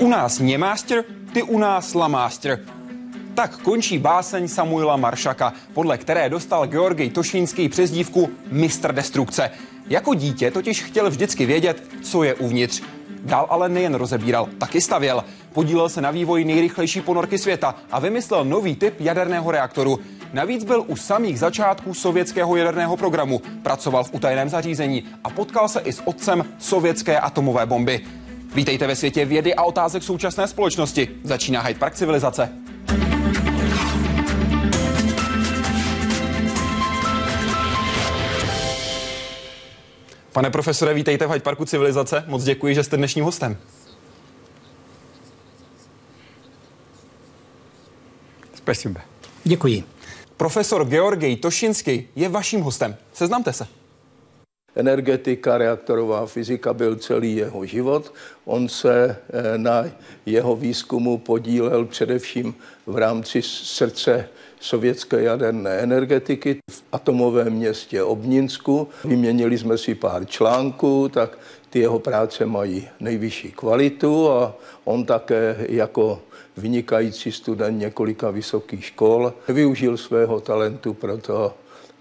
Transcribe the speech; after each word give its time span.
u 0.00 0.08
nás 0.08 0.38
němástr, 0.38 1.04
ty 1.32 1.42
u 1.42 1.58
nás 1.58 1.94
lamástr. 1.94 2.58
Tak 3.34 3.56
končí 3.56 3.98
báseň 3.98 4.48
Samuela 4.48 4.96
Maršaka, 4.96 5.52
podle 5.74 5.98
které 5.98 6.28
dostal 6.28 6.66
Georgij 6.66 7.10
Tošínský 7.10 7.68
přezdívku 7.68 8.30
Mistr 8.50 8.92
destrukce. 8.92 9.50
Jako 9.88 10.14
dítě 10.14 10.50
totiž 10.50 10.82
chtěl 10.82 11.10
vždycky 11.10 11.46
vědět, 11.46 11.82
co 12.02 12.22
je 12.22 12.34
uvnitř. 12.34 12.82
Dál 13.24 13.46
ale 13.50 13.68
nejen 13.68 13.94
rozebíral, 13.94 14.48
taky 14.58 14.80
stavěl. 14.80 15.24
Podílel 15.52 15.88
se 15.88 16.00
na 16.00 16.10
vývoji 16.10 16.44
nejrychlejší 16.44 17.00
ponorky 17.00 17.38
světa 17.38 17.74
a 17.90 17.98
vymyslel 17.98 18.44
nový 18.44 18.76
typ 18.76 19.00
jaderného 19.00 19.50
reaktoru. 19.50 20.00
Navíc 20.32 20.64
byl 20.64 20.84
u 20.86 20.96
samých 20.96 21.38
začátků 21.38 21.94
sovětského 21.94 22.56
jaderného 22.56 22.96
programu, 22.96 23.42
pracoval 23.62 24.04
v 24.04 24.14
utajeném 24.14 24.48
zařízení 24.48 25.04
a 25.24 25.30
potkal 25.30 25.68
se 25.68 25.80
i 25.80 25.92
s 25.92 26.02
otcem 26.04 26.44
sovětské 26.58 27.20
atomové 27.20 27.66
bomby. 27.66 28.06
Vítejte 28.55 28.87
ve 28.87 28.95
světě 28.95 29.25
vědy 29.25 29.55
a 29.55 29.63
otázek 29.63 30.03
současné 30.03 30.47
společnosti. 30.47 31.09
Začíná 31.23 31.61
Hyde 31.61 31.79
Park 31.79 31.95
civilizace. 31.95 32.49
Pane 40.31 40.49
profesore, 40.49 40.93
vítejte 40.93 41.27
v 41.27 41.29
Hyde 41.29 41.43
Parku 41.43 41.65
civilizace. 41.65 42.23
Moc 42.27 42.43
děkuji, 42.43 42.75
že 42.75 42.83
jste 42.83 42.97
dnešním 42.97 43.25
hostem. 43.25 43.57
Спасибо. 48.55 48.99
Děkuji. 49.43 49.83
Profesor 50.37 50.85
Georgij 50.85 51.35
Tošinský 51.35 52.07
je 52.15 52.29
vaším 52.29 52.61
hostem. 52.61 52.95
Seznamte 53.13 53.53
se. 53.53 53.76
Energetika, 54.76 55.58
reaktorová 55.58 56.26
fyzika 56.26 56.74
byl 56.74 56.96
celý 56.96 57.36
jeho 57.36 57.66
život. 57.66 58.14
On 58.44 58.68
se 58.68 59.16
eh, 59.30 59.58
na 59.58 59.84
jeho 60.26 60.56
výzkumu 60.56 61.18
podílel 61.18 61.84
především 61.84 62.54
v 62.86 62.96
rámci 62.96 63.42
srdce 63.42 64.28
sovětské 64.60 65.22
jaderné 65.22 65.70
energetiky 65.70 66.58
v 66.70 66.82
atomovém 66.92 67.52
městě 67.52 68.02
Obninsku. 68.02 68.88
Vyměnili 69.04 69.58
jsme 69.58 69.78
si 69.78 69.94
pár 69.94 70.26
článků, 70.26 71.08
tak 71.08 71.38
ty 71.70 71.78
jeho 71.78 71.98
práce 71.98 72.46
mají 72.46 72.88
nejvyšší 73.00 73.52
kvalitu 73.52 74.30
a 74.30 74.54
on 74.84 75.04
také 75.04 75.56
jako 75.68 76.22
vynikající 76.56 77.32
student 77.32 77.78
několika 77.78 78.30
vysokých 78.30 78.84
škol 78.84 79.32
využil 79.48 79.96
svého 79.96 80.40
talentu 80.40 80.94
pro 80.94 81.18
to, 81.18 81.54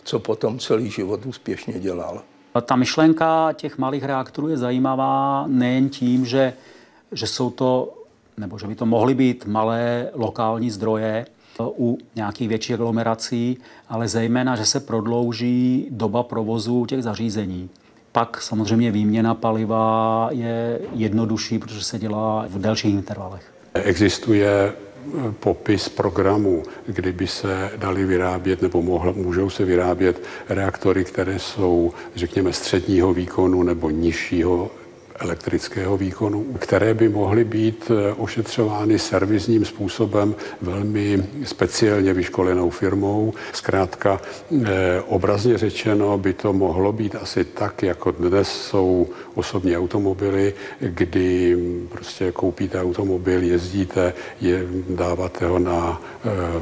co 0.04 0.20
potom 0.20 0.60
celý 0.60 0.92
život 0.92 1.26
úspěšně 1.26 1.80
dělal. 1.80 2.22
Ta 2.62 2.76
myšlenka 2.76 3.54
těch 3.54 3.78
malých 3.78 4.04
reaktorů 4.04 4.48
je 4.48 4.58
zajímavá 4.58 5.46
nejen 5.48 5.90
tím, 5.90 6.26
že, 6.26 6.54
že 7.12 7.28
jsou 7.28 7.50
to, 7.50 7.94
nebo 8.38 8.60
že 8.60 8.68
by 8.68 8.76
to 8.76 8.86
mohly 8.86 9.14
být 9.16 9.46
malé 9.46 10.10
lokální 10.14 10.72
zdroje 10.72 11.26
u 11.60 11.98
nějakých 12.16 12.50
větších 12.50 12.74
aglomerací, 12.74 13.58
ale 13.90 14.08
zejména, 14.08 14.56
že 14.56 14.66
se 14.66 14.80
prodlouží 14.80 15.88
doba 15.90 16.24
provozu 16.24 16.86
těch 16.86 17.04
zařízení. 17.04 17.70
Pak 18.12 18.42
samozřejmě 18.42 18.92
výměna 18.92 19.36
paliva 19.36 20.28
je 20.32 20.80
jednodušší, 20.94 21.60
protože 21.60 21.84
se 21.84 22.00
dělá 22.00 22.46
v 22.50 22.62
delších 22.62 22.94
intervalech. 22.94 23.54
Existuje 23.74 24.74
popis 25.40 25.90
programu, 25.90 26.64
kdyby 26.88 27.28
se 27.28 27.72
dali 27.78 28.06
vyrábět 28.06 28.62
nebo 28.62 28.82
mohl, 28.82 29.14
můžou 29.14 29.50
se 29.50 29.66
vyrábět 29.66 30.24
reaktory, 30.50 31.06
které 31.06 31.40
jsou, 31.40 31.94
řekněme, 32.16 32.54
středního 32.54 33.14
výkonu 33.14 33.64
nebo 33.64 33.90
nižšího 33.90 34.72
elektrického 35.20 35.98
výkonu, 35.98 36.46
které 36.60 36.94
by 36.94 37.10
mohly 37.10 37.44
být 37.44 37.92
eh, 37.92 38.14
ošetřovány 38.14 39.00
servisním 39.00 39.66
způsobem 39.66 40.36
velmi 40.62 41.24
speciálně 41.44 42.14
vyškolenou 42.14 42.70
firmou. 42.70 43.34
Zkrátka, 43.54 44.22
eh, 44.66 45.02
obrazně 45.08 45.58
řečeno 45.58 46.18
by 46.18 46.34
to 46.34 46.54
mohlo 46.54 46.92
být 46.92 47.16
asi 47.16 47.46
tak, 47.46 47.84
jako 47.84 48.12
dnes 48.12 48.48
jsou 48.48 49.08
osobní 49.36 49.78
automobily, 49.78 50.54
kdy 50.80 51.58
prostě 51.90 52.32
koupíte 52.32 52.82
automobil, 52.82 53.44
jezdíte, 53.44 54.14
je, 54.42 54.66
dáváte 54.90 55.46
ho 55.46 55.60
na 55.60 56.02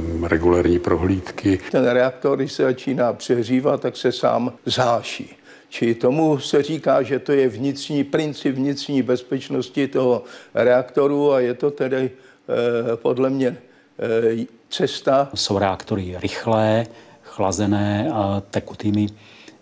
um, 0.09 0.23
regulární 0.23 0.79
prohlídky. 0.79 1.59
Ten 1.72 1.87
reaktor, 1.87 2.37
když 2.37 2.51
se 2.51 2.63
začíná 2.63 3.13
přehřívat, 3.13 3.81
tak 3.81 3.97
se 3.97 4.11
sám 4.11 4.53
zháší. 4.66 5.35
Či 5.70 5.96
tomu 5.96 6.40
se 6.40 6.64
říká, 6.64 7.03
že 7.03 7.20
to 7.20 7.31
je 7.31 7.50
vnitřní 7.50 8.03
princip 8.03 8.56
vnitřní 8.56 9.02
bezpečnosti 9.02 9.88
toho 9.88 10.24
reaktoru 10.53 11.34
a 11.34 11.40
je 11.40 11.53
to 11.53 11.72
tedy 11.72 12.12
eh, 12.12 12.96
podle 12.96 13.30
mě 13.30 13.58
eh, 14.00 14.46
cesta. 14.70 15.30
Jsou 15.34 15.58
reaktory 15.58 16.16
rychlé, 16.20 16.88
chlazené 17.22 18.09
a 18.14 18.44
tekutými 18.52 19.08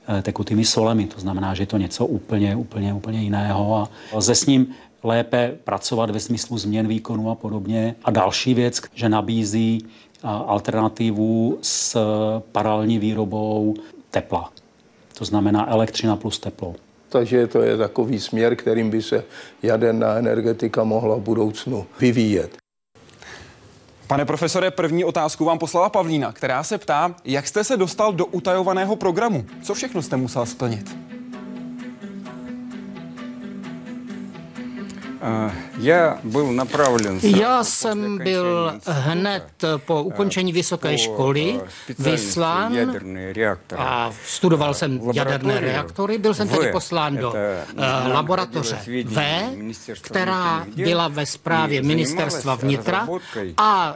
eh, 0.08 0.22
tekutými 0.22 0.66
solemi. 0.66 1.06
To 1.06 1.20
znamená, 1.20 1.54
že 1.54 1.64
je 1.64 1.68
to 1.68 1.78
něco 1.78 2.06
úplně, 2.06 2.56
úplně, 2.56 2.94
úplně 2.94 3.22
jiného 3.22 3.76
a 3.76 3.90
lze 4.14 4.36
s 4.36 4.46
ním 4.46 4.68
lépe 5.04 5.58
pracovat 5.64 6.10
ve 6.10 6.20
smyslu 6.20 6.58
změn 6.58 6.88
výkonu 6.88 7.32
a 7.32 7.36
podobně. 7.36 7.96
A 8.04 8.12
další 8.12 8.54
věc, 8.54 8.82
že 8.94 9.10
nabízí 9.10 9.86
alternativu 10.24 11.58
s 11.62 11.98
paralelní 12.52 13.00
výrobou 13.00 13.76
tepla. 14.12 14.52
To 15.18 15.26
znamená 15.26 15.70
elektřina 15.72 16.16
plus 16.16 16.40
teplo. 16.40 16.76
Takže 17.10 17.48
to 17.48 17.62
je 17.62 17.78
takový 17.78 18.20
směr, 18.20 18.56
kterým 18.56 18.90
by 18.90 19.02
se 19.02 19.24
jaderná 19.64 20.16
energetika 20.16 20.84
mohla 20.84 21.16
v 21.16 21.20
budoucnu 21.20 21.86
vyvíjet. 22.00 22.58
Pane 24.08 24.26
profesore, 24.26 24.72
první 24.72 25.06
otázku 25.06 25.46
vám 25.46 25.60
poslala 25.60 25.90
Pavlína, 25.90 26.32
která 26.32 26.64
se 26.64 26.78
ptá, 26.78 27.16
jak 27.26 27.48
jste 27.48 27.64
se 27.64 27.78
dostal 27.78 28.14
do 28.14 28.26
utajovaného 28.26 28.96
programu? 28.96 29.46
Co 29.64 29.74
všechno 29.74 30.02
jste 30.02 30.18
musel 30.18 30.46
splnit? 30.46 31.13
Já 37.22 37.64
jsem 37.64 38.18
byl 38.18 38.74
hned 38.86 39.44
po 39.78 40.04
ukončení 40.04 40.54
vysoké 40.54 40.98
školy 40.98 41.62
vyslán 42.00 42.78
a 43.78 44.12
studoval 44.28 44.74
jsem 44.74 45.00
jaderné 45.14 45.60
reaktory. 45.60 46.18
Byl 46.18 46.34
jsem 46.34 46.48
tedy 46.48 46.72
poslán 46.72 47.18
do 47.18 47.34
laboratoře 48.14 48.80
V, 49.06 49.24
která 50.02 50.66
byla 50.76 51.08
ve 51.08 51.26
správě 51.26 51.82
ministerstva 51.82 52.56
vnitra 52.56 53.08
a 53.58 53.96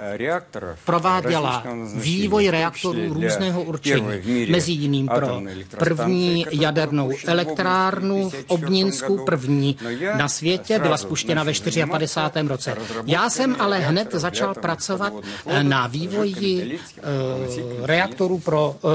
prováděla 0.86 1.64
vývoj 1.96 2.50
reaktorů 2.50 3.14
různého 3.14 3.64
určení, 3.64 4.08
mezi 4.50 4.72
jiným 4.72 5.08
pro 5.08 5.42
první 5.80 6.46
jadernou 6.52 7.12
elektrárnu 7.28 8.30
v 8.30 8.44
Obninsku, 8.48 9.26
první 9.26 9.78
na 10.18 10.28
světě, 10.28 10.80
byla 10.80 10.98
spuštěna 10.98 11.17
ve 11.26 11.54
54. 11.86 12.48
roce. 12.48 12.76
Já 13.06 13.30
jsem 13.30 13.56
ale 13.60 13.80
hned 13.80 14.12
začal 14.12 14.54
pracovat 14.54 15.14
na 15.62 15.88
vývoji 15.88 16.80
uh, 16.80 17.86
reaktorů 17.86 18.40
pro 18.40 18.76
uh, 18.82 18.92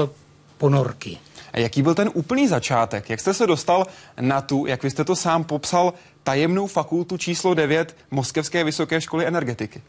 ponorky. 0.57 1.17
A 1.53 1.59
jaký 1.59 1.81
byl 1.81 1.95
ten 1.95 2.09
úplný 2.13 2.47
začátek? 2.47 3.09
Jak 3.09 3.19
jste 3.19 3.33
se 3.33 3.47
dostal 3.47 3.87
na 4.21 4.41
tu, 4.41 4.65
jak 4.65 4.83
vy 4.83 4.89
jste 4.89 5.03
to 5.03 5.15
sám 5.15 5.43
popsal, 5.43 5.93
tajemnou 6.23 6.67
fakultu 6.67 7.17
číslo 7.17 7.53
9 7.53 7.95
Moskevské 8.11 8.63
vysoké 8.63 9.01
školy 9.01 9.25
energetiky? 9.25 9.81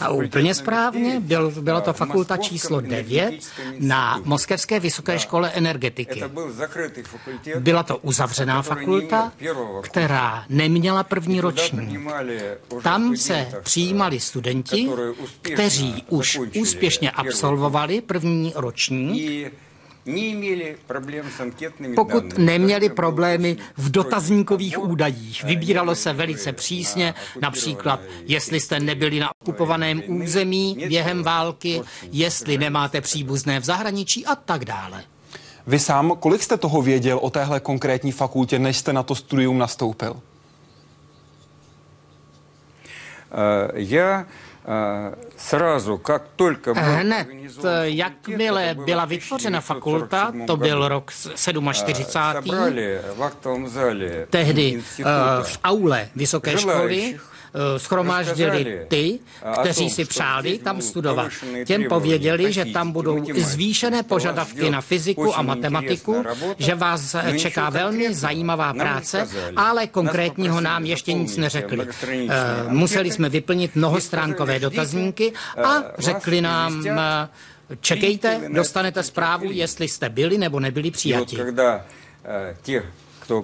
A 0.00 0.08
úplně 0.08 0.54
správně, 0.54 1.20
byl, 1.20 1.52
byla 1.60 1.80
to 1.80 1.92
fakulta 1.92 2.36
číslo 2.36 2.80
9 2.80 3.34
na 3.78 4.20
Moskevské 4.24 4.80
vysoké 4.80 5.18
škole 5.18 5.50
energetiky. 5.54 6.24
Byla 7.58 7.82
to 7.82 7.96
uzavřená 7.96 8.62
fakulta, 8.62 9.32
která 9.82 10.44
neměla 10.48 11.02
první 11.02 11.40
roční. 11.40 12.06
Tam 12.82 13.16
se 13.16 13.52
přijímali 13.62 14.20
studenti, 14.20 14.88
kteří 15.40 16.04
už 16.08 16.38
úspěšně 16.60 17.10
absolvovali 17.10 18.00
první 18.00 18.52
roční 18.56 19.50
pokud 21.94 22.38
neměli 22.38 22.88
problémy 22.88 23.56
v 23.76 23.90
dotazníkových 23.90 24.82
údajích. 24.82 25.44
Vybíralo 25.44 25.94
se 25.94 26.12
velice 26.12 26.52
přísně, 26.52 27.14
například 27.42 28.00
jestli 28.26 28.60
jste 28.60 28.80
nebyli 28.80 29.20
na 29.20 29.30
okupovaném 29.42 30.02
území 30.06 30.76
během 30.88 31.22
války, 31.22 31.82
jestli 32.12 32.58
nemáte 32.58 33.00
příbuzné 33.00 33.60
v 33.60 33.64
zahraničí 33.64 34.26
a 34.26 34.34
tak 34.36 34.64
dále. 34.64 35.04
Vy 35.66 35.78
sám, 35.78 36.16
kolik 36.20 36.42
jste 36.42 36.56
toho 36.56 36.82
věděl 36.82 37.18
o 37.22 37.30
téhle 37.30 37.60
konkrétní 37.60 38.12
fakultě, 38.12 38.58
než 38.58 38.76
jste 38.76 38.92
na 38.92 39.02
to 39.02 39.14
studium 39.14 39.58
nastoupil? 39.58 40.10
Uh, 40.12 40.20
já 43.74 44.26
Hned, 46.76 47.26
jakmile 47.82 48.74
byla 48.84 49.04
vytvořena 49.04 49.60
fakulta, 49.60 50.32
to 50.46 50.56
byl 50.56 50.88
rok 50.88 51.10
47. 51.72 52.54
Tehdy 54.30 54.82
v 55.42 55.58
aule 55.64 56.08
vysoké 56.16 56.50
školy. 56.58 57.14
Eh, 57.14 57.20
schromáždili 57.76 58.86
ty, 58.88 59.18
kteří 59.60 59.90
si 59.90 60.04
přáli 60.04 60.58
tam 60.58 60.80
studovat. 60.80 61.32
Těm 61.64 61.84
pověděli, 61.88 62.52
že 62.52 62.64
tam 62.64 62.92
budou 62.92 63.24
zvýšené 63.34 64.02
požadavky 64.02 64.70
na 64.70 64.80
fyziku 64.80 65.38
a 65.38 65.42
matematiku, 65.42 66.24
že 66.58 66.74
vás 66.74 67.16
čeká 67.38 67.70
velmi 67.70 68.14
zajímavá 68.14 68.74
práce, 68.74 69.28
ale 69.56 69.86
konkrétního 69.86 70.60
nám 70.60 70.84
ještě 70.84 71.12
nic 71.12 71.36
neřekli. 71.36 71.86
Eh, 72.08 72.28
museli 72.68 73.10
jsme 73.10 73.28
vyplnit 73.28 73.76
mnohostránkové 73.76 74.58
dotazníky 74.58 75.32
a 75.64 75.82
řekli 75.98 76.40
nám, 76.40 76.86
eh, 76.86 77.28
čekejte, 77.80 78.40
dostanete 78.48 79.02
zprávu, 79.02 79.50
jestli 79.50 79.88
jste 79.88 80.08
byli 80.08 80.38
nebo 80.38 80.60
nebyli 80.60 80.90
přijati. 80.90 81.36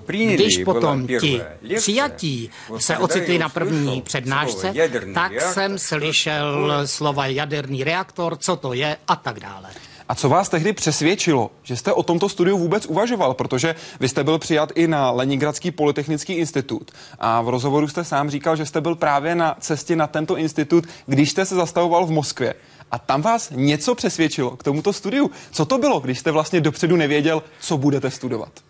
Když 0.06 0.64
potom 0.64 1.06
ti 1.06 1.40
přijatí 1.76 2.50
se 2.78 2.98
ocitli 2.98 3.38
na 3.38 3.48
první 3.48 4.02
přednášce, 4.02 4.74
tak 5.14 5.40
jsem 5.40 5.78
slyšel 5.78 6.72
slova 6.84 7.26
jaderný 7.26 7.84
reaktor, 7.84 8.36
co 8.36 8.56
to 8.56 8.72
je 8.72 8.96
a 9.08 9.16
tak 9.16 9.40
dále. 9.40 9.68
A 10.08 10.14
co 10.14 10.28
vás 10.28 10.48
tehdy 10.48 10.72
přesvědčilo, 10.72 11.50
že 11.62 11.76
jste 11.76 11.92
o 11.92 12.02
tomto 12.02 12.28
studiu 12.28 12.58
vůbec 12.58 12.86
uvažoval? 12.86 13.34
Protože 13.34 13.74
vy 14.00 14.08
jste 14.08 14.24
byl 14.24 14.38
přijat 14.38 14.72
i 14.74 14.86
na 14.86 15.10
Leningradský 15.10 15.70
polytechnický 15.70 16.32
institut. 16.32 16.90
A 17.18 17.42
v 17.42 17.48
rozhovoru 17.48 17.88
jste 17.88 18.04
sám 18.04 18.30
říkal, 18.30 18.56
že 18.56 18.66
jste 18.66 18.80
byl 18.80 18.94
právě 18.94 19.34
na 19.34 19.56
cestě 19.60 19.96
na 19.96 20.06
tento 20.06 20.36
institut, 20.36 20.84
když 21.06 21.30
jste 21.30 21.46
se 21.46 21.54
zastavoval 21.54 22.06
v 22.06 22.10
Moskvě. 22.10 22.54
A 22.90 22.98
tam 22.98 23.22
vás 23.22 23.50
něco 23.54 23.94
přesvědčilo 23.94 24.56
k 24.56 24.62
tomuto 24.62 24.92
studiu. 24.92 25.30
Co 25.50 25.64
to 25.64 25.78
bylo, 25.78 26.00
když 26.00 26.18
jste 26.18 26.30
vlastně 26.30 26.60
dopředu 26.60 26.96
nevěděl, 26.96 27.42
co 27.60 27.78
budete 27.78 28.10
studovat? 28.10 28.65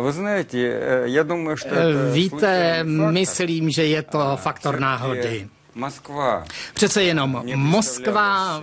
Вы 0.00 0.12
знаете, 0.12 0.58
я 1.06 1.24
думаю, 1.24 1.56
что 1.56 1.68
это 1.68 2.12
Víte, 2.14 2.84
myslím, 3.10 3.70
že 3.70 3.86
je 3.86 4.02
to 4.02 4.36
faktor 4.36 4.80
náhody. 4.80 5.48
Moskva. 5.74 6.44
Přece 6.74 7.02
jenom 7.02 7.42
Moskva, 7.54 8.62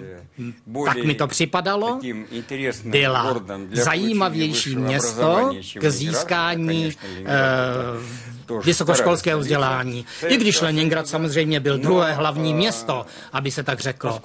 tak 0.84 1.04
mi 1.04 1.14
to 1.14 1.26
připadalo, 1.26 2.00
byla 2.84 3.42
zajímavější 3.72 4.76
město 4.76 5.50
k 5.74 5.90
získání 5.90 6.92
vysokoškolského 8.64 9.40
vzdělání. 9.40 10.06
I 10.26 10.36
když 10.36 10.60
Leningrad 10.60 11.08
samozřejmě 11.08 11.60
byl 11.60 11.78
druhé 11.78 12.12
hlavní 12.12 12.54
město, 12.54 13.06
aby 13.32 13.50
se 13.50 13.62
tak 13.62 13.80
řeklo. 13.80 14.20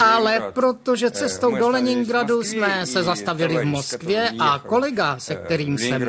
Ale 0.00 0.42
protože 0.52 1.10
cestou 1.10 1.56
do 1.56 1.68
Leningradu 1.68 2.42
jsme 2.42 2.86
se 2.86 3.02
zastavili 3.02 3.56
v 3.56 3.64
Moskvě 3.64 4.30
a 4.38 4.58
kolega, 4.58 5.18
se 5.18 5.34
kterým 5.34 5.78
jsem 5.78 6.06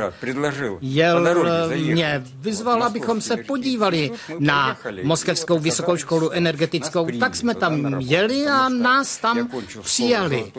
jel, 0.81 1.45
mě 1.75 2.23
vyzval, 2.39 2.83
abychom 2.83 3.21
se 3.21 3.38
podívali 3.38 4.11
na 4.39 4.77
Moskevskou 5.03 5.59
vysokou 5.59 5.97
školu 5.97 6.31
energetickou, 6.31 7.07
tak 7.19 7.35
jsme 7.35 7.55
tam 7.55 7.95
jeli 7.99 8.47
a 8.47 8.69
nás 8.81 9.18
tam 9.18 9.50
přijali. 9.81 10.51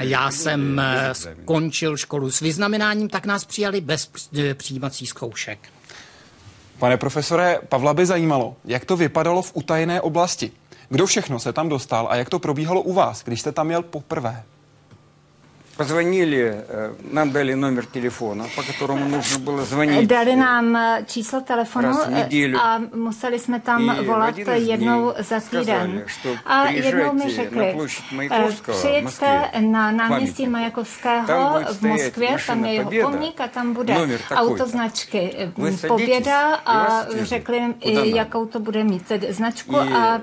Já 0.00 0.30
jsem 0.30 0.82
skončil 1.12 1.96
školu 1.96 2.30
s 2.30 2.40
vyznamenáním, 2.40 3.08
tak 3.08 3.26
nás 3.26 3.44
přijali 3.44 3.80
bez 3.80 4.10
přijímacích 4.54 5.08
zkoušek. 5.08 5.58
Pane 6.78 6.96
profesore, 6.96 7.58
Pavla 7.68 7.94
by 7.94 8.06
zajímalo, 8.06 8.56
jak 8.64 8.84
to 8.84 8.96
vypadalo 8.96 9.42
v 9.42 9.50
utajené 9.54 10.00
oblasti. 10.00 10.52
Kdo 10.88 11.06
všechno 11.06 11.38
se 11.38 11.52
tam 11.52 11.68
dostal 11.68 12.06
a 12.10 12.16
jak 12.16 12.28
to 12.28 12.38
probíhalo 12.38 12.82
u 12.82 12.92
vás, 12.92 13.24
když 13.24 13.40
jste 13.40 13.52
tam 13.52 13.70
jel 13.70 13.82
poprvé? 13.82 14.42
Позвонили, 15.77 16.65
э, 16.67 16.93
нам 17.11 17.31
дали 17.31 17.55
номер 17.55 17.85
телефона, 17.85 18.45
по 18.55 18.61
которому 18.61 19.05
нужно 19.09 19.39
было 19.39 19.65
звонить. 19.65 20.07
Dali 20.07 20.35
nám 20.35 20.75
э, 20.75 21.05
číslo 21.07 21.41
telefonu 21.41 21.97
э, 22.29 22.55
a 22.55 22.79
museli 22.93 23.39
jsme 23.39 23.59
tam 23.59 24.05
volat 24.05 24.37
jednou 24.53 25.13
za 25.19 25.39
týden. 25.39 26.05
A 26.45 26.69
jednou 26.69 27.13
mi 27.13 27.35
řekli, 27.35 27.75
přijeďte 28.71 29.41
na 29.59 29.91
náměstí 29.91 30.47
Majakovského 30.47 31.59
v 31.73 31.81
Moskvě, 31.81 32.37
tam 32.47 32.65
je 32.65 32.73
jeho 32.73 32.91
pomník 33.01 33.41
a 33.41 33.47
tam 33.47 33.73
bude 33.73 33.95
autoznačky 34.31 35.35
Poběda 35.87 36.55
a 36.55 37.05
řekli, 37.21 37.73
jakou 38.03 38.45
to 38.45 38.59
bude 38.59 38.83
mít 38.83 39.11
značku 39.29 39.77
a 39.77 40.21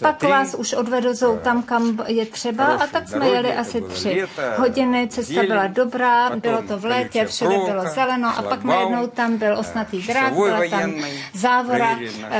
pak 0.00 0.22
vás 0.22 0.54
už 0.54 0.72
odvedou 0.72 1.38
tam, 1.42 1.62
kam 1.62 1.98
je 2.06 2.26
třeba 2.26 2.64
a 2.64 2.86
tak 2.86 3.08
jsme 3.08 3.28
jeli 3.28 3.54
asi 3.54 3.82
tři 3.87 4.23
hodiny, 4.57 5.07
cesta 5.07 5.43
byla 5.43 5.67
dobrá, 5.67 6.35
bylo 6.35 6.61
to 6.61 6.77
v 6.77 6.85
létě, 6.85 7.25
všude 7.25 7.57
bylo 7.65 7.83
zeleno 7.95 8.37
a 8.37 8.41
pak 8.41 8.63
najednou 8.63 9.07
tam 9.07 9.37
byl 9.37 9.57
osnatý 9.57 10.01
drát, 10.01 10.33
byla 10.33 10.69
tam 10.69 10.93
závora, 11.33 11.99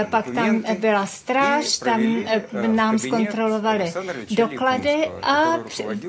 pak 0.10 0.26
tam 0.36 0.64
byla 0.80 1.06
stráž, 1.06 1.78
tam 1.78 2.02
eh, 2.28 2.68
nám 2.68 3.00
zkontrolovali 3.00 3.94
doklady 4.30 5.12
a 5.22 5.44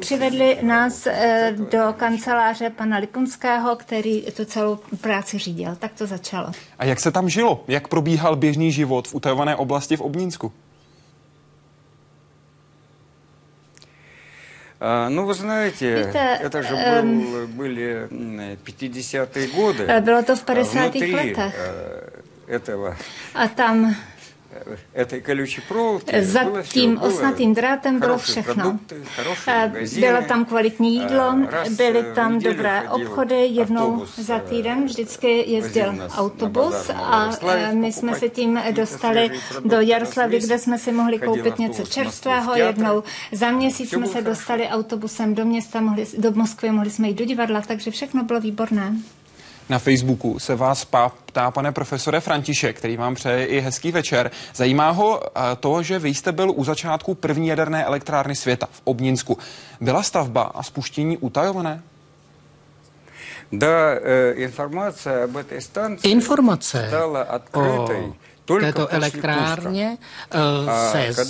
přivedli 0.01 0.59
nás 0.63 1.07
eh, 1.07 1.55
do 1.71 1.95
kanceláře 1.97 2.71
pana 2.71 2.99
Lipunského, 2.99 3.77
který 3.77 4.23
tu 4.23 4.45
celou 4.45 4.79
práci 5.01 5.39
řídil. 5.39 5.77
Tak 5.79 5.93
to 5.99 6.07
začalo. 6.07 6.47
A 6.79 6.85
jak 6.85 7.01
se 7.01 7.11
tam 7.11 7.29
žilo? 7.29 7.65
Jak 7.69 7.89
probíhal 7.89 8.37
běžný 8.37 8.73
život 8.73 9.09
v 9.09 9.15
utajované 9.15 9.57
oblasti 9.57 9.97
v 9.97 10.01
Obnínsku? 10.01 10.53
А, 14.81 15.09
ну, 15.09 15.25
вы 15.25 15.35
знаете, 15.35 15.91
это, 15.91 16.19
это 16.19 16.63
же 16.63 16.75
эм, 16.75 17.21
был, 17.21 17.47
были 17.49 18.09
50-е 18.65 19.47
э, 19.47 19.49
годы. 19.49 19.83
Э, 19.83 20.01
Было 20.01 20.23
то 20.23 20.37
в 20.37 20.49
а 20.49 20.53
50-х 20.53 21.25
годах. 21.29 21.53
Э, 21.57 22.11
этого. 22.47 22.97
А 23.35 23.49
там 23.49 23.97
Za 26.21 26.41
tím 26.63 26.99
osnatým 26.99 27.55
drátem 27.55 28.01
bylo 28.01 28.19
všechno. 28.19 28.79
Bylo 30.01 30.23
tam 30.29 30.45
kvalitní 30.45 30.95
jídlo, 30.95 31.35
byly 31.77 32.05
tam 32.15 32.39
dobré 32.39 32.83
obchody, 32.91 33.47
jednou 33.47 34.07
za 34.17 34.39
týden 34.39 34.85
vždycky 34.85 35.51
jezdil 35.51 36.09
autobus 36.17 36.91
a 36.95 37.31
my 37.73 37.93
jsme 37.93 38.15
se 38.15 38.29
tím 38.29 38.61
dostali 38.71 39.31
do 39.65 39.81
Jaroslavy, 39.81 40.41
kde 40.41 40.59
jsme 40.59 40.79
si 40.79 40.93
mohli 40.93 41.19
koupit 41.19 41.59
něco 41.59 41.83
čerstvého. 41.83 42.55
Jednou 42.57 43.03
za 43.33 43.51
měsíc 43.51 43.91
jsme 43.91 44.07
se 44.07 44.23
dostali 44.23 44.69
autobusem 44.69 45.35
do 45.35 45.45
města, 45.45 45.81
mohli, 45.81 46.07
do 46.19 46.33
Moskvy, 46.33 46.71
mohli 46.71 46.91
jsme 46.91 47.09
jít 47.09 47.19
do 47.19 47.25
divadla, 47.25 47.61
takže 47.61 47.91
všechno 47.91 48.25
bylo 48.25 48.41
výborné. 48.41 48.95
Na 49.70 49.80
Facebooku 49.80 50.40
se 50.40 50.56
vás 50.56 50.88
ptá 51.26 51.52
pane 51.52 51.72
profesore 51.72 52.20
František, 52.20 52.78
který 52.78 52.98
vám 52.98 53.16
přeje 53.16 53.46
i 53.46 53.60
hezký 53.60 53.92
večer. 53.92 54.32
Zajímá 54.56 54.90
ho 54.90 55.22
eh, 55.24 55.42
to, 55.60 55.84
že 55.84 56.00
vy 56.00 56.10
jste 56.10 56.32
byl 56.32 56.52
u 56.56 56.64
začátku 56.64 57.16
první 57.16 57.48
jaderné 57.48 57.86
elektrárny 57.86 58.36
světa 58.36 58.68
v 58.72 58.82
Obninsku. 58.84 59.38
Byla 59.82 60.04
stavba 60.04 60.42
a 60.42 60.64
spuštění 60.64 61.18
utajované? 61.18 61.82
Да, 63.52 63.96
э, 63.96 64.34
информация 64.38 65.26
об 65.26 65.38
этой 65.38 65.62
станции 65.62 66.10
Informace 66.10 66.88
стала 66.88 67.22
открытой 67.22 68.14
této 68.61 68.93
elektrárně 68.93 69.97
eh, 70.31 71.11
se 71.13 71.25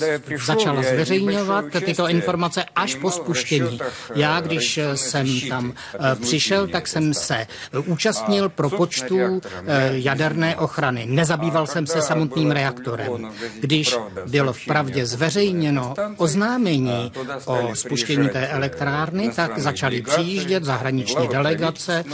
začala 0.45 0.83
zveřejňovat 0.83 1.65
tyto 1.85 2.09
informace 2.09 2.65
až 2.77 2.95
po 2.95 3.11
spuštění. 3.11 3.81
Já, 4.15 4.41
když 4.41 4.81
jsem 4.95 5.27
tam 5.49 5.73
eh, 5.95 6.15
přišel, 6.15 6.69
tak 6.69 6.89
jsem 6.89 7.15
se. 7.15 7.47
účastnil 7.87 8.49
pro 8.49 8.71
počtu 8.71 9.19
eh, 9.19 9.91
jaderné 9.93 10.57
ochrany. 10.57 11.07
Nezabýval 11.07 11.67
jsem 11.67 11.87
se 11.87 12.03
samotným 12.03 12.51
reaktorem. 12.51 13.31
Když 13.61 13.97
bylo 14.27 14.53
v 14.53 14.65
pravdě 14.65 15.07
zveřejněno 15.07 15.95
oznámení 16.17 17.13
o 17.45 17.71
spuštění 17.75 18.29
té 18.29 18.49
elektrárny, 18.49 19.31
tak 19.31 19.59
začaly 19.59 20.03
přijíždět 20.03 20.65
zahraniční 20.65 21.29
delegace, 21.29 22.05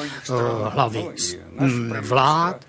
hlavy 0.68 1.06
mm, 1.60 1.92
vlád, 2.00 2.64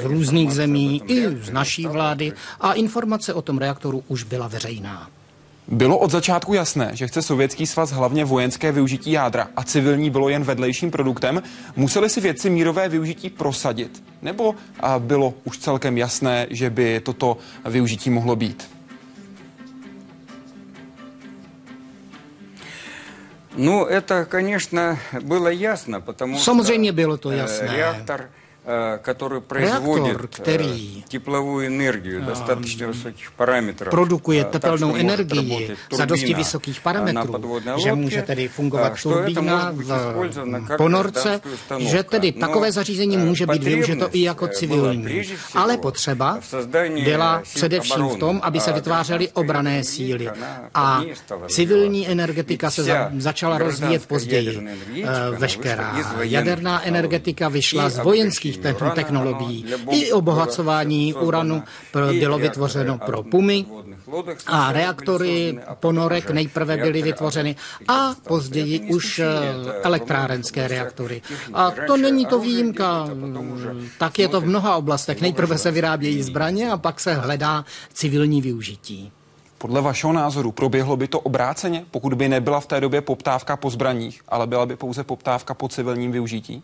z 0.00 0.04
různých 0.04 0.52
zemí, 0.52 1.02
i 1.06 1.26
z 1.42 1.50
naší 1.50 1.86
vlády 1.86 2.32
a 2.60 2.72
informace 2.72 3.34
o 3.34 3.42
tom 3.42 3.58
reaktoru 3.58 4.04
už 4.08 4.22
byla 4.22 4.48
veřejná. 4.48 5.08
Bylo 5.68 5.98
od 5.98 6.10
začátku 6.10 6.54
jasné, 6.54 6.90
že 6.92 7.06
chce 7.06 7.22
Sovětský 7.22 7.66
svaz 7.66 7.90
hlavně 7.90 8.24
vojenské 8.24 8.72
využití 8.72 9.12
jádra 9.12 9.48
a 9.56 9.64
civilní 9.64 10.10
bylo 10.10 10.28
jen 10.28 10.44
vedlejším 10.44 10.90
produktem. 10.90 11.42
Museli 11.76 12.10
si 12.10 12.20
vědci 12.20 12.50
mírové 12.50 12.88
využití 12.88 13.30
prosadit? 13.30 14.02
Nebo 14.22 14.54
bylo 14.98 15.34
už 15.44 15.58
celkem 15.58 15.98
jasné, 15.98 16.46
že 16.50 16.70
by 16.70 17.00
toto 17.00 17.36
využití 17.64 18.10
mohlo 18.10 18.36
být? 18.36 18.70
No, 23.56 23.86
это, 23.88 24.24
конечно, 24.26 24.98
было 25.24 25.48
ясно, 25.48 26.00
потому 26.00 26.38
Samozřejmě 26.38 26.92
bylo 26.92 27.16
to 27.16 27.30
jasné. 27.30 27.72
Reaktor 27.72 28.28
который 29.02 29.40
производит 29.40 30.16
Reaktor, 30.16 30.28
který 30.28 31.04
тепловую 31.08 31.66
энергию 31.68 32.22
достаточно 32.22 32.88
высоких 32.88 33.32
параметров, 33.36 33.90
produkuje 33.90 34.44
tepelnou 34.44 34.96
energii 34.96 35.76
za 35.92 36.04
dosti 36.04 36.34
vysokých 36.34 36.80
parametrů, 36.80 37.60
že 37.76 37.92
může 37.92 38.22
tedy 38.22 38.48
fungovat 38.48 39.02
turbína 39.02 39.72
v 39.72 40.76
ponorce, 40.76 41.40
že 41.78 42.02
tedy 42.02 42.32
takové 42.32 42.72
zařízení 42.72 43.16
může 43.16 43.46
být 43.46 43.62
využito 43.62 44.08
i 44.12 44.22
jako 44.22 44.48
civilní. 44.48 45.22
Ale 45.54 45.76
potřeba 45.76 46.40
byla 47.04 47.42
především 47.54 48.08
v 48.08 48.16
tom, 48.16 48.40
aby 48.42 48.60
se 48.60 48.72
vytvářely 48.72 49.28
obrané 49.28 49.84
síly. 49.84 50.28
A 50.74 51.02
civilní 51.48 52.08
energetika 52.08 52.70
se 52.70 52.82
za, 52.82 53.10
začala 53.18 53.58
rozvíjet 53.58 54.06
později. 54.06 54.68
Veškerá 55.38 55.96
jaderná 56.20 56.84
energetika 56.86 57.48
vyšla 57.48 57.90
z 57.90 57.98
vojenských 57.98 58.49
technologií. 58.95 59.65
I 59.89 60.11
obohacování 60.11 61.13
uranu 61.13 61.63
bylo 62.19 62.37
vytvořeno 62.37 62.97
pro 62.97 63.23
pumy 63.23 63.65
a 64.47 64.71
reaktory 64.71 65.59
ponorek 65.79 66.31
nejprve 66.31 66.77
byly 66.77 67.01
vytvořeny 67.01 67.55
a 67.87 68.15
později 68.27 68.79
už 68.79 69.21
elektrárenské 69.83 70.67
reaktory. 70.67 71.21
A 71.53 71.71
to 71.87 71.97
není 71.97 72.25
to 72.25 72.39
výjimka. 72.39 73.09
Tak 73.97 74.19
je 74.19 74.27
to 74.27 74.41
v 74.41 74.45
mnoha 74.45 74.75
oblastech. 74.75 75.21
Nejprve 75.21 75.57
se 75.57 75.71
vyrábějí 75.71 76.23
zbraně 76.23 76.71
a 76.71 76.77
pak 76.77 76.99
se 76.99 77.13
hledá 77.13 77.65
civilní 77.93 78.41
využití. 78.41 79.11
Podle 79.57 79.81
vašeho 79.81 80.13
názoru 80.13 80.51
proběhlo 80.51 80.97
by 80.97 81.07
to 81.07 81.19
obráceně, 81.19 81.85
pokud 81.91 82.13
by 82.13 82.29
nebyla 82.29 82.59
v 82.59 82.65
té 82.65 82.81
době 82.81 83.01
poptávka 83.01 83.57
po 83.57 83.69
zbraních, 83.69 84.21
ale 84.27 84.47
byla 84.47 84.65
by 84.65 84.75
pouze 84.75 85.03
poptávka 85.03 85.53
po 85.53 85.69
civilním 85.69 86.11
využití? 86.11 86.63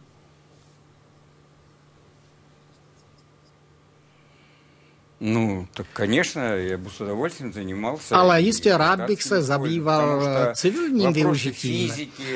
No, 5.24 5.66
tak 5.74 5.86
конечно, 5.92 6.40
já 6.42 6.78
bych 6.78 6.92
s 6.92 7.00
удовольствием 7.00 7.52
zajímался. 7.52 8.16
Ale 8.16 8.40
jistě 8.40 8.76
rád 8.76 9.00
bych 9.00 9.22
se 9.22 9.42
zabýval 9.42 10.22
civilním 10.54 11.12
využitím. 11.12 11.92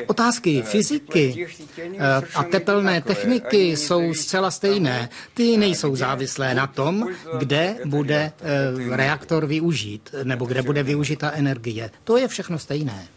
Otázky 0.06 0.62
fyziky 0.62 1.46
eh, 1.78 2.22
a 2.34 2.42
tepelné 2.42 3.00
techniky 3.00 3.76
jsou 3.76 4.14
zcela 4.14 4.50
stejné. 4.50 5.08
Ty 5.34 5.56
nejsou 5.56 5.96
závislé 5.96 6.54
na 6.54 6.66
tom, 6.66 7.08
kde 7.38 7.76
bude 7.84 8.32
eh, 8.40 8.96
reaktor 8.96 9.46
využít, 9.46 10.14
nebo 10.22 10.44
kde 10.46 10.62
bude 10.62 10.82
využita 10.82 11.30
energie. 11.30 11.90
To 12.04 12.16
je 12.16 12.28
všechno 12.28 12.58
stejné. 12.58 13.08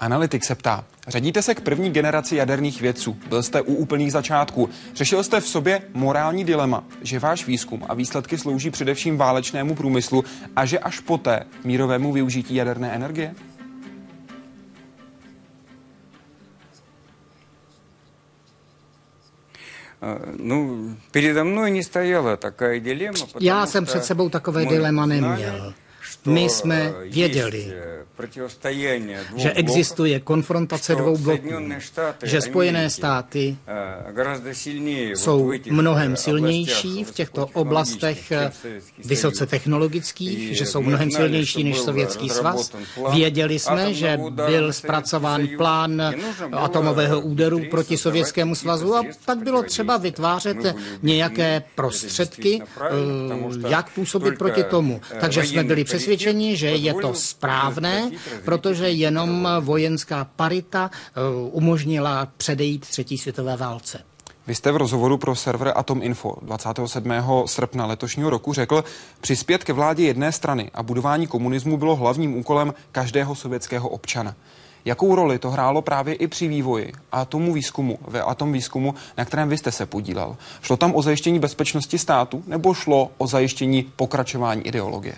Analytik 0.00 0.44
se 0.44 0.54
ptá, 0.54 0.84
řadíte 1.08 1.42
se 1.42 1.54
k 1.54 1.60
první 1.60 1.90
generaci 1.90 2.36
jaderných 2.36 2.80
vědců, 2.80 3.16
byl 3.28 3.42
jste 3.42 3.62
u 3.62 3.74
úplných 3.74 4.12
začátků, 4.12 4.68
řešil 4.94 5.24
jste 5.24 5.40
v 5.40 5.48
sobě 5.48 5.82
morální 5.94 6.44
dilema, 6.44 6.84
že 7.02 7.18
váš 7.18 7.46
výzkum 7.46 7.84
a 7.88 7.94
výsledky 7.94 8.38
slouží 8.38 8.70
především 8.70 9.16
válečnému 9.16 9.74
průmyslu 9.74 10.24
a 10.56 10.64
že 10.64 10.78
až 10.78 11.00
poté 11.00 11.44
mírovému 11.64 12.12
využití 12.12 12.54
jaderné 12.54 12.92
energie? 12.92 13.34
No, 20.38 20.56
передо 21.10 21.44
мной 21.44 21.70
не 21.70 21.82
стояла 21.82 22.36
такая 22.36 22.80
дилемма. 22.80 23.26
Já 23.40 23.66
jsem 23.66 23.84
před 23.84 24.04
sebou 24.04 24.28
takové 24.28 24.64
dilema 24.64 25.06
neměl. 25.06 25.74
My 26.26 26.48
jsme 26.48 26.92
věděli, 27.10 27.72
že 29.35 29.51
existuje 29.51 30.19
konfrontace 30.19 30.95
dvou 30.95 31.17
bloků, 31.17 31.49
že 32.23 32.41
Spojené 32.41 32.89
státy 32.89 33.57
jsou 35.15 35.51
mnohem 35.69 36.15
silnější 36.15 37.03
v 37.03 37.11
těchto 37.11 37.47
oblastech 37.53 38.31
vysoce 39.05 39.45
technologických, 39.45 40.57
že 40.57 40.65
jsou 40.65 40.81
mnohem 40.81 41.11
silnější 41.11 41.63
než 41.63 41.79
Sovětský 41.79 42.29
svaz. 42.29 42.71
Věděli 43.13 43.59
jsme, 43.59 43.93
že 43.93 44.19
byl 44.29 44.73
zpracován 44.73 45.47
plán 45.57 46.01
atomového 46.51 47.21
úderu 47.21 47.61
proti 47.71 47.97
Sovětskému 47.97 48.55
svazu 48.55 48.95
a 48.95 49.03
tak 49.25 49.43
bylo 49.43 49.63
třeba 49.63 49.97
vytvářet 49.97 50.57
nějaké 51.01 51.63
prostředky, 51.75 52.61
jak 53.67 53.89
působit 53.89 54.37
proti 54.37 54.63
tomu. 54.63 55.01
Takže 55.19 55.43
jsme 55.43 55.63
byli 55.63 55.83
přesvědčeni, 55.83 56.57
že 56.57 56.69
je 56.69 56.93
to 56.93 57.13
správné, 57.13 58.04
protože 58.45 58.89
jenom 58.89 59.47
vojenská 59.59 60.27
parita 60.35 60.91
eh, 60.93 61.19
umožnila 61.51 62.27
předejít 62.37 62.87
třetí 62.87 63.17
světové 63.17 63.57
válce. 63.57 63.99
Vy 64.47 64.55
jste 64.55 64.71
v 64.71 64.77
rozhovoru 64.77 65.17
pro 65.17 65.35
server 65.35 65.73
Atom 65.75 66.03
Info 66.03 66.35
27. 66.41 67.11
srpna 67.45 67.85
letošního 67.85 68.29
roku 68.29 68.53
řekl, 68.53 68.83
přispět 69.21 69.63
ke 69.63 69.73
vládě 69.73 70.03
jedné 70.03 70.31
strany 70.31 70.71
a 70.73 70.83
budování 70.83 71.27
komunismu 71.27 71.77
bylo 71.77 71.95
hlavním 71.95 72.37
úkolem 72.37 72.73
každého 72.91 73.35
sovětského 73.35 73.89
občana. 73.89 74.35
Jakou 74.85 75.15
roli 75.15 75.39
to 75.39 75.51
hrálo 75.51 75.81
právě 75.81 76.15
i 76.15 76.27
při 76.27 76.47
vývoji 76.47 76.93
a 77.11 77.25
tomu 77.25 77.53
výzkumu, 77.53 77.99
ve 78.07 78.21
atom 78.21 78.53
výzkumu, 78.53 78.95
na 79.17 79.25
kterém 79.25 79.49
vy 79.49 79.57
jste 79.57 79.71
se 79.71 79.85
podílel? 79.85 80.37
Šlo 80.61 80.77
tam 80.77 80.95
o 80.95 81.01
zajištění 81.01 81.39
bezpečnosti 81.39 81.97
státu 81.97 82.43
nebo 82.47 82.73
šlo 82.73 83.11
o 83.17 83.27
zajištění 83.27 83.91
pokračování 83.95 84.61
ideologie? 84.61 85.15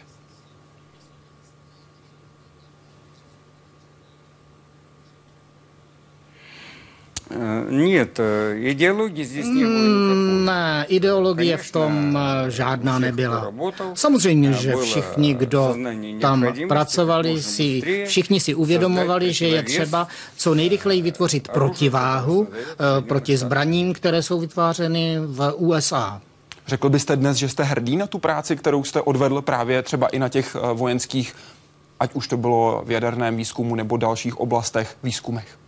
Нет, 7.70 8.20
идеологии 8.20 9.24
здесь 9.24 9.46
не 9.46 9.64
было. 9.64 10.44
Ne, 10.44 10.86
ideologie 10.88 11.56
v 11.56 11.72
tom 11.72 12.18
žádná 12.48 12.98
nebyla. 12.98 13.52
Samozřejmě, 13.94 14.52
že 14.52 14.74
všichni, 14.76 15.34
kdo 15.34 15.76
tam 16.20 16.46
pracovali, 16.68 17.42
si, 17.42 17.82
všichni 18.06 18.40
si 18.40 18.54
uvědomovali, 18.54 19.32
že 19.32 19.48
je 19.48 19.62
třeba 19.62 20.08
co 20.36 20.54
nejrychleji 20.54 21.02
vytvořit 21.02 21.48
protiváhu 21.48 22.48
proti 23.00 23.36
zbraním, 23.36 23.92
které 23.92 24.22
jsou 24.22 24.40
vytvářeny 24.40 25.16
v 25.26 25.52
USA. 25.56 26.20
Řekl 26.66 26.88
byste 26.88 27.16
dnes, 27.16 27.36
že 27.36 27.48
jste 27.48 27.62
hrdý 27.62 27.96
na 27.96 28.06
tu 28.06 28.18
práci, 28.18 28.56
kterou 28.56 28.84
jste 28.84 29.00
odvedl 29.00 29.42
právě 29.42 29.82
třeba 29.82 30.06
i 30.06 30.18
na 30.18 30.28
těch 30.28 30.56
vojenských, 30.74 31.34
ať 32.00 32.14
už 32.14 32.28
to 32.28 32.36
bylo 32.36 32.82
v 32.86 32.90
jaderném 32.90 33.36
výzkumu 33.36 33.74
nebo 33.74 33.96
dalších 33.96 34.40
oblastech 34.40 34.96
výzkumech? 35.02 35.58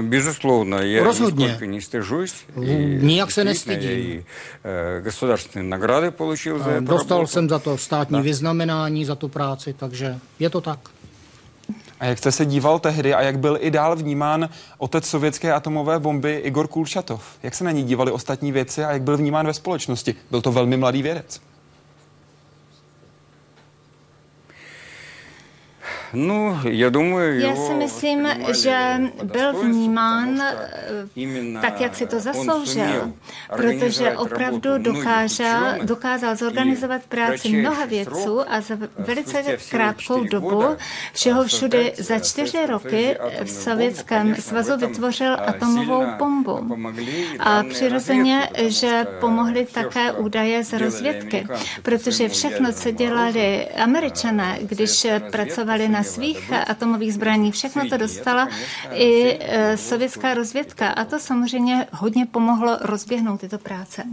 Безусловно, 0.00 0.78
я 0.78 1.04
Rozhodně. 1.04 1.46
нисколько 1.46 1.66
не 1.66 1.80
стыжусь. 1.80 2.34
Nijak 3.02 3.30
se 3.30 3.44
nestydím. 3.44 4.24
Государственные 5.02 5.68
награды 5.68 6.10
получил 6.10 6.58
за 6.58 6.70
это 6.70 6.80
Dostal 6.80 7.18
работу. 7.18 7.32
jsem 7.32 7.48
za 7.48 7.58
to 7.58 7.78
státní 7.78 8.20
vyznamenání, 8.22 9.04
za 9.04 9.14
tu 9.14 9.28
práci, 9.28 9.72
takže 9.78 10.18
je 10.38 10.50
to 10.50 10.60
tak. 10.60 10.78
A 12.00 12.04
jak 12.04 12.18
jste 12.18 12.32
se 12.32 12.46
díval 12.46 12.78
tehdy 12.78 13.14
a 13.14 13.22
jak 13.22 13.38
byl 13.38 13.58
i 13.60 13.70
dál 13.70 13.96
vnímán 13.96 14.48
otec 14.78 15.06
sovětské 15.06 15.52
atomové 15.52 15.98
bomby 15.98 16.36
Igor 16.44 16.68
Kulčatov? 16.68 17.24
Jak 17.42 17.54
se 17.54 17.64
na 17.64 17.70
ní 17.70 17.82
dívali 17.82 18.12
ostatní 18.12 18.52
věci 18.52 18.84
a 18.84 18.92
jak 18.92 19.02
byl 19.02 19.16
vnímán 19.16 19.46
ve 19.46 19.54
společnosti? 19.54 20.14
Byl 20.30 20.40
to 20.42 20.52
velmi 20.52 20.76
mladý 20.76 21.02
vědec. 21.02 21.40
No, 26.16 26.60
já 26.64 26.90
думаю, 26.90 27.40
Já 27.40 27.56
si 27.56 27.74
myslím, 27.74 28.28
že 28.62 29.00
byl 29.22 29.52
vnímán 29.52 30.40
eh, 30.40 31.60
tak, 31.62 31.80
jak 31.80 31.96
si 31.96 32.06
to 32.06 32.20
zasloužil, 32.20 33.12
protože 33.56 34.16
opravdu 34.16 34.78
dokážel, 34.78 35.74
dokázal 35.82 36.36
zorganizovat 36.36 37.02
práci 37.08 37.48
mnoha 37.48 37.84
vědců 37.84 38.52
a 38.52 38.60
za 38.60 38.74
velice 38.98 39.42
krátkou 39.70 40.24
dobu 40.24 40.64
všeho 41.12 41.44
všude 41.44 41.92
za 41.98 42.18
čtyři 42.18 42.66
roky 42.66 43.16
v 43.44 43.50
Sovětském 43.50 44.34
svazu 44.34 44.76
vytvořil 44.76 45.36
atomovou 45.46 46.04
bombu. 46.18 46.76
A 47.40 47.62
přirozeně, 47.62 48.48
že 48.56 49.06
pomohly 49.20 49.66
také 49.66 50.12
údaje 50.12 50.64
z 50.64 50.72
rozvědky, 50.72 51.46
protože 51.82 52.28
všechno, 52.28 52.72
co 52.72 52.90
dělali 52.90 53.68
američané, 53.68 54.58
když 54.62 55.06
pracovali 55.30 55.88
na 55.88 56.02
svých 56.07 56.51
atomových 56.67 57.13
zbraní. 57.13 57.51
Všechno 57.51 57.89
to 57.89 57.97
dostala 57.97 58.49
i 58.93 59.39
e, 59.41 59.77
sovětská 59.77 60.33
rozvědka 60.33 60.89
a 60.89 61.05
to 61.05 61.19
samozřejmě 61.19 61.87
hodně 61.91 62.25
pomohlo 62.25 62.77
rozběhnout 62.81 63.41
tyto 63.41 63.57
práce. 63.57 64.03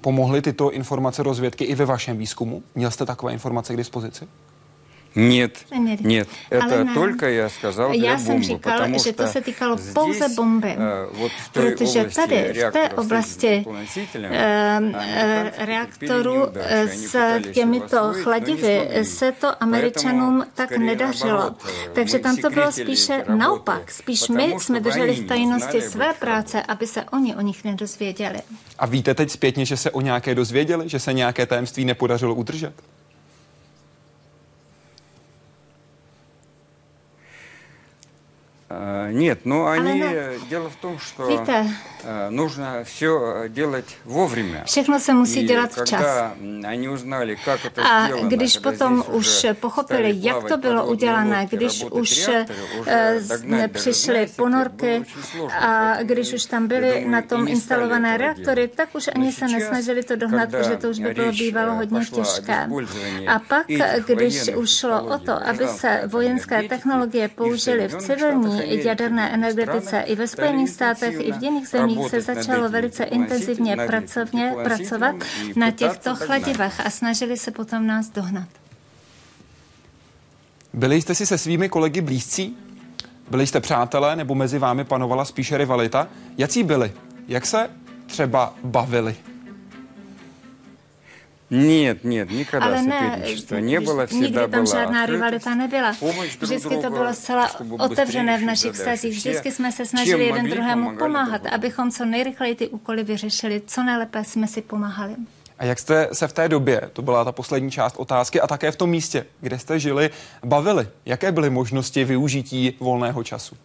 Pomohly 0.00 0.42
tyto 0.42 0.70
informace 0.70 1.22
rozvědky 1.22 1.64
i 1.64 1.74
ve 1.74 1.84
vašem 1.84 2.18
výzkumu? 2.18 2.62
Měl 2.74 2.90
jste 2.90 3.06
takové 3.06 3.32
informace 3.32 3.72
k 3.74 3.76
dispozici? 3.76 4.28
Нет, 5.15 5.65
нет, 6.01 6.27
это 6.51 6.83
ne. 6.83 6.93
только 6.93 7.29
я 7.29 7.49
сказал 7.49 7.91
для 7.91 8.09
Já 8.11 8.17
jsem 8.17 8.27
bomby, 8.27 8.45
říkal, 8.45 8.99
že 9.03 9.13
to 9.13 9.27
se 9.27 9.41
týkalo 9.41 9.77
pouze 9.93 10.29
bomby, 10.29 10.77
вот 11.11 11.31
protože 11.53 12.05
tady 12.15 12.53
v 12.53 12.71
té 12.71 12.89
oblasti 12.89 13.65
reaktoru 15.57 16.47
s 16.87 17.15
těmito 17.53 18.13
chladivy 18.13 18.89
se 19.03 19.31
to 19.31 19.63
Američanům 19.63 20.45
tak 20.53 20.77
nedařilo. 20.77 21.55
Takže 21.93 22.19
tam 22.19 22.37
to 22.37 22.49
bylo 22.49 22.71
spíše 22.71 23.23
naopak. 23.35 23.91
Spíš 23.91 24.29
my 24.29 24.55
jsme 24.59 24.79
drželi 24.79 25.15
v 25.15 25.27
tajnosti 25.27 25.81
své 25.81 26.13
práce, 26.13 26.63
aby 26.63 26.87
se 26.87 27.03
oni 27.03 27.35
o 27.35 27.41
nich 27.41 27.63
nedozvěděli. 27.63 28.39
A 28.79 28.85
víte 28.85 29.13
teď 29.13 29.31
zpětně, 29.31 29.65
že 29.65 29.77
se 29.77 29.91
o 29.91 30.01
nějaké 30.01 30.35
dozvěděli, 30.35 30.89
že 30.89 30.99
se 30.99 31.13
nějaké 31.13 31.45
tajemství 31.45 31.85
nepodařilo 31.85 32.35
udržet? 32.35 32.73
Нет, 39.12 39.40
ну 39.44 39.66
они... 39.66 40.04
Дело 40.48 40.70
в 40.70 40.76
том, 40.76 40.98
что 40.98 41.26
Víte, 41.28 41.66
нужно 42.29 42.83
все 42.83 43.45
делать 43.47 43.97
вовремя. 44.05 44.63
Všechno 44.65 44.99
se 44.99 45.13
musí 45.13 45.43
dělat 45.43 45.71
včas. 45.71 46.01
Они 46.67 46.89
узнали, 46.89 47.37
как 47.45 47.65
это 47.65 47.83
a 47.83 48.07
když 48.27 48.57
potom 48.57 49.03
už 49.11 49.45
pochopili, 49.59 50.13
jak 50.15 50.43
to 50.43 50.57
bylo 50.57 50.87
udělané, 50.87 51.47
když 51.49 51.85
už 51.91 52.29
přišly 53.73 54.27
ponorky 54.35 55.05
a 55.59 56.03
když 56.03 56.33
už 56.33 56.45
tam 56.45 56.67
byly 56.67 57.05
na 57.05 57.21
tom 57.21 57.47
instalované 57.47 58.17
reaktory, 58.17 58.67
tak 58.67 58.95
už 58.95 59.09
ani 59.15 59.31
se 59.31 59.47
nesnažili 59.47 60.03
to 60.03 60.15
dohnat, 60.15 60.49
protože 60.49 60.77
to 60.77 60.89
už 60.89 60.99
by 60.99 61.13
bylo 61.13 61.31
bývalo 61.31 61.73
hodně 61.73 62.05
těžké. 62.05 62.69
A 63.27 63.39
pak, 63.39 63.67
když 64.07 64.55
už 64.55 64.69
šlo 64.69 65.03
o 65.03 65.17
to, 65.17 65.47
aby 65.47 65.67
se 65.67 66.01
vojenské 66.07 66.63
technologie 66.63 67.27
použily 67.27 67.87
v 67.87 67.95
civilní 67.95 68.83
jaderné 68.83 69.33
energetice 69.33 69.99
i 69.99 70.15
ve 70.15 70.27
Spojených 70.27 70.69
státech, 70.69 71.15
i 71.19 71.31
v 71.31 71.43
jiných 71.43 71.67
zemích 71.67 71.90
se 72.08 72.20
začalo 72.20 72.68
velice 72.68 73.04
intenzivně 73.04 73.76
pracovně 73.86 74.54
pracovat 74.64 75.14
na 75.56 75.70
těchto 75.70 76.14
chladivech 76.16 76.86
a 76.86 76.90
snažili 76.90 77.36
se 77.36 77.50
potom 77.50 77.86
nás 77.86 78.08
dohnat. 78.10 78.48
Byli 80.72 81.02
jste 81.02 81.14
si 81.14 81.26
se 81.26 81.38
svými 81.38 81.68
kolegy 81.68 82.00
blízcí? 82.00 82.56
Byli 83.30 83.46
jste 83.46 83.60
přátelé 83.60 84.16
nebo 84.16 84.34
mezi 84.34 84.58
vámi 84.58 84.84
panovala 84.84 85.24
spíše 85.24 85.58
rivalita? 85.58 86.08
Jaký 86.38 86.62
byli? 86.62 86.92
Jak 87.28 87.46
se 87.46 87.70
třeba 88.06 88.54
bavili? 88.64 89.16
Нет, 91.51 92.03
нет, 92.03 92.29
никогда 92.29 92.65
Ale 92.65 92.83
соперничества 92.83 93.57
не 93.57 93.79
было, 93.79 94.05
всегда 94.05 94.47
tam 94.47 94.65
žádná 94.65 95.05
rivalita 95.05 95.55
nebyla. 95.55 95.95
Vždycky 96.41 96.77
to 96.77 96.89
bylo 96.89 97.13
zcela 97.13 97.51
otevřené 97.79 98.37
v 98.37 98.41
našich 98.41 98.71
vztazích. 98.71 99.17
Vždycky 99.17 99.51
jsme 99.51 99.71
se 99.71 99.85
snažili 99.85 100.25
jeden 100.25 100.49
druhému 100.49 100.97
pomáhat, 100.97 101.45
abychom 101.45 101.91
co 101.91 102.05
nejrychleji 102.05 102.55
ty 102.55 102.67
úkoly 102.67 103.03
vyřešili, 103.03 103.61
co 103.67 103.83
nejlépe 103.83 104.23
jsme 104.23 104.47
si 104.47 104.61
pomáhali. 104.61 105.15
A 105.59 105.65
jak 105.65 105.79
jste 105.79 106.09
se 106.13 106.27
v 106.27 106.33
té 106.33 106.49
době, 106.49 106.89
to 106.93 107.01
byla 107.01 107.25
ta 107.25 107.31
poslední 107.31 107.71
část 107.71 107.95
otázky, 107.97 108.41
a 108.41 108.47
také 108.47 108.71
v 108.71 108.75
tom 108.75 108.89
místě, 108.89 109.25
kde 109.41 109.59
jste 109.59 109.79
žili, 109.79 110.09
bavili? 110.45 110.87
Jaké 111.05 111.31
byly 111.31 111.49
možnosti 111.49 112.03
využití 112.05 112.77
volného 112.79 113.23
času? 113.23 113.57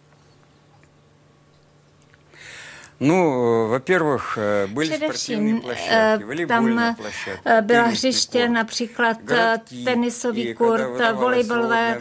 Ну, 2.99 3.67
во-первых, 3.67 4.37
э, 4.37 4.67
были 4.67 4.95
спортивные 4.95 5.61
площадки, 5.61 6.23
волейбольные 6.23 6.95
площадки. 6.95 7.61
Byla 7.61 7.83
hřiště, 7.83 8.49
například 8.49 9.17
tenisový 9.83 10.53
kurt, 10.53 11.13
volejbalové 11.13 11.99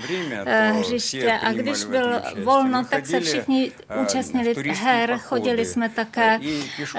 hřiště. 0.78 1.32
A 1.42 1.52
když 1.52 1.84
byl 1.84 2.20
volno, 2.44 2.84
tak 2.84 3.06
se 3.06 3.20
všichni 3.20 3.72
účastnili 4.02 4.54
her. 4.72 5.18
Chodili 5.18 5.64
jsme 5.64 5.88
také 5.88 6.40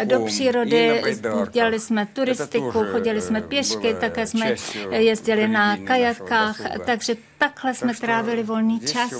do 0.03 0.19
přírody, 0.25 1.03
dělali 1.51 1.79
jsme 1.79 2.05
turistiku, 2.05 2.71
chodili 2.91 3.21
jsme 3.21 3.41
pěšky, 3.41 3.93
také 3.99 4.27
jsme 4.27 4.55
jezdili 4.89 5.47
na 5.47 5.77
kajatkách, 5.77 6.57
takže 6.85 7.15
takhle 7.38 7.74
jsme 7.74 7.94
trávili 7.94 8.42
volný 8.42 8.80
čas 8.80 9.10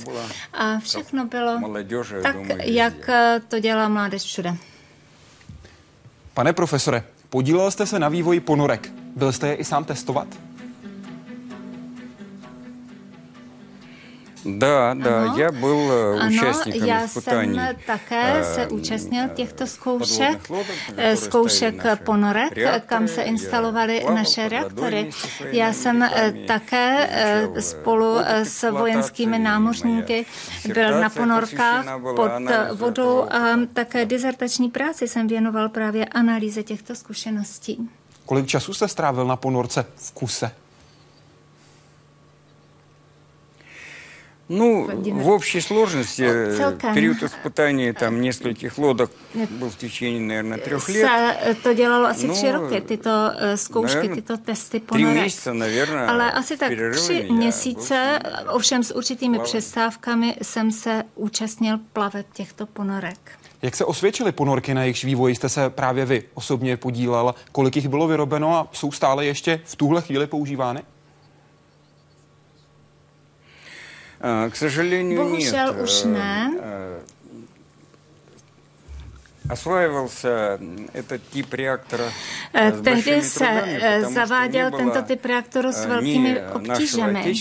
a 0.53 0.79
všechno 0.79 1.27
bylo 1.27 1.61
tak, 2.23 2.37
jak 2.65 3.11
to 3.49 3.59
dělá 3.59 3.89
mládež 3.89 4.23
všude. 4.23 4.57
Pane 6.35 6.53
profesore, 6.53 7.05
podílel 7.31 7.71
jste 7.71 7.87
se 7.87 7.99
na 7.99 8.09
vývoji 8.09 8.41
ponorek. 8.41 8.93
Byl 9.17 9.33
jste 9.33 9.49
je 9.49 9.55
i 9.55 9.65
sám 9.65 9.85
testovat? 9.85 10.29
Да, 14.46 14.94
да, 14.94 15.24
ano, 15.24 15.38
я 15.38 15.52
был 15.52 15.92
účastníkem 16.28 16.86
já 16.86 17.08
jsem 17.08 17.60
také 17.88 18.44
se 18.44 18.68
účastnil 18.68 19.30
těchto 19.30 19.68
zkoušek, 19.68 20.52
zkoušek 21.16 21.84
ponorek, 22.04 22.54
kam 22.86 23.08
se 23.08 23.22
instalovaly 23.22 24.06
naše 24.14 24.50
reaktory. 24.50 25.10
Já 25.52 25.74
jsem 25.74 26.10
také 26.48 27.10
spolu 27.60 28.18
s 28.44 28.72
vojenskými 28.72 29.40
námořníky 29.40 30.26
byl 30.74 31.02
na 31.02 31.10
ponorkách 31.10 31.86
pod 32.16 32.32
vodou 32.74 33.24
a 33.32 33.60
také 33.74 34.06
dizertační 34.06 34.70
práci 34.70 35.08
jsem 35.08 35.28
věnoval 35.28 35.70
právě 35.70 36.06
analýze 36.06 36.64
těchto 36.64 36.96
zkušeností. 36.96 37.90
Kolik 38.26 38.48
času 38.48 38.74
jste 38.74 38.88
strávil 38.88 39.26
na 39.26 39.36
ponorce 39.36 39.86
v 39.96 40.12
kuse? 40.12 40.52
Ну, 44.50 44.90
в 45.14 45.30
общей 45.30 45.62
сложности 45.62 46.22
Celkem. 46.58 46.94
период 46.94 47.24
испытаний 47.24 47.94
там 47.94 48.22
нескольких 48.22 48.78
лодок 48.78 49.10
был 49.34 49.70
в 49.70 49.78
течение, 49.78 50.20
наверное, 50.20 50.58
трех 50.58 50.90
лет. 50.90 51.08
Se 51.08 51.56
to 51.64 51.74
dělalo 51.74 52.08
asi 52.08 52.30
tři 52.30 52.52
roky, 52.52 52.82
tyto 52.82 53.10
zkoušky, 53.56 54.10
tyto 54.10 54.38
testy 54.38 54.80
ponorek. 54.80 55.10
Tři 55.10 55.20
měsíce, 55.20 55.54
naверное, 55.54 56.08
Ale 56.08 56.32
asi 56.32 56.58
tak 56.58 56.72
tři 56.94 57.28
měsíce, 57.32 58.20
ovšem 58.50 58.84
s 58.84 58.96
určitými 58.96 59.40
přestávkami, 59.40 60.36
jsem 60.42 60.72
se 60.72 61.04
účastnil 61.16 61.80
plaveb 61.94 62.26
těchto 62.34 62.66
ponorek. 62.66 63.32
Jak 63.62 63.76
se 63.76 63.86
osvědčily 63.86 64.32
ponorky, 64.32 64.74
na 64.74 64.82
jejichž 64.84 65.04
vývoji 65.04 65.36
jste 65.36 65.50
se 65.50 65.70
právě 65.70 66.06
vy 66.06 66.24
osobně 66.34 66.78
podílel? 66.78 67.36
Kolik 67.52 67.76
jich 67.76 67.88
bylo 67.88 68.08
vyrobeno 68.08 68.58
a 68.58 68.68
jsou 68.72 68.92
stále 68.92 69.26
ještě 69.26 69.62
v 69.66 69.76
tuhle 69.76 70.02
chvíli 70.02 70.28
používány? 70.28 70.82
К 74.21 74.51
сожалению, 74.55 75.19
нет. 75.39 75.51
ne. 79.48 79.54
Osvojovался 79.54 80.60
этот 80.94 81.22
typ 81.34 81.54
reaktora 81.54 82.12
Tehdy 82.84 83.22
se 83.22 83.64
zaváděl 84.14 84.72
tento 84.72 85.02
typ 85.02 85.26
reaktoru 85.26 85.72
s 85.72 85.86
velkými 85.86 86.42
obtížemi, 86.54 87.34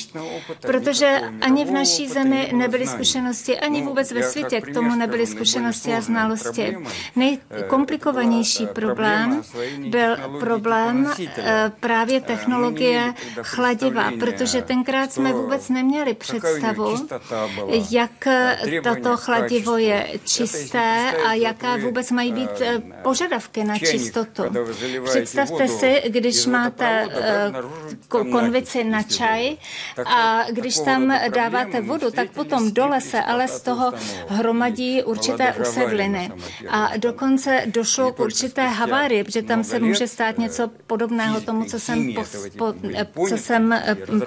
protože 0.60 1.20
ani 1.40 1.64
v 1.64 1.70
naší 1.70 2.08
zemi 2.08 2.50
nebyly 2.54 2.86
zkušenosti, 2.86 3.60
ani 3.60 3.82
vůbec 3.82 4.12
ve 4.12 4.22
světě 4.22 4.60
k 4.60 4.74
tomu 4.74 4.94
nebyly 4.94 5.26
zkušenosti 5.26 5.94
a 5.94 6.00
znalosti. 6.00 6.76
Nejkomplikovanější 7.16 8.66
problém 8.66 9.42
byl 9.86 10.16
problém 10.40 11.12
právě 11.80 12.20
technologie 12.20 13.14
chladiva, 13.42 14.10
protože 14.20 14.62
tenkrát 14.62 15.12
jsme 15.12 15.32
vůbec 15.32 15.68
neměli 15.68 16.14
představu, 16.14 17.08
jak 17.90 18.28
tato 18.82 19.16
chladivo 19.16 19.76
je 19.76 20.06
čisté 20.24 21.12
a 21.26 21.32
jaká 21.32 21.76
vůbec 21.76 21.95
vůbec 21.97 22.11
mají 22.11 22.33
být 22.33 22.61
eh, 22.61 22.81
požadavky 23.01 23.63
na 23.63 23.77
čistotu. 23.79 24.43
Představte 25.03 25.67
si, 25.67 26.01
když 26.07 26.45
máte 26.45 27.07
eh, 27.11 27.51
konvici 28.07 28.83
na 28.83 29.03
čaj 29.03 29.57
a 30.05 30.43
když 30.51 30.79
tam 30.79 31.13
dáváte 31.35 31.81
vodu, 31.81 32.11
tak 32.11 32.31
potom 32.31 32.71
dole 32.71 33.01
se 33.01 33.21
ale 33.21 33.47
z 33.47 33.61
toho 33.61 33.93
hromadí 34.27 35.03
určité 35.03 35.53
usedliny. 35.61 36.31
A 36.69 36.97
dokonce 36.97 37.63
došlo 37.65 38.13
k 38.13 38.19
určité 38.19 38.67
havárii, 38.67 39.23
protože 39.23 39.41
tam 39.41 39.63
se 39.63 39.79
může 39.79 40.07
stát 40.07 40.37
něco 40.37 40.69
podobného 40.87 41.41
tomu, 41.41 41.65
co 41.65 41.79
jsem, 41.79 42.13
po, 42.57 42.73
eh, 42.93 43.07
co 43.29 43.37
jsem 43.37 43.75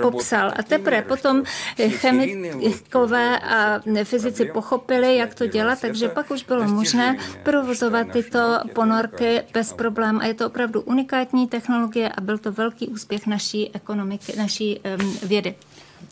popsal. 0.03 0.53
A 0.57 0.63
teprve 0.63 1.03
potom 1.03 1.43
chemikové 1.89 3.39
a 3.39 3.81
fyzici 4.05 4.45
pochopili, 4.45 5.17
jak 5.17 5.35
to 5.35 5.47
dělat, 5.47 5.81
takže 5.81 6.09
pak 6.09 6.31
už 6.31 6.43
bylo 6.43 6.65
možné 6.65 7.17
pro 7.43 7.60
provozovat 7.61 8.09
tyto 8.13 8.59
ponorky 8.75 9.43
bez 9.55 9.73
problém 9.73 10.19
a 10.21 10.27
je 10.27 10.35
to 10.35 10.47
opravdu 10.47 10.81
unikátní 10.81 11.49
technologie 11.49 12.09
a 12.09 12.21
byl 12.21 12.39
to 12.39 12.53
velký 12.53 12.89
úspěch 12.89 13.27
naší 13.27 13.75
ekonomiky, 13.75 14.37
naší 14.37 14.81
um, 14.81 15.17
vědy. 15.29 15.55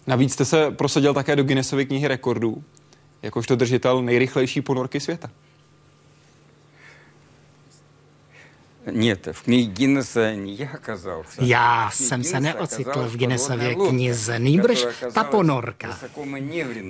Navíc 0.07 0.33
jste 0.33 0.45
se 0.45 0.71
prosadil 0.71 1.15
také 1.15 1.37
do 1.37 1.45
Guinnessovy 1.45 1.87
knihy 1.87 2.09
rekordů, 2.09 2.63
jakožto 3.23 3.57
držitel 3.57 4.03
nejrychlejší 4.03 4.61
ponorky 4.63 5.01
světa. 5.01 5.31
Нет, 8.88 9.28
в 9.32 9.44
книге 9.44 9.72
Гиннесса 9.72 10.36
не 10.36 10.54
я 10.54 10.70
оказался. 10.74 11.42
Já 11.42 11.90
jsem 11.94 12.24
se 12.24 12.40
neocitl 12.40 13.04
v 13.04 13.18
Guinnessově 13.18 13.76
knize, 13.76 14.40
nýbrž 14.40 14.86
ta 15.14 15.24
ponorka, 15.24 16.00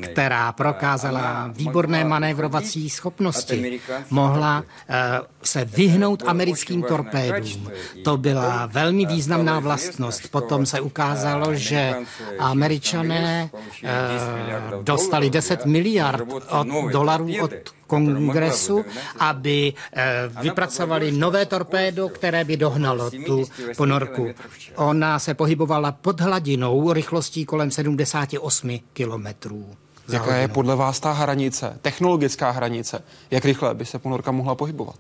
která 0.02 0.52
prokázala 0.52 1.50
výborné 1.54 2.04
manévrovací 2.04 2.90
schopnosti, 2.90 3.80
mohla 4.10 4.60
uh, 4.60 4.96
se 5.44 5.66
vyhnout 5.66 6.24
americkým 6.26 6.84
torpédům. 6.84 7.72
To 8.04 8.18
byla 8.18 8.66
velmi 8.66 9.06
významná 9.06 9.60
vlastnost. 9.60 10.32
Potom 10.32 10.66
se 10.66 10.82
ukázalo, 10.82 11.56
že 11.56 11.96
američané 12.40 13.50
uh, 13.54 14.84
dostali 14.84 15.30
10 15.30 15.66
miliard 15.66 16.28
od 16.50 16.68
dolarů 16.92 17.28
od 17.42 17.52
kongresu, 17.88 18.86
aby 19.20 19.74
eh, 19.94 20.30
vypracovali 20.42 21.12
nové 21.12 21.46
torpédo, 21.46 22.10
které 22.10 22.44
by 22.44 22.58
dohnalo 22.58 23.12
tu 23.12 23.46
ponorku. 23.78 24.28
Ona 24.76 25.20
se 25.20 25.34
pohybovala 25.34 25.92
pod 25.92 26.22
hladinou 26.22 26.94
rychlostí 26.94 27.46
kolem 27.46 27.72
78 27.72 28.80
kilometrů. 28.94 29.66
Jaká 30.10 30.36
je 30.36 30.48
podle 30.48 30.76
vás 30.76 31.00
ta 31.00 31.12
hranice, 31.12 31.78
technologická 31.82 32.52
hranice? 32.52 33.04
Jak 33.32 33.46
rychle 33.46 33.74
by 33.74 33.86
se 33.86 34.00
ponorka 34.00 34.32
mohla 34.32 34.56
pohybovat? 34.56 34.96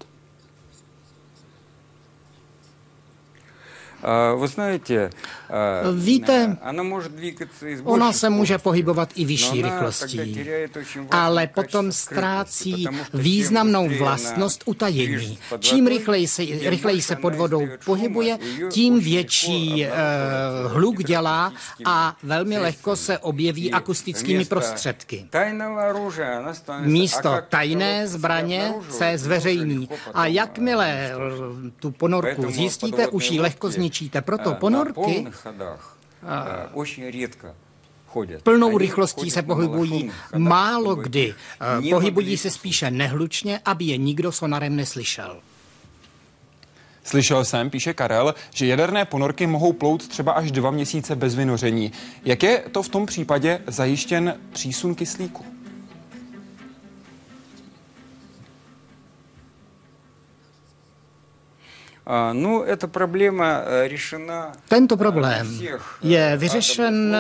Vy 4.42 4.48
знаете, 4.48 5.10
Víte, 5.95 6.57
ona 7.85 8.13
se 8.13 8.31
může 8.31 8.59
pohybovat 8.59 9.09
i 9.15 9.25
vyšší 9.25 9.63
rychlostí, 9.63 10.47
ale 11.11 11.47
potom 11.47 11.93
ztrácí 11.93 12.87
významnou 13.15 13.89
vlastnost 13.99 14.63
utajení. 14.67 15.39
Čím 15.59 15.87
rychleji 15.87 16.29
se, 16.29 16.43
rychleji 16.45 17.03
se 17.03 17.17
pod 17.17 17.35
vodou 17.35 17.69
pohybuje, 17.85 18.39
tím 18.71 19.01
větší 19.01 19.87
uh, 19.87 20.73
hluk 20.73 21.05
dělá 21.05 21.53
a 21.85 22.17
velmi 22.23 22.59
lehko 22.59 22.97
se 22.97 23.19
objeví 23.19 23.73
akustickými 23.73 24.45
prostředky. 24.45 25.29
Místo 26.81 27.37
tajné 27.49 28.09
zbraně 28.09 28.75
se 28.91 29.19
zveřejní. 29.19 29.89
a 30.15 30.27
jakmile 30.27 31.11
tu 31.81 31.91
ponorku 31.91 32.51
zjistíte, 32.51 33.07
už 33.09 33.31
ji 33.31 33.41
lehko 33.41 33.71
zničíte. 33.71 34.23
Proto 34.23 34.55
ponorky 34.55 35.27
plnou 38.43 38.79
rychlostí 38.79 39.31
se 39.31 39.43
pohybují 39.43 40.11
málo 40.37 40.95
kdy. 40.95 41.35
Э, 41.61 41.91
pohybují 41.91 42.37
se 42.37 42.51
spíše 42.51 42.91
nehlučně, 42.91 43.61
aby 43.65 43.85
je 43.85 43.97
nikdo 43.97 44.33
sonarem 44.33 44.77
neslyšel. 44.77 45.41
Slyšel 47.05 47.45
jsem, 47.45 47.71
píše 47.71 47.95
Karel, 47.95 48.35
že 48.55 48.67
jaderné 48.67 49.05
ponorky 49.05 49.47
mohou 49.47 49.73
plout 49.73 50.09
třeba 50.09 50.33
až 50.33 50.53
dva 50.53 50.71
měsíce 50.71 51.17
bez 51.17 51.35
vynoření. 51.35 51.93
Jak 52.25 52.43
je 52.43 52.65
to 52.73 52.83
v 52.83 52.89
tom 52.89 53.07
případě 53.07 53.61
zajištěn 53.67 54.35
přísun 54.53 54.95
kyslíku? 54.95 55.58
Tento 64.69 64.97
problém 64.97 65.61
je 66.03 66.37
vyřešen 66.37 67.17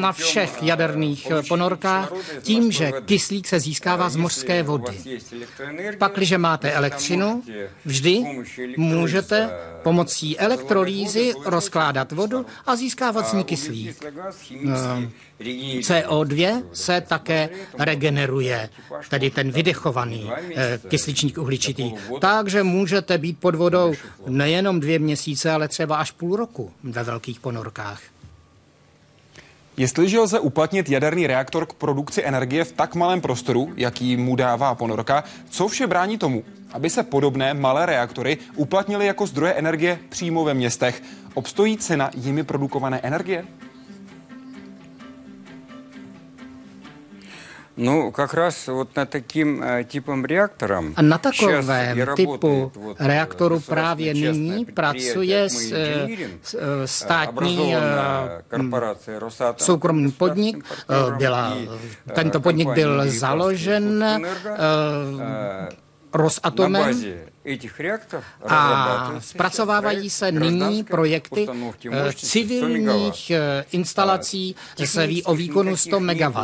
na 0.00 0.12
všech 0.12 0.62
jaderných 0.62 1.32
ponorkách 1.48 2.12
tím, 2.42 2.72
že 2.72 2.92
kyslík 3.04 3.46
se 3.48 3.60
získává 3.60 4.08
z 4.08 4.16
mořské 4.16 4.62
vody. 4.62 5.00
Pakliže 5.98 6.38
máte 6.38 6.72
elektřinu, 6.72 7.42
vždy 7.84 8.24
můžete 8.76 9.50
pomocí 9.82 10.38
elektrolýzy 10.38 11.32
rozkládat 11.44 12.12
vodu 12.12 12.46
a 12.66 12.76
získávat 12.76 13.26
z 13.26 13.32
ní 13.32 13.44
kyslík. 13.44 14.04
CO2 15.40 16.62
se 16.72 17.00
také 17.00 17.48
regeneruje, 17.78 18.68
tedy 19.10 19.30
ten 19.30 19.50
vydechovaný 19.50 20.30
eh, 20.56 20.80
kysličník 20.88 21.38
uhličitý. 21.38 21.92
Takže 22.20 22.62
můžete 22.62 23.18
být 23.18 23.38
pod 23.38 23.54
vodou 23.54 23.94
nejenom 24.26 24.80
dvě 24.80 24.98
měsíce, 24.98 25.50
ale 25.50 25.68
třeba 25.68 25.96
až 25.96 26.10
půl 26.10 26.36
roku 26.36 26.72
ve 26.82 27.04
velkých 27.04 27.40
ponorkách. 27.40 28.00
Jestliže 29.76 30.18
lze 30.18 30.40
uplatnit 30.40 30.88
jaderný 30.88 31.26
reaktor 31.26 31.66
k 31.66 31.72
produkci 31.72 32.24
energie 32.24 32.64
v 32.64 32.72
tak 32.72 32.94
malém 32.94 33.20
prostoru, 33.20 33.72
jaký 33.76 34.16
mu 34.16 34.36
dává 34.36 34.74
ponorka, 34.74 35.24
co 35.50 35.68
vše 35.68 35.86
brání 35.86 36.18
tomu, 36.18 36.44
aby 36.72 36.90
se 36.90 37.02
podobné 37.02 37.54
malé 37.54 37.86
reaktory 37.86 38.38
uplatnily 38.56 39.06
jako 39.06 39.26
zdroje 39.26 39.52
energie 39.52 39.98
přímo 40.08 40.44
ve 40.44 40.54
městech? 40.54 41.02
Obstojí 41.34 41.76
cena 41.76 42.10
jimi 42.14 42.44
produkované 42.44 43.00
energie? 43.02 43.44
No, 47.79 48.11
как 48.11 48.33
раз 48.33 48.67
вот 48.67 48.95
на 48.95 49.05
таким 49.05 49.63
typem 49.87 50.25
reaktorem. 50.25 50.93
A 50.95 51.01
na 51.01 51.17
takovém 51.17 51.65
typu 52.15 52.71
reaktoru 52.99 53.59
právě 53.59 54.13
nyní 54.13 54.65
pracuje 54.65 55.49
s, 55.49 55.71
s, 56.43 56.55
státní 56.85 57.75
soukromý 59.57 60.11
podnik. 60.11 60.65
Byla, 61.17 61.57
tento 62.13 62.39
podnik 62.39 62.69
byl 62.69 63.03
založen 63.07 64.05
Rosatomem 66.13 67.03
a 68.48 69.12
zpracovávají 69.18 70.10
se 70.10 70.32
nyní 70.32 70.84
projekty 70.84 71.46
civilních 72.14 73.32
instalací 73.72 74.56
se 74.84 75.06
ví 75.06 75.22
o 75.22 75.34
výkonu 75.34 75.76
100 75.76 76.00
MW. 76.00 76.38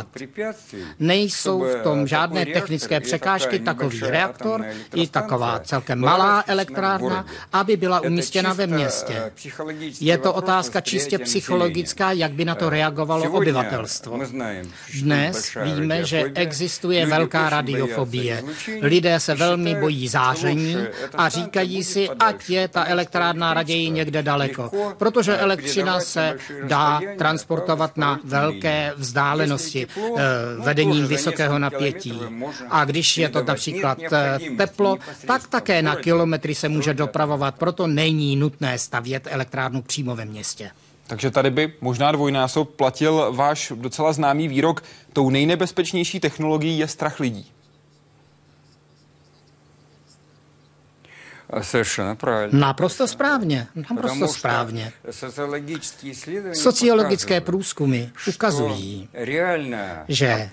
Nejsou 0.99 1.59
v 1.59 1.83
tom 1.83 2.07
žádné 2.07 2.45
technické 2.45 2.99
překážky, 2.99 3.59
takový 3.59 3.99
reaktor 3.99 4.65
i 4.95 5.07
taková 5.07 5.59
celkem 5.59 5.99
malá 5.99 6.43
elektrárna, 6.47 7.25
aby 7.53 7.77
byla 7.77 7.99
umístěna 7.99 8.53
ve 8.53 8.67
městě. 8.67 9.31
Je 9.99 10.17
to 10.17 10.33
otázka 10.33 10.81
čistě 10.81 11.19
psychologická, 11.19 12.11
jak 12.11 12.31
by 12.31 12.45
na 12.45 12.55
to 12.55 12.69
reagovalo 12.69 13.31
obyvatelstvo. 13.31 14.19
Dnes 15.01 15.57
víme, 15.63 16.05
že 16.05 16.31
existuje 16.35 17.05
velká 17.05 17.49
radiofobie. 17.49 18.43
Lidé 18.81 19.19
se 19.19 19.35
velmi 19.35 19.75
bojí 19.75 20.07
záření, 20.07 20.77
a 21.13 21.29
říkají 21.29 21.83
si, 21.83 22.09
ať 22.09 22.49
je 22.49 22.67
ta 22.67 22.85
elektrárna 22.85 23.53
raději 23.53 23.89
někde 23.89 24.23
daleko, 24.23 24.71
protože 24.97 25.37
elektřina 25.37 25.99
se 25.99 26.37
dá 26.63 27.01
transportovat 27.17 27.97
na 27.97 28.19
velké 28.23 28.93
vzdálenosti 28.95 29.87
eh, 29.97 30.21
vedením 30.63 31.07
vysokého 31.07 31.59
napětí. 31.59 32.19
A 32.69 32.85
když 32.85 33.17
je 33.17 33.29
to 33.29 33.43
například 33.43 33.97
eh, 34.11 34.39
teplo, 34.57 34.97
tak 35.27 35.47
také 35.47 35.81
na 35.81 35.95
kilometry 35.95 36.55
se 36.55 36.69
může 36.69 36.93
dopravovat, 36.93 37.55
proto 37.55 37.87
není 37.87 38.35
nutné 38.35 38.77
stavět 38.77 39.27
elektrárnu 39.31 39.81
přímo 39.81 40.15
ve 40.15 40.25
městě. 40.25 40.71
Takže 41.07 41.31
tady 41.31 41.49
by 41.49 41.73
možná 41.81 42.11
dvojnásob 42.11 42.69
platil 42.69 43.33
váš 43.35 43.73
docela 43.75 44.13
známý 44.13 44.47
výrok, 44.47 44.83
tou 45.13 45.29
nejnebezpečnější 45.29 46.19
technologií 46.19 46.79
je 46.79 46.87
strach 46.87 47.19
lidí. 47.19 47.51
Naprosto 52.51 53.07
správně. 53.07 53.67
Naprosto 53.75 54.27
správně. 54.27 54.91
Sociologické 56.53 57.41
průzkumy 57.41 58.03
ukazují, 58.27 59.09
že 60.07 60.49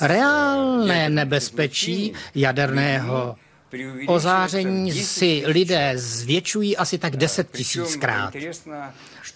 reálné 0.00 1.08
nebezpečí 1.08 2.12
jaderného 2.34 3.36
ozáření 4.06 4.92
si 4.92 5.42
lidé 5.46 5.92
zvětšují 5.96 6.76
asi 6.76 6.98
tak 6.98 7.16
10 7.16 7.50
tisíckrát. 7.50 8.34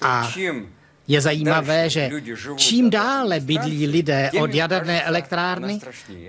A 0.00 0.32
je 1.08 1.20
zajímavé, 1.20 1.90
že 1.90 2.10
čím 2.56 2.90
dále 2.90 3.40
bydlí 3.40 3.86
lidé 3.86 4.30
od 4.40 4.54
jaderné 4.54 5.02
elektrárny, 5.02 5.80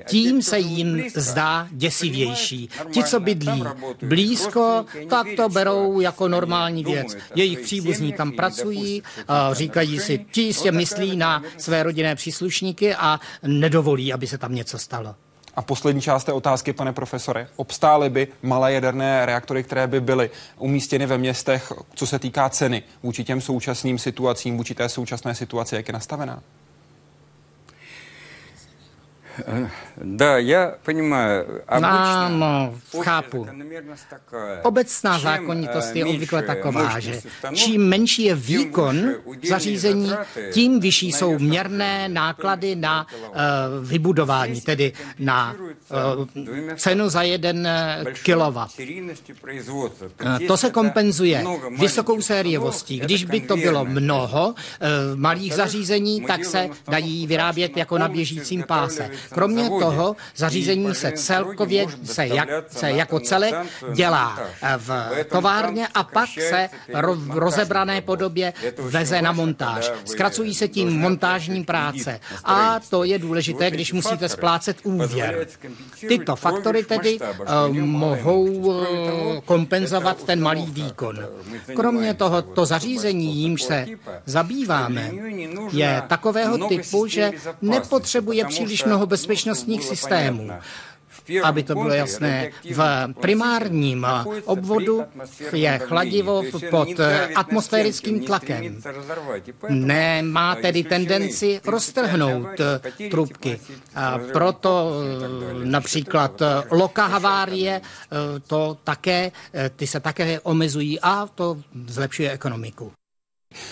tím 0.07 0.41
se 0.41 0.59
jim 0.59 1.03
zdá 1.15 1.67
děsivější. 1.71 2.69
Ti, 2.91 3.03
co 3.03 3.19
bydlí 3.19 3.63
blízko, 4.01 4.85
tak 5.09 5.27
to 5.35 5.49
berou 5.49 5.99
jako 5.99 6.27
normální 6.27 6.83
věc. 6.83 7.17
Jejich 7.35 7.59
příbuzní 7.59 8.13
tam 8.13 8.31
pracují, 8.31 9.03
říkají 9.51 9.99
si, 9.99 10.25
ti 10.31 10.41
jistě 10.41 10.71
myslí 10.71 11.17
na 11.17 11.43
své 11.57 11.83
rodinné 11.83 12.15
příslušníky 12.15 12.95
a 12.95 13.19
nedovolí, 13.43 14.13
aby 14.13 14.27
se 14.27 14.37
tam 14.37 14.55
něco 14.55 14.79
stalo. 14.79 15.15
A 15.59 15.61
poslední 15.61 16.01
část 16.01 16.23
té 16.23 16.33
otázky, 16.33 16.73
pane 16.73 16.93
profesore. 16.93 17.47
Obstály 17.55 18.09
by 18.09 18.27
malé 18.41 18.73
jaderné 18.73 19.25
reaktory, 19.25 19.63
které 19.63 19.87
by 19.87 20.01
byly 20.01 20.29
umístěny 20.57 21.05
ve 21.05 21.17
městech, 21.17 21.73
co 21.95 22.07
se 22.07 22.19
týká 22.19 22.49
ceny, 22.49 22.83
vůči 23.03 23.23
těm 23.23 23.41
současným 23.41 23.97
situacím, 23.99 24.57
vůči 24.57 24.75
té 24.75 24.89
současné 24.89 25.35
situaci, 25.35 25.75
jak 25.75 25.87
je 25.87 25.93
nastavená? 25.93 26.43
Да, 29.96 30.38
я 30.38 30.78
понимаю. 30.84 31.62
Обычно 31.66 32.28
no, 32.28 32.74
chápu. 33.02 33.46
Obecná 34.62 35.18
zákonitost 35.18 35.96
je 35.96 36.04
obvykle 36.04 36.42
taková, 36.42 37.00
že 37.00 37.20
čím 37.54 37.88
menší 37.88 38.22
je 38.22 38.34
výkon 38.34 39.14
zařízení, 39.48 40.12
tím 40.52 40.80
vyšší 40.80 41.12
jsou 41.12 41.38
měrné 41.38 42.08
náklady 42.08 42.76
na 42.76 43.06
uh, 43.12 43.34
vybudování, 43.82 44.60
tedy 44.60 44.92
na 45.18 45.54
uh, 45.54 46.76
cenu 46.76 47.08
za 47.08 47.22
jeden 47.22 47.68
kilowatt. 48.22 48.80
Uh, 48.80 50.38
to 50.46 50.56
se 50.56 50.70
kompenzuje 50.70 51.44
vysokou 51.78 52.20
sériovostí. 52.20 53.00
Když 53.00 53.24
by 53.24 53.40
to 53.40 53.56
bylo 53.56 53.84
mnoho 53.84 54.48
uh, 54.48 54.54
malých 55.14 55.54
zařízení, 55.54 56.20
tak 56.20 56.44
se 56.44 56.68
dají 56.88 57.26
vyrábět 57.26 57.76
jako 57.76 57.98
na 57.98 58.08
běžícím 58.08 58.62
páse. 58.62 59.10
Kromě 59.31 59.69
toho 59.69 60.15
zařízení 60.35 60.95
se 60.95 61.11
celkově 61.11 61.85
se, 62.03 62.27
jak, 62.27 62.49
se 62.67 62.91
jako 62.91 63.19
celek 63.19 63.55
dělá 63.93 64.39
v 64.77 64.91
továrně 65.31 65.87
a 65.87 66.03
pak 66.03 66.29
se 66.49 66.69
v 66.93 67.37
rozebrané 67.37 68.01
podobě 68.01 68.53
veze 68.77 69.21
na 69.21 69.31
montáž. 69.31 69.91
Zkracují 70.05 70.55
se 70.55 70.67
tím 70.67 70.99
montážní 70.99 71.63
práce. 71.63 72.19
a 72.43 72.79
to 72.89 73.03
je 73.03 73.19
důležité, 73.19 73.71
když 73.71 73.93
musíte 73.93 74.29
splácet 74.29 74.77
úvěr. 74.83 75.47
Tyto 76.07 76.35
faktory 76.35 76.83
tedy 76.83 77.19
uh, 77.19 77.75
mohou 77.75 78.45
uh, 78.45 78.75
kompenzovat 79.45 80.23
ten 80.23 80.41
malý 80.41 80.65
výkon. 80.65 81.19
Kromě 81.75 82.13
toho, 82.13 82.41
to 82.41 82.65
zařízení, 82.65 83.35
jímž 83.35 83.61
se 83.61 83.85
zabýváme, 84.25 85.11
je 85.71 86.01
takového 86.07 86.67
typu, 86.67 87.07
že 87.07 87.31
nepotřebuje 87.61 88.45
příliš 88.45 88.83
mnoho 88.83 89.05
bezpečnostních 89.19 89.83
systémů. 89.83 90.49
Aby 91.43 91.63
to 91.63 91.75
bylo 91.75 91.93
jasné, 91.93 92.49
v 92.71 92.81
primárním 93.21 94.07
obvodu 94.45 95.03
je 95.53 95.79
chladivo 95.83 96.43
pod 96.69 96.89
atmosférickým 97.35 98.25
tlakem. 98.25 98.81
Nemá 99.69 100.55
tedy 100.55 100.83
tendenci 100.83 101.61
roztrhnout 101.65 102.47
trubky. 103.11 103.59
A 103.95 104.17
proto 104.33 104.91
například 105.63 106.41
loka 106.71 107.05
havárie, 107.05 107.81
to 108.47 108.77
také, 108.83 109.31
ty 109.75 109.87
se 109.87 109.99
také 109.99 110.39
omezují 110.39 110.99
a 110.99 111.27
to 111.35 111.57
zlepšuje 111.87 112.31
ekonomiku. 112.31 112.91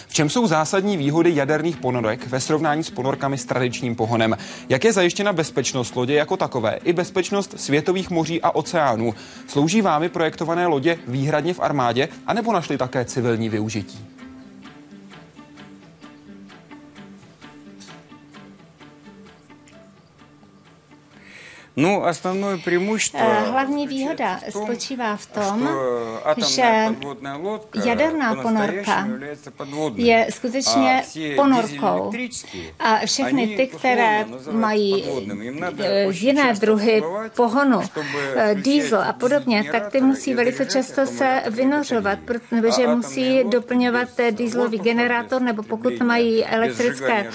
V 0.08 0.14
čem 0.14 0.30
jsou 0.30 0.48
zásadní 0.48 0.98
výhody 0.98 1.36
jaderných 1.36 1.78
ponorek 1.78 2.28
ve 2.28 2.40
srovnání 2.40 2.84
s 2.84 2.90
ponorkami 2.90 3.38
s 3.38 3.46
tradičním 3.46 3.96
pohonem? 3.96 4.38
Jak 4.70 4.84
je 4.84 4.94
zajištěna 4.94 5.34
bezpečnost 5.34 5.96
lodě 5.96 6.14
jako 6.14 6.38
takové 6.38 6.80
i 6.84 6.94
bezpečnost 6.94 7.60
světových 7.60 8.10
moří 8.10 8.42
a 8.42 8.52
oceánů? 8.52 9.14
Slouží 9.48 9.82
vámi 9.82 10.10
projektované 10.10 10.68
lodě 10.68 11.00
výhradně 11.08 11.54
v 11.54 11.60
armádě 11.60 12.10
anebo 12.28 12.54
našli 12.54 12.78
také 12.78 13.06
civilní 13.06 13.50
využití? 13.50 14.17
No, 21.77 22.05
основное 22.05 22.59
преимущество... 22.59 23.21
Hlavní 23.51 23.87
výhoda 23.89 24.41
spočívá 24.49 25.17
v 25.17 25.27
tom, 25.27 25.69
že 26.47 26.87
jaderná 27.85 28.35
ponorka 28.35 29.09
je 29.95 30.27
skutečně 30.31 31.03
ponorkou 31.37 32.13
a 32.79 33.07
všechny 33.07 33.47
ty, 33.57 33.67
které 33.67 34.25
mají 34.51 35.05
jiné 36.11 36.55
druhy 36.55 37.03
pohonu, 37.37 37.81
diesel 38.55 39.03
a 39.03 39.13
podobně, 39.13 39.65
tak 39.73 39.93
ty 39.93 40.01
musí 40.01 40.35
velice 40.35 40.67
často 40.67 41.07
se 41.07 41.43
vynořovat, 41.51 42.19
protože 42.25 42.87
musí 42.87 43.45
doplňovat 43.45 44.09
dieselový 44.31 44.79
generátor, 44.79 45.43
nebo 45.43 45.63
pokud 45.63 46.01
mají 46.01 46.45
elektrické 46.45 47.31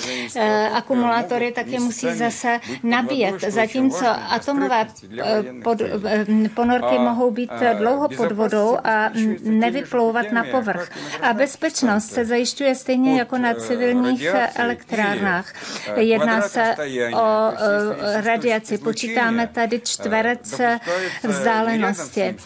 akumulátory, 0.74 1.52
tak 1.52 1.68
je 1.68 1.80
musí 1.80 2.14
zase 2.14 2.60
nabíjet. 2.84 3.42
Zatímco 3.48 4.06
atomové 4.33 4.87
eh, 5.19 5.43
pod, 5.63 5.81
eh, 5.81 6.49
ponorky 6.55 6.99
mohou 6.99 7.31
být 7.31 7.51
dlouho 7.79 8.09
pod 8.09 8.33
vodou 8.33 8.79
a 8.85 9.11
nevyplouvat 9.43 10.33
na 10.33 10.45
povrch. 10.45 10.91
A 11.23 11.33
bezpečnost 11.33 12.07
se 12.07 12.25
zajišťuje 12.25 12.75
stejně 12.75 13.19
jako 13.19 13.39
na 13.39 13.55
civilních 13.55 14.27
elektrárnách. 14.55 15.53
Jedná 15.97 16.43
se 16.43 16.75
o 17.15 17.53
eh, 17.53 18.21
radiaci. 18.21 18.79
Počítáme 18.79 19.47
tady 19.47 19.81
čtverec 19.81 20.61
vzdálenosti. 21.23 22.37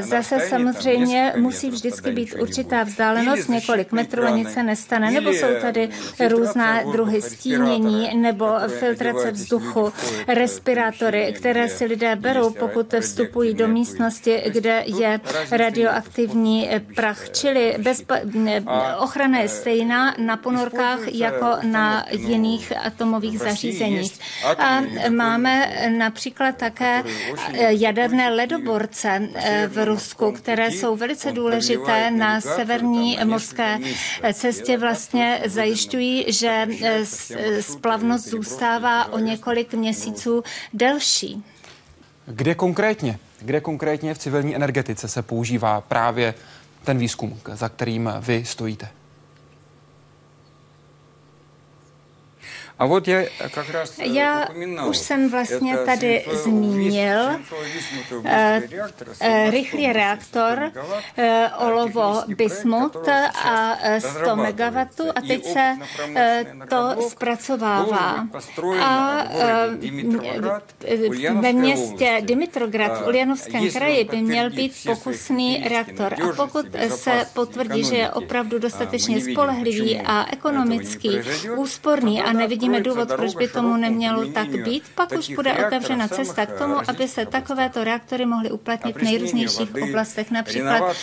Zase 0.00 0.40
samozřejmě 0.40 1.32
musí 1.36 1.70
vždycky 1.70 2.10
být 2.12 2.34
určitá 2.40 2.82
vzdálenost, 2.82 3.48
několik 3.48 3.92
metrů 3.92 4.24
a 4.24 4.30
nic 4.30 4.52
se 4.52 4.62
nestane. 4.62 5.10
Nebo 5.10 5.30
jsou 5.30 5.48
tady 5.60 5.88
různá 6.28 6.82
druhy 6.92 7.22
stínění 7.22 8.10
nebo 8.16 8.46
filtrace 8.68 9.30
vzduchu, 9.30 9.92
respirátory, 10.28 11.23
které 11.32 11.68
si 11.68 11.84
lidé 11.84 12.16
berou, 12.16 12.50
pokud 12.50 12.94
vstupují 13.00 13.54
do 13.54 13.68
místnosti, 13.68 14.42
kde 14.46 14.82
je 14.86 15.20
radioaktivní 15.50 16.70
prach. 16.96 17.30
Čili 17.30 17.74
bezpa- 17.78 18.20
ochrana 18.98 19.38
je 19.38 19.48
stejná 19.48 20.14
na 20.18 20.36
ponorkách 20.36 20.98
jako 21.12 21.46
na 21.62 22.06
jiných 22.10 22.72
atomových 22.86 23.38
zařízeních. 23.38 24.18
A 24.58 24.80
máme 25.10 25.72
například 25.98 26.56
také 26.56 27.02
jaderné 27.68 28.30
ledoborce 28.30 29.28
v 29.68 29.84
Rusku, 29.84 30.32
které 30.32 30.70
jsou 30.70 30.96
velice 30.96 31.32
důležité 31.32 32.10
na 32.10 32.40
severní 32.40 33.18
mořské 33.24 33.78
cestě 34.32 34.78
vlastně 34.78 35.40
zajišťují, 35.46 36.24
že 36.28 36.66
splavnost 37.60 38.28
zůstává 38.28 39.12
o 39.12 39.18
několik 39.18 39.74
měsíců 39.74 40.42
delší 40.72 41.13
lepší. 41.14 41.44
Kde 42.26 42.54
konkrétně, 42.54 43.18
kde 43.40 43.60
konkrétně 43.60 44.14
v 44.14 44.18
civilní 44.18 44.56
energetice 44.56 45.08
se 45.08 45.22
používá 45.22 45.80
právě 45.80 46.34
ten 46.84 46.98
výzkum, 46.98 47.40
za 47.52 47.68
kterým 47.68 48.12
vy 48.20 48.44
stojíte? 48.44 48.88
A 52.83 52.85
вот 52.85 53.07
я 53.07 53.25
как 53.51 53.69
раз 53.69 53.99
Já 53.99 54.47
už 54.87 54.97
jsem 54.97 55.29
vlastně 55.29 55.77
tady 55.77 56.25
zmínil 56.33 57.39
rychlý 59.49 59.93
reaktor 59.93 60.71
olovo 61.57 62.23
bismut 62.27 63.07
a 63.45 63.77
100 63.99 64.35
MW 64.35 64.77
a 65.15 65.21
teď 65.27 65.45
se 65.45 65.77
to 66.69 67.01
zpracovává. 67.07 68.27
A 68.81 69.23
ve 71.39 71.53
městě 71.53 72.17
Dimitrograd 72.21 73.01
v 73.01 73.07
Uljanovském 73.07 73.71
kraji 73.71 74.03
by 74.03 74.17
měl 74.17 74.49
být 74.49 74.73
pokusný 74.85 75.63
reaktor. 75.69 76.13
A 76.13 76.33
pokud 76.35 76.65
se 76.87 77.25
potvrdí, 77.33 77.83
že 77.83 77.95
je 77.95 78.09
opravdu 78.09 78.59
dostatečně 78.59 79.21
spolehlivý 79.21 80.01
a 80.05 80.25
ekonomický, 80.33 81.19
úsporný 81.55 82.21
a 82.21 82.33
nevidí 82.33 82.69
nevidíme 82.74 82.94
důvod, 82.94 83.16
proč 83.16 83.34
by 83.34 83.48
tomu 83.48 83.76
nemělo 83.76 84.26
tak 84.26 84.48
být. 84.48 84.82
Pak 84.94 85.12
už 85.18 85.30
bude 85.30 85.66
otevřena 85.66 86.08
cesta 86.08 86.46
k 86.46 86.58
tomu, 86.58 86.76
aby 86.88 87.08
se 87.08 87.26
takovéto 87.26 87.84
reaktory 87.84 88.26
mohly 88.26 88.50
uplatnit 88.50 88.96
v 88.96 89.02
nejrůznějších 89.02 89.74
oblastech, 89.82 90.30
například 90.30 90.96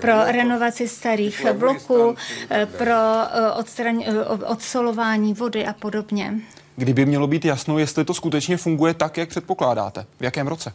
pro 0.00 0.24
renovaci 0.24 0.88
starých 0.88 1.46
bloků, 1.52 2.16
eh, 2.50 2.66
pro 2.66 2.94
eh, 2.94 3.50
odstraň, 3.50 4.04
eh, 4.06 4.24
odsolování 4.24 5.34
vody 5.34 5.66
a 5.66 5.72
podobně. 5.72 6.34
Kdyby 6.76 7.06
mělo 7.06 7.26
být 7.26 7.44
jasno, 7.44 7.78
jestli 7.78 8.04
to 8.04 8.14
skutečně 8.14 8.56
funguje 8.56 8.94
tak, 8.94 9.16
jak 9.16 9.28
předpokládáte. 9.28 10.06
V 10.20 10.24
jakém 10.24 10.46
roce? 10.46 10.72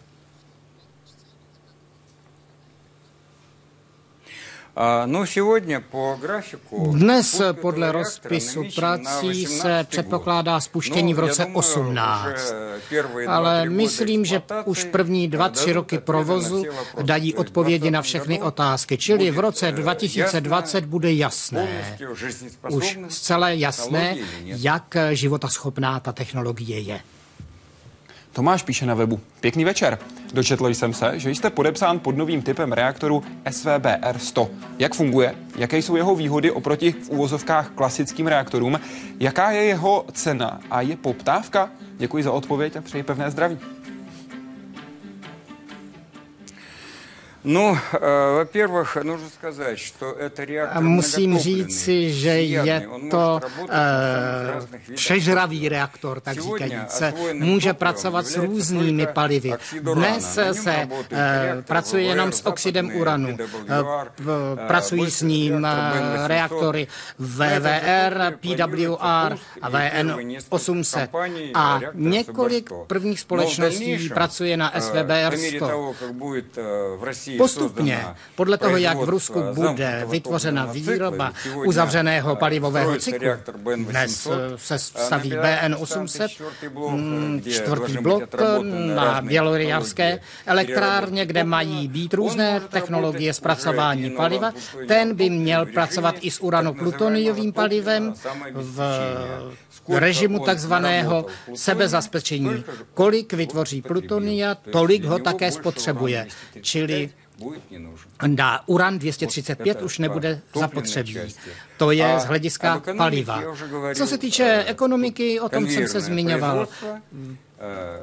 Dnes 6.92 7.42
podle 7.62 7.92
rozpisu 7.92 8.64
prací 8.76 9.46
se 9.46 9.86
předpokládá 9.90 10.60
spuštění 10.60 11.14
v 11.14 11.20
roce 11.20 11.46
18, 11.46 12.54
ale 13.28 13.70
myslím, 13.70 14.26
že 14.26 14.42
už 14.66 14.84
první 14.84 15.28
dva, 15.28 15.50
tři 15.50 15.74
roky 15.74 15.98
provozu 15.98 16.66
dají 17.02 17.36
odpovědi 17.36 17.92
na 17.92 18.02
všechny 18.02 18.42
otázky, 18.42 18.98
čili 18.98 19.32
v 19.32 19.40
roce 19.40 19.72
2020 19.72 20.86
bude 20.86 21.14
jasné, 21.14 21.98
už 22.70 23.00
zcela 23.10 23.50
jasné, 23.50 24.18
jak 24.44 24.96
životaschopná 25.12 26.00
ta 26.00 26.12
technologie 26.12 26.80
je. 26.80 27.00
Tomáš 28.34 28.64
píše 28.64 28.86
na 28.86 28.94
webu. 28.94 29.20
Pěkný 29.42 29.66
večer. 29.66 30.00
Dočetl 30.34 30.68
jsem 30.68 30.94
se, 30.94 31.20
že 31.20 31.32
jste 31.32 31.50
podepsán 31.50 32.00
pod 32.00 32.18
novým 32.18 32.42
typem 32.42 32.72
reaktoru 32.72 33.24
SVBR-100. 33.46 34.48
Jak 34.80 34.96
funguje? 34.96 35.36
Jaké 35.56 35.78
jsou 35.78 35.96
jeho 35.96 36.16
výhody 36.16 36.52
oproti 36.52 36.92
v 36.92 37.10
úvozovkách 37.10 37.70
klasickým 37.76 38.28
reaktorům? 38.28 38.80
Jaká 39.20 39.52
je 39.52 39.64
jeho 39.64 40.06
cena 40.14 40.60
a 40.72 40.82
je 40.82 40.98
poptávka? 40.98 41.70
Děkuji 41.98 42.24
za 42.24 42.32
odpověď 42.32 42.76
a 42.76 42.82
přeji 42.82 43.04
pevné 43.04 43.32
zdraví. 43.32 43.58
Musím 50.80 51.38
říci, 51.38 52.14
že 52.14 52.30
je 52.30 52.88
to 53.12 53.42
uh, 53.62 53.68
přežravý 54.96 55.70
reaktor, 55.70 56.20
tak 56.20 56.40
říkajíc. 56.40 57.04
Může 57.34 57.74
pracovat 57.74 58.26
s 58.26 58.38
různými 58.38 59.08
palivy. 59.08 59.54
Dnes 59.82 60.40
se 60.52 60.88
uh, 60.92 60.98
pracuje 61.62 62.04
jenom 62.04 62.32
s 62.32 62.46
oxidem 62.46 62.96
uranu. 62.96 63.30
Uh, 63.30 63.86
pracují 64.68 65.12
s 65.12 65.22
ním 65.22 65.54
uh, 65.54 66.28
reaktory 66.28 66.88
VVR, 67.20 68.38
PWR 68.40 69.38
a 69.62 69.70
VN800. 69.70 71.08
A 71.54 71.80
několik 71.94 72.70
prvních 72.88 73.20
společností 73.20 74.10
pracuje 74.10 74.58
na 74.58 74.74
SVBR 74.80 75.38
100. 75.38 75.94
Postupně, 77.38 78.06
podle 78.36 78.58
toho, 78.58 78.78
jak 78.78 78.98
v 78.98 79.10
Rusku 79.10 79.44
bude 79.54 80.06
vytvořena 80.10 80.66
výroba 80.66 81.34
uzavřeného 81.66 82.36
palivového 82.36 82.98
cyklu, 82.98 83.28
dnes 83.76 84.28
se 84.56 84.80
staví 84.80 85.30
BN 85.30 85.76
800, 85.80 86.32
čtvrtý 87.50 87.98
blok 87.98 88.24
na 88.96 89.22
běloruské 89.22 90.20
elektrárně, 90.46 91.26
kde 91.26 91.44
mají 91.44 91.88
být 91.88 92.14
různé 92.14 92.60
technologie 92.60 93.34
zpracování 93.34 94.10
paliva. 94.10 94.52
Ten 94.88 95.16
by 95.16 95.30
měl 95.30 95.66
pracovat 95.66 96.16
i 96.22 96.32
s 96.32 96.40
uranoplutoniovým 96.40 97.54
palivem 97.54 98.14
v 98.54 98.80
režimu 99.90 100.40
takzvaného 100.40 101.26
sebezapečení. 101.56 102.64
Kolik 102.94 103.34
vytvoří 103.34 103.82
plutonia, 103.82 104.56
tolik 104.56 105.04
ho 105.04 105.20
také 105.20 105.52
spotřebuje. 105.52 106.28
Čili 106.62 107.10
na 108.28 108.68
uran 108.68 109.00
235 109.00 109.82
už 109.82 109.98
nebude 110.00 110.42
zapotřebí. 110.56 111.18
To 111.78 111.92
je 111.92 112.20
z 112.20 112.26
hlediska 112.26 112.82
paliva. 112.98 113.44
Co 113.96 114.08
se 114.08 114.18
týče 114.18 114.64
ekonomiky, 114.68 115.40
o 115.40 115.50
tom 115.50 115.68
jsem 115.68 115.88
se 115.88 116.02
zmiňoval. 116.02 116.68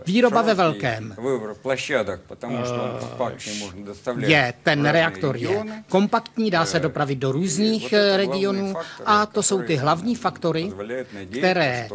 Výroba 0.06 0.42
ve 0.42 0.54
velkém. 0.54 1.16
Je, 4.18 4.54
ten 4.62 4.86
reaktor 4.86 5.36
je 5.36 5.64
kompaktní, 5.88 6.50
dá 6.50 6.64
se 6.64 6.80
dopravit 6.80 7.18
do 7.18 7.32
různých 7.32 7.94
regionů 8.16 8.74
a 9.06 9.26
to 9.26 9.42
jsou 9.42 9.62
ty 9.62 9.76
hlavní 9.76 10.14
faktory, 10.14 10.72
které 11.38 11.88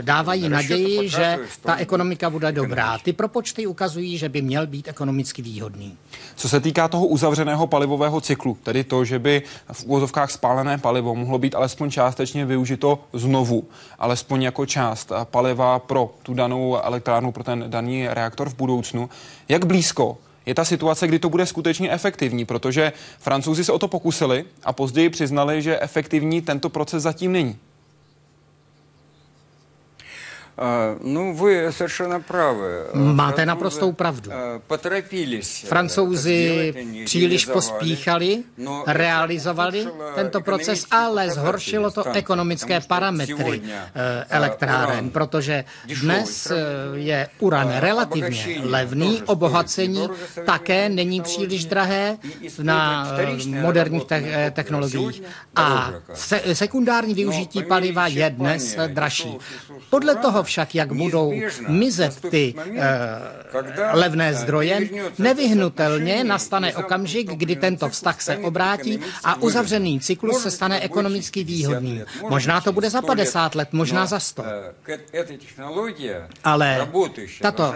dávají 0.00 0.48
naději, 0.48 1.08
že 1.08 1.38
ta 1.62 1.76
ekonomika 1.76 2.30
bude 2.30 2.52
dobrá. 2.52 2.98
Ty 2.98 3.12
propočty 3.12 3.66
ukazují, 3.66 4.18
že 4.18 4.28
by 4.28 4.42
měl 4.42 4.66
být 4.66 4.88
ekonomicky 4.88 5.42
výhodný. 5.42 5.96
Co 6.36 6.48
se 6.48 6.60
týká 6.60 6.88
toho 6.88 7.06
uzavřeného 7.06 7.66
palivového 7.66 8.20
cyklu, 8.20 8.58
tedy 8.62 8.84
to, 8.84 9.04
že 9.04 9.18
by 9.18 9.42
v 9.72 9.84
úvozovkách 9.84 10.30
spálené 10.30 10.78
palivo 10.78 11.14
mohlo 11.14 11.38
být 11.38 11.54
alespoň 11.54 11.90
částečně 11.90 12.46
využito 12.46 12.98
znovu, 13.12 13.64
alespoň 13.98 14.42
jako 14.42 14.66
část 14.66 15.12
paliva 15.24 15.78
pro 15.78 16.14
tu 16.22 16.34
danou 16.34 16.76
elektrárnu, 17.04 17.32
pro 17.32 17.44
ten 17.44 17.64
daný 17.68 18.08
reaktor 18.08 18.50
v 18.50 18.56
budoucnu. 18.56 19.10
Jak 19.48 19.64
blízko 19.64 20.18
je 20.46 20.54
ta 20.54 20.64
situace, 20.64 21.08
kdy 21.08 21.18
to 21.18 21.28
bude 21.28 21.46
skutečně 21.46 21.90
efektivní, 21.90 22.44
protože 22.44 22.92
francouzi 23.18 23.64
se 23.64 23.72
o 23.72 23.78
to 23.78 23.88
pokusili 23.88 24.44
a 24.64 24.72
později 24.72 25.10
přiznali, 25.10 25.62
že 25.62 25.80
efektivní 25.80 26.42
tento 26.42 26.68
proces 26.68 27.02
zatím 27.02 27.32
není. 27.32 27.56
No, 31.03 31.31
vy 31.33 31.71
совершенно 31.71 32.19
правы. 32.19 32.91
Máte 32.93 33.45
naprostou 33.45 33.91
pravdu. 33.95 34.31
Francouzi 35.65 36.73
příliš 37.05 37.45
pospíchali, 37.45 38.43
realizovali 38.87 39.87
tento 40.15 40.41
proces, 40.41 40.85
ale 40.91 41.29
zhoršilo 41.31 41.91
to 41.91 42.11
ekonomické 42.11 42.81
parametry 42.81 43.61
elektráren, 44.29 45.09
protože 45.09 45.63
dnes 46.01 46.51
je 46.93 47.27
uran 47.39 47.71
relativně 47.79 48.59
levný, 48.63 49.23
obohacení 49.25 50.09
také 50.45 50.89
není 50.89 51.21
příliš 51.21 51.65
drahé 51.65 52.17
na 52.61 53.07
moderních 53.47 54.03
technologiích 54.51 55.23
a 55.55 55.93
sekundární 56.53 57.13
využití 57.13 57.63
paliva 57.63 58.07
je 58.07 58.29
dnes 58.29 58.77
dražší. 58.87 59.37
Podle 59.89 60.15
toho 60.15 60.42
však, 60.44 60.74
jak 60.74 60.92
budou 60.92 61.32
mizet 61.68 62.20
ty 62.30 62.54
uh, 62.56 62.74
levné 63.92 64.34
zdroje, 64.34 64.88
nevyhnutelně 65.18 66.24
nastane 66.24 66.74
okamžik, 66.74 67.30
kdy 67.30 67.56
tento 67.56 67.88
vztah 67.88 68.22
se 68.22 68.36
obrátí 68.36 69.00
a 69.24 69.42
uzavřený 69.42 70.00
cyklus 70.00 70.42
se 70.42 70.50
stane 70.50 70.80
ekonomicky 70.80 71.44
výhodný. 71.44 72.02
Možná 72.28 72.60
to 72.60 72.72
bude 72.72 72.90
za 72.90 73.02
50 73.02 73.54
let, 73.54 73.68
možná 73.72 74.06
za 74.06 74.18
100. 74.20 74.44
Ale 76.44 76.88
tato 77.40 77.74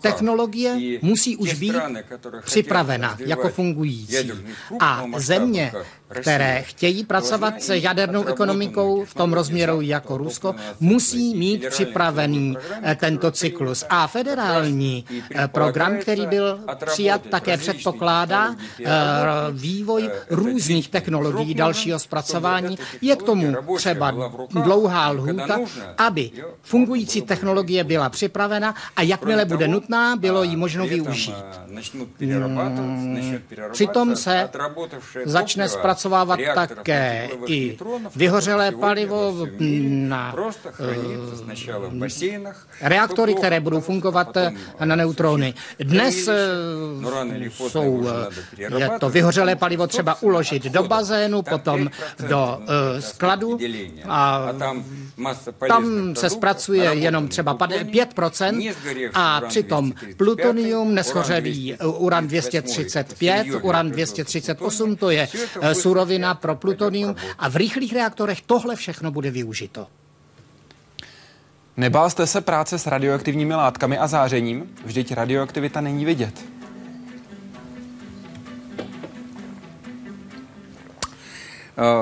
technologie 0.00 0.98
musí 1.02 1.36
už 1.36 1.54
být 1.54 1.74
připravena 2.44 3.16
jako 3.18 3.48
fungující. 3.48 4.30
A 4.80 5.04
země, 5.16 5.72
které 6.08 6.62
chtějí 6.62 7.04
pracovat 7.04 7.62
s 7.62 7.74
jadernou 7.74 8.24
ekonomikou 8.24 9.04
v 9.04 9.14
tom 9.14 9.32
rozměru 9.32 9.80
jako 9.80 10.18
Rusko, 10.18 10.54
musí 10.80 11.34
mít 11.34 11.64
připravený 12.10 12.56
eh, 12.82 12.94
tento 12.94 13.30
cyklus. 13.30 13.84
A 13.90 14.06
federální 14.06 15.04
eh, 15.10 15.48
program, 15.48 15.96
který 15.96 16.26
byl 16.26 16.58
přijat, 16.86 17.22
také 17.30 17.56
předpokládá 17.56 18.54
eh, 18.84 18.90
vývoj 19.52 20.10
různých 20.30 20.88
technologií 20.88 21.54
dalšího 21.54 21.98
zpracování. 21.98 22.78
Je 23.00 23.16
k 23.16 23.22
tomu 23.22 23.56
třeba 23.76 24.14
dlouhá 24.50 25.10
lhůta, 25.10 25.58
aby 25.98 26.30
fungující 26.62 27.22
technologie 27.22 27.84
byla 27.84 28.08
připravena 28.08 28.74
a 28.96 29.02
jakmile 29.02 29.44
bude 29.44 29.68
nutná, 29.68 30.16
bylo 30.16 30.42
ji 30.42 30.56
možno 30.56 30.86
využít. 30.86 31.34
Hmm, 32.20 33.38
přitom 33.72 34.16
se 34.16 34.48
začne 35.24 35.68
zpracovávat 35.68 36.40
také 36.54 37.28
i 37.46 37.78
vyhořelé 38.16 38.72
palivo 38.72 39.46
na 39.88 40.34
reaktory, 42.80 43.34
které 43.34 43.60
budou 43.60 43.80
fungovat 43.80 44.36
na 44.84 44.96
neutrony. 44.96 45.54
Dnes 45.78 46.28
eh, 46.28 46.34
jsou, 47.50 48.08
eh, 48.08 48.78
je 48.78 48.90
to 49.00 49.08
vyhořelé 49.10 49.56
palivo 49.56 49.86
třeba 49.86 50.22
uložit 50.22 50.64
do 50.64 50.82
bazénu, 50.82 51.42
potom 51.42 51.90
do 52.28 52.58
skladu 52.98 53.58
a 54.08 54.48
tam 55.68 56.14
se 56.14 56.30
zpracuje 56.30 56.84
jenom 56.84 57.28
třeba 57.28 57.54
5% 57.54 58.74
a 59.14 59.40
přitom 59.40 59.92
plutonium, 60.16 60.94
neschořelý 60.94 61.76
uran 61.84 62.28
235, 62.28 63.46
uran 63.62 63.90
238, 63.90 64.96
to 64.96 65.10
je 65.10 65.28
surovina 65.72 66.34
pro 66.34 66.56
plutonium 66.56 67.16
a 67.38 67.48
v 67.48 67.56
rychlých 67.56 67.92
reaktorech 67.92 68.40
tohle 68.46 68.76
všechno 68.76 69.10
bude 69.10 69.30
využito. 69.30 69.86
Nebál 71.79 72.09
jste 72.09 72.27
se 72.27 72.41
práce 72.41 72.79
s 72.79 72.87
radioaktivními 72.87 73.55
látkami 73.55 73.97
a 73.97 74.07
zářením? 74.07 74.75
Vždyť 74.85 75.11
radioaktivita 75.11 75.81
není 75.81 76.05
vidět. 76.05 76.45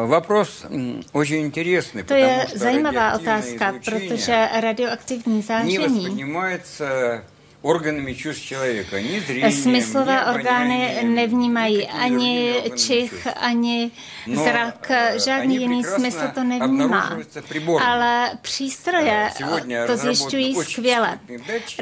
Вопрос 0.05 0.65
очень 1.11 1.41
интересный. 1.41 2.03
To 2.03 2.13
je 2.13 2.45
zajímavá 2.55 3.13
otázka, 3.13 3.73
protože 3.85 4.49
radioaktivní 4.61 5.41
záření 5.41 6.25
Smyslové 9.50 10.24
orgány 10.24 10.98
nevnímají 11.02 11.88
ani 11.88 12.62
čich, 12.76 13.26
ani 13.36 13.90
zrak, 14.34 14.90
žádný 15.24 15.56
jiný 15.56 15.84
smysl 15.84 16.28
to 16.34 16.44
nevnímá. 16.44 17.18
Ale 17.84 18.30
přístroje 18.42 19.30
to 19.86 19.96
zjišťují 19.96 20.54
skvěle. 20.54 21.18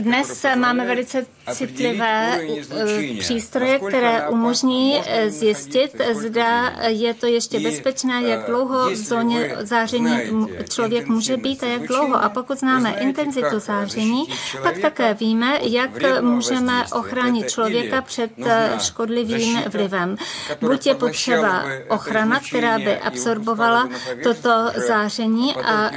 Dnes 0.00 0.46
máme 0.54 0.86
velice 0.86 1.26
citlivé 1.52 2.40
eh, 2.40 3.14
přístroje, 3.18 3.78
které 3.78 4.28
umožní 4.28 5.02
zjistit, 5.28 6.00
zda 6.12 6.72
je 6.86 7.14
to 7.14 7.26
ještě 7.26 7.60
bezpečné, 7.60 8.22
jak 8.22 8.46
dlouho 8.46 8.90
v 8.90 8.96
zóně 8.96 9.56
záření 9.60 10.46
člověk 10.68 11.06
může 11.06 11.36
být 11.36 11.62
a 11.62 11.66
jak 11.66 11.82
dlouho. 11.86 12.24
A 12.24 12.28
pokud 12.28 12.58
známe 12.58 12.96
intenzitu 13.00 13.58
záření, 13.58 14.24
pak 14.62 14.78
také 14.78 15.14
víme, 15.14 15.58
jak 15.62 15.90
můžeme 16.20 16.84
ochránit 16.92 17.50
člověka 17.50 18.02
před 18.02 18.30
škodlivým 18.78 19.62
vlivem. 19.72 20.16
Buď 20.60 20.86
je 20.86 20.94
potřeba 20.94 21.64
ochrana, 21.88 22.40
která 22.48 22.78
by 22.78 22.96
absorbovala 22.96 23.88
toto 24.22 24.70
záření 24.86 25.54
a 25.56 25.90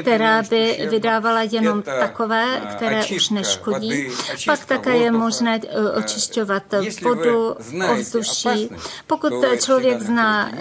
která 0.00 0.42
by 0.42 0.86
vydávala 0.90 1.42
jenom 1.42 1.82
takové, 1.82 2.60
které 2.76 3.04
už 3.16 3.30
neškodí. 3.30 4.05
Pak 4.46 4.64
také 4.64 4.96
je 4.96 5.10
možné 5.10 5.60
očišťovat 5.94 6.62
vodu, 7.02 7.56
ovzduší. 7.92 8.70
Pokud 9.06 9.32
člověk 9.60 10.02
zná 10.02 10.52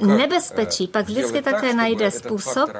nebezpečí, 0.00 0.88
pak 0.88 1.06
vždycky 1.06 1.42
také 1.42 1.74
najde 1.74 2.10
způsob, 2.10 2.70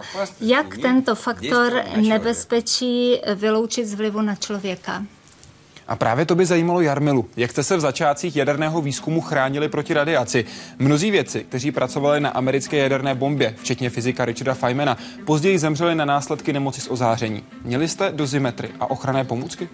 jak 0.40 0.76
tento 0.76 1.14
faktor 1.14 1.82
nebezpečí 1.96 3.20
vyloučit 3.34 3.86
z 3.86 3.94
vlivu 3.94 4.20
na 4.20 4.34
člověka. 4.34 5.02
A 5.87 5.95
právě 5.95 6.25
to 6.25 6.35
by 6.35 6.45
zajímalo 6.45 6.81
Jarmilu. 6.81 7.29
Jak 7.37 7.51
jste 7.51 7.63
se 7.63 7.77
v 7.77 7.79
začátcích 7.79 8.35
jaderného 8.35 8.81
výzkumu 8.81 9.21
chránili 9.21 9.69
proti 9.69 9.93
radiaci? 9.93 10.45
Mnozí 10.79 11.11
věci, 11.11 11.43
kteří 11.43 11.71
pracovali 11.71 12.19
na 12.19 12.29
americké 12.29 12.77
jaderné 12.77 13.15
bombě, 13.15 13.55
včetně 13.61 13.89
fyzika 13.89 14.25
Richarda 14.25 14.53
Feynmana, 14.53 14.97
později 15.25 15.59
zemřeli 15.59 15.95
na 15.95 16.05
následky 16.05 16.53
nemoci 16.53 16.81
z 16.81 16.87
ozáření. 16.87 17.43
Měli 17.63 17.87
jste 17.87 18.11
dozimetry 18.11 18.69
a 18.79 18.89
ochranné 18.89 19.23
pomůcky? 19.23 19.69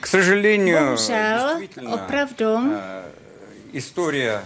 К 0.00 0.06
сожалению, 0.06 0.78
Bohužel, 0.84 1.60
opravdu, 1.92 2.72
история 3.72 4.44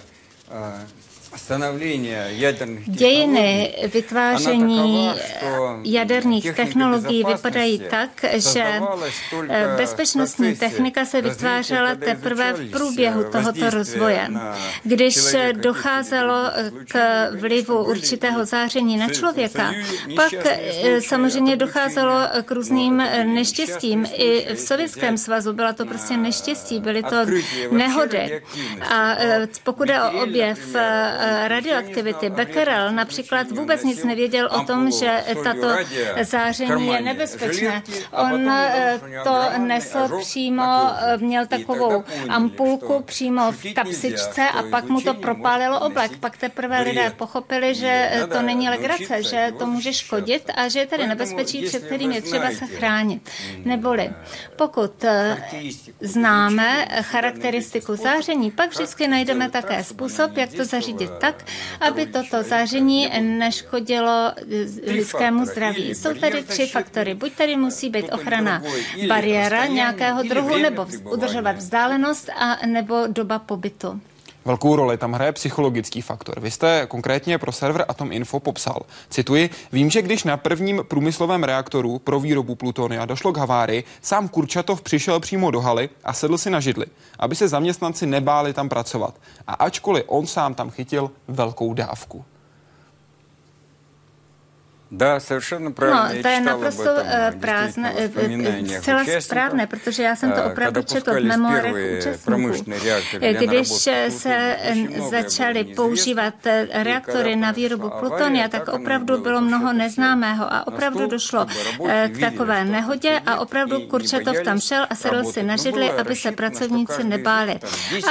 Dějiny 2.86 3.75
vytváření 3.93 5.11
jaderných 5.83 6.55
technologií 6.55 7.23
vypadají 7.23 7.81
tak, 7.89 8.09
že 8.33 8.63
eh, 9.49 9.73
bezpečnostní 9.77 10.55
technika 10.55 11.05
se 11.05 11.21
vytvářela 11.21 11.95
teprve 11.95 12.53
v 12.53 12.71
průběhu 12.71 13.23
tohoto 13.23 13.69
rozvoje. 13.69 14.27
Když 14.83 15.17
docházelo 15.51 16.51
k 16.88 17.29
vlivu 17.31 17.86
určitého 17.86 18.45
záření 18.45 18.97
na 18.97 19.09
člověka, 19.09 19.73
pak 20.15 20.33
eh, 20.33 21.01
samozřejmě 21.01 21.55
docházelo 21.55 22.13
k 22.45 22.51
různým 22.51 22.97
neštěstím. 23.23 24.05
I 24.13 24.55
v 24.55 24.59
Sovětském 24.59 25.17
svazu 25.17 25.53
byla 25.53 25.73
to 25.73 25.86
prostě 25.86 26.17
neštěstí, 26.17 26.79
byly 26.79 27.03
to 27.03 27.15
nehody. 27.71 28.41
A 28.89 29.15
eh, 29.19 29.47
pokud 29.63 29.89
je 29.89 30.01
o 30.01 30.23
objev 30.23 30.59
radioaktivity. 31.47 32.30
Becquerel 32.30 32.91
například 32.91 33.51
vůbec 33.51 33.84
nic 33.84 34.03
nevěděl 34.03 34.49
o 34.51 34.63
tom, 34.63 34.91
že 34.91 35.23
tato 35.43 35.67
záření 36.21 36.88
je 36.88 37.01
nebezpečné. 37.01 37.84
On 38.11 38.49
eh, 38.49 38.99
to 39.23 39.39
nesl 39.57 40.19
přímo, 40.21 40.63
eh, 40.97 41.17
měl 41.17 41.45
takovou 41.45 42.03
ampulku 42.30 43.03
přímo 43.03 43.51
v 43.51 43.73
kapsičce 43.73 44.49
a 44.49 44.63
pak 44.63 44.86
mu 44.86 45.01
to 45.01 45.13
propálilo 45.13 45.80
oblek. 45.80 46.17
Pak 46.17 46.38
teprve 46.38 46.82
lidé 46.82 47.13
pochopili, 47.17 47.76
že 47.76 48.11
to 48.32 48.41
není 48.41 48.69
legrace, 48.69 49.23
že 49.23 49.51
to 49.59 49.65
může 49.65 49.93
škodit 49.93 50.51
a 50.55 50.67
že 50.67 50.80
je 50.80 50.88
tady 50.88 51.07
nebezpečí, 51.07 51.65
před 51.65 51.86
kterým 51.86 52.11
je 52.11 52.21
třeba 52.21 52.51
se 52.51 52.65
chránit. 52.67 53.30
Neboli 53.65 54.13
pokud 54.55 55.03
eh, 55.03 55.38
známe 56.01 56.86
charakteristiku 57.01 57.95
záření, 57.95 58.51
pak 58.51 58.69
vždycky 58.69 59.07
najdeme 59.07 59.49
také 59.49 59.84
způsob, 59.84 60.38
jak 60.38 60.53
to 60.53 60.65
zařídit 60.65 61.11
tak, 61.20 61.45
aby 61.80 62.05
toto 62.05 62.43
záření 62.43 63.09
neškodilo 63.22 64.32
lidskému 64.88 65.45
zdraví. 65.45 65.95
Jsou 65.95 66.13
tady 66.13 66.43
tři 66.43 66.68
faktory. 66.68 67.13
Buď 67.13 67.34
tady 67.34 67.55
musí 67.55 67.89
být 67.89 68.09
ochrana 68.11 68.63
bariéra 69.07 69.66
nějakého 69.66 70.24
druhu, 70.24 70.57
nebo 70.57 70.88
udržovat 71.11 71.55
vzdálenost, 71.55 72.30
a 72.30 72.66
nebo 72.66 73.03
doba 73.07 73.39
pobytu. 73.39 74.01
Velkou 74.45 74.75
roli 74.75 74.97
tam 74.97 75.13
hraje 75.13 75.31
psychologický 75.31 76.01
faktor. 76.01 76.39
Vy 76.39 76.51
jste 76.51 76.87
konkrétně 76.87 77.37
pro 77.37 77.51
server 77.51 77.85
Atom 77.87 78.11
Info 78.11 78.39
popsal, 78.39 78.81
cituji, 79.09 79.49
vím, 79.71 79.89
že 79.89 80.01
když 80.01 80.23
na 80.23 80.37
prvním 80.37 80.83
průmyslovém 80.87 81.43
reaktoru 81.43 81.99
pro 81.99 82.19
výrobu 82.19 82.55
plutonia 82.55 83.05
došlo 83.05 83.33
k 83.33 83.37
havárii, 83.37 83.83
sám 84.01 84.27
Kurčatov 84.27 84.81
přišel 84.81 85.19
přímo 85.19 85.51
do 85.51 85.61
haly 85.61 85.89
a 86.03 86.13
sedl 86.13 86.37
si 86.37 86.49
na 86.49 86.59
židli, 86.59 86.85
aby 87.19 87.35
se 87.35 87.47
zaměstnanci 87.47 88.05
nebáli 88.05 88.53
tam 88.53 88.69
pracovat. 88.69 89.15
A 89.47 89.53
ačkoliv 89.53 90.03
on 90.07 90.27
sám 90.27 90.53
tam 90.53 90.69
chytil 90.69 91.11
velkou 91.27 91.73
dávku. 91.73 92.25
Да, 94.94 95.20
совершенно 95.20 95.70
правильно. 95.70 96.14
No, 96.14 96.22
to 96.22 96.28
je 96.28 96.40
naprosto 96.40 96.90
eh, 96.98 97.32
prázdné, 97.40 97.94
eh, 97.96 98.78
zcela 98.80 99.04
správné, 99.20 99.66
protože 99.66 100.02
já 100.02 100.16
jsem 100.16 100.32
to 100.32 100.44
opravdu 100.44 100.82
četl 100.82 101.14
v 101.14 101.24
memorech 101.24 101.74
účastníků. 101.98 102.64
Když 103.38 103.68
se 103.68 104.08
začaly 105.11 105.64
používat 105.64 106.34
eh, 106.46 106.66
reaktory 106.82 107.36
na 107.36 107.50
výrobu 107.50 107.90
plutonia, 107.98 108.48
tak 108.48 108.68
opravdu 108.68 109.20
bylo 109.20 109.40
mnoho 109.40 109.72
neznámého 109.72 110.52
a 110.52 110.66
opravdu 110.66 111.06
došlo 111.06 111.46
k 112.08 112.20
takové 112.20 112.64
nehodě 112.64 113.20
a 113.26 113.40
opravdu 113.40 113.80
Kurčatov 113.80 114.36
tam 114.44 114.61
šel 114.61 114.86
a 114.90 114.94
sedl 114.94 115.24
si 115.24 115.42
na 115.42 115.56
židli, 115.56 115.90
aby 115.90 116.16
se 116.16 116.32
pracovníci 116.32 117.04
nebáli. 117.04 117.61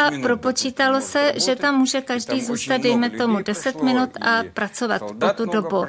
A 0.01 0.11
propočítalo 0.21 1.01
se, 1.01 1.33
že 1.35 1.55
tam 1.55 1.77
může 1.77 2.01
každý 2.01 2.41
zůstat, 2.41 2.81
dejme 2.81 3.09
tomu, 3.09 3.43
10 3.43 3.81
minut 3.81 4.09
a 4.21 4.43
pracovat 4.53 5.01
po 5.19 5.29
tu 5.35 5.45
dobu 5.45 5.85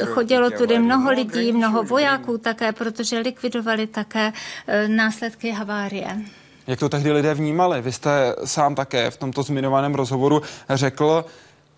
chodilo 0.00 0.50
tudy 0.50 0.78
mnoho 0.78 1.10
lidí, 1.10 1.52
mnoho 1.52 1.82
vojáků 1.82 2.38
také, 2.38 2.72
protože 2.72 3.18
likvidovali 3.18 3.86
také 3.86 4.32
e, 4.66 4.88
následky 4.88 5.50
havárie. 5.50 6.20
Jak 6.66 6.78
to 6.78 6.88
tehdy 6.88 7.12
lidé 7.12 7.34
vnímali? 7.34 7.82
Vy 7.82 7.92
jste 7.92 8.34
sám 8.44 8.74
také 8.74 9.10
v 9.10 9.16
tomto 9.16 9.42
zmiňovaném 9.42 9.94
rozhovoru 9.94 10.42
řekl, 10.70 11.24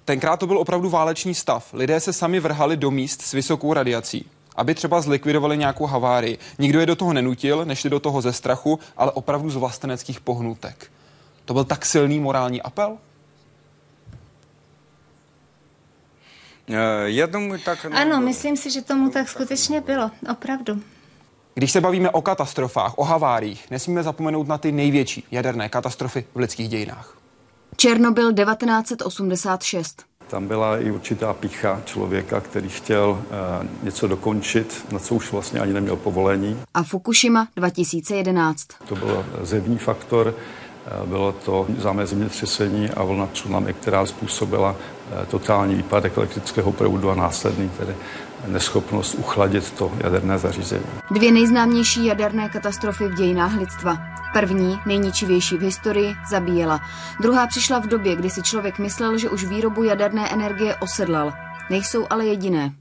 tenkrát 0.04 0.36
to 0.36 0.46
byl 0.46 0.58
opravdu 0.58 0.90
válečný 0.90 1.34
stav. 1.34 1.70
Lidé 1.72 2.00
se 2.00 2.12
sami 2.12 2.40
vrhali 2.40 2.76
do 2.76 2.90
míst 2.90 3.22
s 3.22 3.32
vysokou 3.32 3.72
radiací 3.72 4.26
aby 4.56 4.74
třeba 4.74 5.00
zlikvidovali 5.00 5.58
nějakou 5.58 5.86
havárii. 5.86 6.38
Nikdo 6.58 6.80
je 6.80 6.86
do 6.86 6.96
toho 6.96 7.12
nenutil, 7.12 7.64
nešli 7.64 7.90
do 7.90 8.00
toho 8.00 8.20
ze 8.20 8.32
strachu, 8.32 8.78
ale 8.96 9.10
opravdu 9.10 9.50
z 9.50 9.56
vlasteneckých 9.56 10.20
pohnutek. 10.20 10.90
To 11.44 11.54
byl 11.54 11.64
tak 11.64 11.86
silný 11.86 12.20
morální 12.20 12.62
apel? 12.62 12.98
Eh, 16.68 16.74
já 17.04 17.26
domů, 17.26 17.54
tak... 17.64 17.84
Ano, 17.84 17.94
nebylo. 17.94 18.20
myslím 18.20 18.56
si, 18.56 18.70
že 18.70 18.82
tomu 18.82 19.10
tak 19.10 19.28
skutečně 19.28 19.80
bylo, 19.80 20.10
opravdu. 20.30 20.80
Když 21.54 21.72
se 21.72 21.80
bavíme 21.80 22.10
o 22.10 22.22
katastrofách, 22.22 22.98
o 22.98 23.04
haváriích, 23.04 23.70
nesmíme 23.70 24.02
zapomenout 24.02 24.48
na 24.48 24.58
ty 24.58 24.72
největší 24.72 25.24
jaderné 25.30 25.68
katastrofy 25.68 26.24
v 26.34 26.38
lidských 26.38 26.68
dějinách. 26.68 27.18
Černobyl 27.76 28.32
1986. 28.32 30.02
Tam 30.26 30.48
byla 30.48 30.78
i 30.78 30.90
určitá 30.90 31.32
pícha 31.32 31.82
člověka, 31.84 32.40
který 32.40 32.68
chtěl 32.68 33.08
uh, 33.10 33.84
něco 33.84 34.08
dokončit, 34.08 34.86
na 34.92 34.98
co 34.98 35.14
už 35.14 35.32
vlastně 35.32 35.60
ani 35.60 35.72
neměl 35.72 35.96
povolení. 35.96 36.60
A 36.74 36.82
Fukushima 36.82 37.48
2011. 37.56 38.66
To 38.88 38.96
byl 38.96 39.26
zevní 39.40 39.78
faktor, 39.78 40.34
eh, 40.86 41.06
bylo 41.06 41.32
to 41.32 41.66
zámé 41.78 42.06
zemětřesení 42.06 42.90
a 42.90 43.04
vlna 43.04 43.26
tsunami, 43.26 43.74
která 43.74 44.06
způsobila 44.06 44.76
totální 45.30 45.74
výpadek 45.74 46.16
elektrického 46.16 46.72
proudu 46.72 47.10
a 47.10 47.14
následný 47.14 47.68
tedy 47.68 47.94
neschopnost 48.46 49.14
uchladit 49.14 49.70
to 49.70 49.92
jaderné 49.98 50.38
zařízení. 50.38 50.84
Dvě 51.10 51.32
nejznámější 51.32 52.06
jaderné 52.06 52.48
katastrofy 52.48 53.08
v 53.08 53.14
dějinách 53.14 53.56
lidstva. 53.56 53.98
První, 54.32 54.78
nejničivější 54.86 55.56
v 55.56 55.62
historii, 55.62 56.14
zabíjela. 56.30 56.80
Druhá 57.20 57.46
přišla 57.46 57.78
v 57.78 57.86
době, 57.86 58.16
kdy 58.16 58.30
si 58.30 58.42
člověk 58.42 58.78
myslel, 58.78 59.18
že 59.18 59.30
už 59.30 59.44
výrobu 59.44 59.82
jaderné 59.82 60.32
energie 60.32 60.76
osedlal. 60.76 61.32
Nejsou 61.70 62.06
ale 62.10 62.26
jediné. 62.26 62.72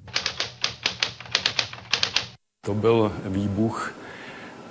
To 2.66 2.74
byl 2.74 3.12
výbuch 3.26 3.92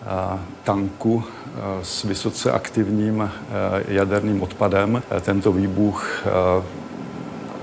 eh, 0.03 0.39
tanku 0.65 1.25
eh, 1.25 1.61
s 1.83 2.03
vysoce 2.03 2.53
aktivním 2.53 3.31
jaderným 3.89 4.43
odpadem. 4.43 5.03
Tento 5.21 5.53
výbuch 5.53 6.25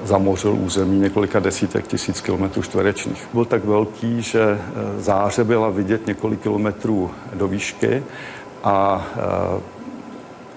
zamořil 0.04 0.54
území 0.54 1.00
několika 1.00 1.40
desítek 1.40 1.88
tisíc 1.88 2.22
kilometrů 2.22 2.62
čtverečních. 2.62 3.28
Byl 3.34 3.46
tak 3.46 3.66
velký, 3.66 4.22
že 4.22 4.42
e, 4.42 4.60
záře 5.02 5.44
byla 5.44 5.70
vidět 5.70 6.08
několik 6.08 6.42
kilometrů 6.42 7.12
do 7.34 7.48
výšky 7.48 8.04
a 8.64 9.08
e, 9.16 9.80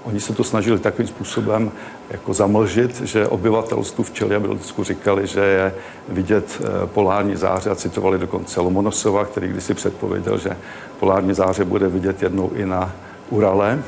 oni 0.05 0.21
se 0.21 0.35
to 0.35 0.45
snažili 0.45 0.79
takovým 0.79 1.09
způsobem 1.09 1.71
jako 2.11 2.35
zamlžit, 2.35 3.01
že 3.01 3.29
obyvatelstvu 3.29 4.05
v 4.05 4.11
Čeliabylsku 4.11 4.85
říkali, 4.85 5.27
že 5.27 5.41
je 5.41 5.75
vidět 6.09 6.63
e, 6.63 6.87
polární 6.87 7.37
záře 7.37 7.71
a 7.71 7.75
citovali 7.75 8.19
dokonce 8.19 8.61
Lomonosova, 8.61 9.25
který 9.25 9.49
kdysi 9.49 9.75
předpověděl, 9.75 10.39
že 10.39 10.57
polární 11.01 11.35
záře 11.35 11.65
bude 11.65 11.89
vidět 11.89 12.23
jednou 12.23 12.51
i 12.55 12.67
na 12.67 12.93
Urale. 13.31 13.83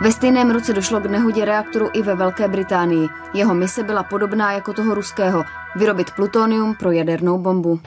Ve 0.00 0.12
stejném 0.12 0.50
roce 0.50 0.72
došlo 0.72 1.00
k 1.00 1.06
nehodě 1.06 1.44
reaktoru 1.44 1.88
i 1.92 2.02
ve 2.02 2.14
Velké 2.14 2.48
Británii. 2.48 3.08
Jeho 3.34 3.54
mise 3.54 3.82
byla 3.82 4.02
podobná 4.02 4.52
jako 4.52 4.72
toho 4.72 4.94
ruského– 4.94 5.44
vyrobit 5.76 6.10
plutonium 6.10 6.74
pro 6.74 6.90
jadernou 6.90 7.38
bombu. 7.38 7.80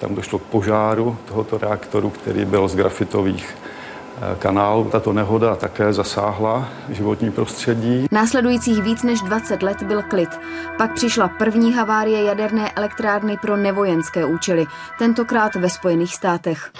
Tam 0.00 0.14
došlo 0.14 0.38
k 0.38 0.42
požáru 0.42 1.16
tohoto 1.28 1.58
reaktoru, 1.58 2.10
který 2.10 2.44
byl 2.44 2.68
z 2.68 2.76
grafitových 2.76 3.56
eh, 3.56 4.36
kanálů. 4.38 4.84
Tato 4.84 5.12
nehoda 5.12 5.56
také 5.56 5.92
zasáhla 5.92 6.68
životní 6.88 7.30
prostředí. 7.30 8.06
Následujících 8.12 8.82
víc 8.82 9.02
než 9.02 9.20
20 9.20 9.62
let 9.62 9.82
byl 9.82 10.02
klid. 10.02 10.40
Pak 10.78 10.94
přišla 10.94 11.28
první 11.28 11.72
havárie 11.72 12.22
jaderné 12.22 12.72
elektrárny 12.72 13.36
pro 13.36 13.56
nevojenské 13.56 14.24
účely, 14.24 14.66
tentokrát 14.98 15.54
ve 15.54 15.70
Spojených 15.70 16.14
státech. 16.14 16.70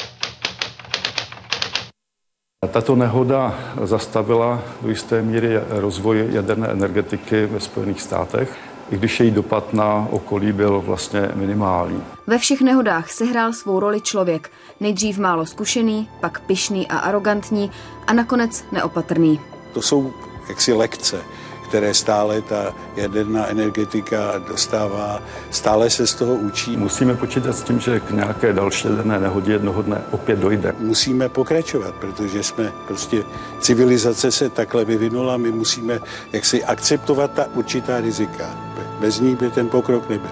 Tato 2.67 2.97
nehoda 2.97 3.59
zastavila 3.85 4.63
do 4.83 4.89
jisté 4.89 5.23
míry 5.23 5.61
rozvoj 5.69 6.29
jaderné 6.31 6.69
energetiky 6.69 7.47
ve 7.47 7.61
Spojených 7.61 8.03
státech, 8.03 8.57
i 8.91 8.97
když 8.97 9.21
její 9.21 9.31
dopad 9.31 9.75
na 9.75 10.09
okolí 10.11 10.53
byl 10.53 10.81
vlastně 10.81 11.31
minimální. 11.35 12.03
Ve 12.27 12.39
všech 12.39 12.61
nehodách 12.61 13.11
sehrál 13.11 13.53
svou 13.53 13.81
roli 13.81 14.01
člověk. 14.01 14.51
Nejdřív 14.81 15.19
málo 15.19 15.47
zkušený, 15.47 16.09
pak 16.21 16.41
pyšný 16.41 16.89
a 16.89 16.99
arrogantní 16.99 17.71
a 18.07 18.13
nakonec 18.13 18.65
neopatrný. 18.73 19.41
To 19.73 19.83
jsou 19.83 20.13
jaksi 20.49 20.73
lekce 20.73 21.23
které 21.69 21.95
stále 21.95 22.43
ta 22.43 22.75
jaderná 22.97 23.47
energetika 23.47 24.39
dostává, 24.49 25.23
stále 25.51 25.91
se 25.91 26.07
z 26.07 26.15
toho 26.15 26.35
učí. 26.35 26.77
Musíme 26.77 27.15
počítat 27.15 27.53
s 27.53 27.63
tím, 27.63 27.81
že 27.81 28.01
k 28.01 28.11
nějaké 28.11 28.53
další 28.53 28.89
jaderné 28.89 29.19
nehodě 29.19 29.53
jednoho 29.53 29.83
dne 29.83 30.03
opět 30.11 30.39
dojde. 30.39 30.75
Musíme 30.79 31.29
pokračovat, 31.29 31.95
protože 31.95 32.43
jsme 32.43 32.73
prostě, 32.87 33.25
civilizace 33.61 34.31
se 34.31 34.51
takhle 34.51 34.85
vyvinula, 34.85 35.37
my 35.37 35.53
musíme 35.53 35.99
jaksi 36.33 36.65
akceptovat 36.65 37.33
ta 37.33 37.47
určitá 37.55 38.01
rizika. 38.01 38.57
Bez 39.01 39.21
ní 39.21 39.37
by 39.37 39.51
ten 39.51 39.69
pokrok 39.69 40.09
nebyl. 40.09 40.31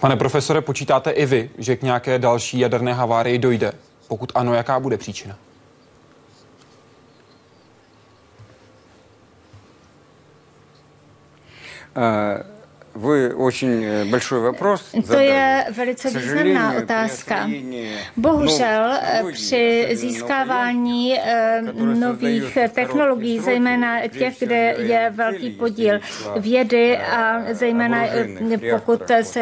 Pane 0.00 0.16
profesore, 0.16 0.60
počítáte 0.60 1.10
i 1.10 1.26
vy, 1.26 1.50
že 1.58 1.76
k 1.76 1.82
nějaké 1.82 2.18
další 2.18 2.58
jaderné 2.58 2.94
havárii 2.94 3.38
dojde? 3.38 3.72
Pokud 4.08 4.32
ano, 4.34 4.54
jaká 4.54 4.80
bude 4.80 4.96
příčina? 4.96 5.36
呃 11.98 12.40
Вы 12.97 13.33
очень 13.33 13.83
э, 13.83 14.05
большой 14.05 14.39
вопрос 14.39 14.81
To 15.07 15.19
je 15.19 15.65
velice 15.69 16.09
významná 16.09 16.73
otázka. 16.77 17.49
Bohužel 18.17 18.91
eh, 19.01 19.23
při 19.31 19.89
získávání 19.93 21.19
eh, 21.19 21.61
nových 21.75 22.57
technologií, 22.73 23.39
zejména 23.39 24.07
těch, 24.07 24.39
kde 24.39 24.75
je 24.77 25.13
velký 25.15 25.49
podíl 25.49 25.99
vědy 26.39 26.97
a 26.97 27.41
zejména 27.51 28.05
eh, 28.05 28.57
pokud 28.71 29.01
se 29.21 29.41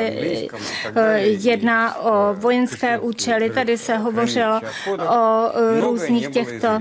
jedná 1.20 2.00
o 2.00 2.34
vojenské 2.34 3.00
účely, 3.00 3.50
tady 3.50 3.78
se 3.78 3.98
hovořilo 3.98 4.62
o 5.10 5.52
různých 5.80 6.30
těchto 6.30 6.80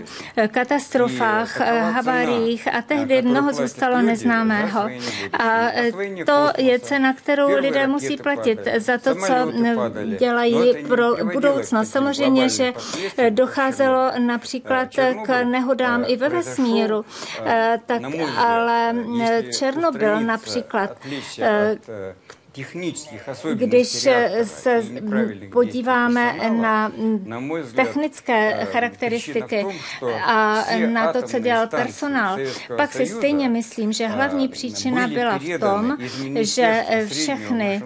katastrofách, 0.49 1.61
haváriích 1.93 2.75
a 2.75 2.83
tehdy 2.83 3.23
mnoho 3.23 3.53
zůstalo 3.53 4.03
neznámého. 4.03 4.89
A 5.33 5.69
to 6.27 6.61
je 6.66 6.80
cena, 6.80 7.14
kterou 7.14 7.56
lidé 7.56 7.88
musí 7.88 8.18
platit 8.18 8.60
za 8.78 8.98
to, 8.98 9.16
co 9.16 9.34
dělají 10.20 10.74
pro 10.88 11.16
budoucnost. 11.34 11.90
Samozřejmě, 11.90 12.50
že 12.50 12.74
docházelo 13.30 14.12
například 14.20 14.90
k 15.26 15.44
nehodám 15.44 16.04
i 16.08 16.16
ve 16.16 16.30
vesmíru, 16.30 17.06
eh, 17.46 17.80
tak 17.86 18.02
ale 18.38 18.96
Černobyl 19.60 20.20
například, 20.20 20.98
když 23.54 24.08
se 24.44 24.84
podíváme 25.52 26.36
na 26.50 26.92
technické 27.76 28.66
charakteristiky 28.66 29.66
a 30.26 30.66
na 30.88 31.14
to, 31.14 31.22
co 31.22 31.40
dělal 31.40 31.68
personál, 31.68 32.38
pak 32.78 32.94
si 32.94 33.06
stejně 33.06 33.50
myslím, 33.50 33.94
že 33.94 34.08
hlavní 34.08 34.48
příčina 34.48 35.08
byla 35.08 35.38
v 35.38 35.60
tom, 35.60 35.98
že 36.40 36.86
všechny 37.08 37.82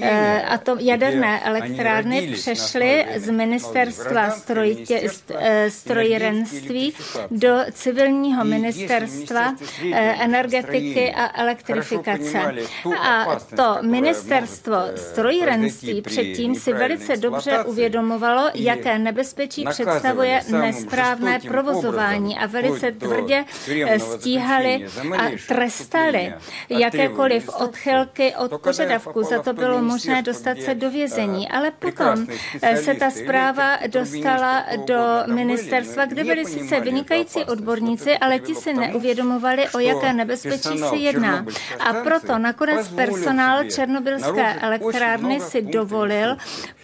eh, 0.00 0.42
a 0.42 0.58
to 0.58 0.76
jaderné 0.80 1.40
elektrárny 1.40 2.30
přešly 2.32 3.06
z 3.16 3.30
ministerstva 3.30 4.30
strojitě, 4.30 5.02
strojírenství 5.68 6.94
do 7.30 7.58
civilního 7.72 8.44
ministerstva 8.44 9.54
energetiky 10.20 11.14
a 11.14 11.40
elektrifikace. 11.40 12.54
A 13.00 13.38
to 13.56 13.76
ministerstvo 13.82 14.13
Ministerstvo 14.14 14.76
strojírenství 14.96 16.02
předtím 16.02 16.54
si 16.54 16.72
velice 16.72 17.16
dobře 17.16 17.64
uvědomovalo, 17.64 18.50
jaké 18.54 18.98
nebezpečí 18.98 19.64
představuje 19.70 20.40
nesprávné 20.50 21.40
provozování 21.48 22.38
a 22.38 22.46
velice 22.46 22.92
tvrdě 22.92 23.44
eh, 23.86 23.98
stíhali 23.98 24.86
a 25.18 25.24
trestali 25.48 26.34
jakékoliv 26.68 27.48
odchylky 27.48 28.34
od 28.34 28.60
požadavku. 28.60 29.22
Za 29.22 29.42
to 29.42 29.52
bylo 29.52 29.82
možné 29.82 30.22
dostat 30.22 30.58
se 30.60 30.74
do 30.74 30.90
vězení. 30.90 31.48
Ale 31.48 31.70
potom 31.70 32.26
eh, 32.62 32.76
se 32.76 32.94
ta 32.94 33.10
zpráva 33.10 33.78
dostala 33.86 34.64
do 34.86 35.22
ministerstva, 35.26 36.04
kde 36.06 36.24
byli 36.24 36.44
sice 36.44 36.80
vynikající 36.80 37.44
odborníci, 37.44 38.18
ale 38.18 38.38
ti 38.38 38.54
si 38.54 38.74
neuvědomovali, 38.74 39.68
o 39.68 39.78
jaké 39.78 40.12
nebezpečí 40.12 40.78
se 40.78 40.96
jedná. 40.96 41.46
A 41.80 41.92
proto 41.92 42.38
nakonec 42.38 42.88
personál 42.88 43.64
Černobyl 43.64 44.03
černobylské 44.04 44.60
elektrárny 44.60 45.40
si 45.40 45.62
dovolil 45.62 46.36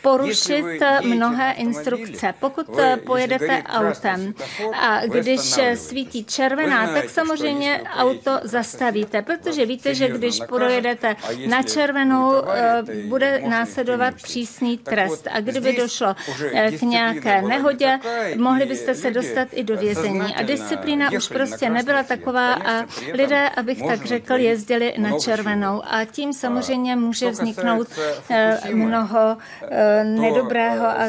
porušit 0.03 0.81
mnohé 1.05 1.53
instrukce. 1.53 2.35
Pokud 2.41 2.67
pojedete 3.07 3.63
autem 3.63 4.35
a 4.73 5.07
když 5.07 5.59
svítí 5.75 6.25
červená, 6.25 6.87
tak 6.95 7.11
samozřejmě 7.11 7.83
auto 7.97 8.41
zastavíte, 8.43 9.23
protože 9.23 9.67
víte, 9.67 9.95
že 9.95 10.09
když 10.09 10.41
projedete 10.49 11.17
na 11.47 11.63
červenou, 11.63 12.33
eh, 12.35 12.83
bude 13.07 13.43
následovat 13.49 14.15
přísný 14.15 14.79
trest. 14.79 15.29
A 15.31 15.41
kdyby 15.41 15.73
došlo 15.73 16.17
eh, 16.53 16.73
k 16.73 16.83
nějaké 16.83 17.43
nehodě, 17.43 17.99
mohli 18.37 18.67
byste 18.67 18.95
se 18.95 19.11
dostat 19.11 19.49
i 19.53 19.65
do 19.65 19.77
vězení. 19.77 20.35
A 20.35 20.43
disciplína 20.43 21.11
už 21.13 21.29
prostě 21.29 21.71
nebyla 21.71 22.03
taková 22.03 22.55
a 22.55 22.85
lidé, 23.13 23.49
abych 23.49 23.83
tak 23.83 24.07
řekl, 24.07 24.35
jezdili 24.35 24.95
na 24.99 25.19
červenou. 25.19 25.83
A 25.85 26.05
tím 26.05 26.33
samozřejmě 26.33 26.97
může 27.11 27.31
vzniknout 27.31 27.89
eh, 28.31 28.59
mnoho 28.75 29.37
eh, 29.63 30.05
nedobrého 30.05 30.87
a 30.87 31.05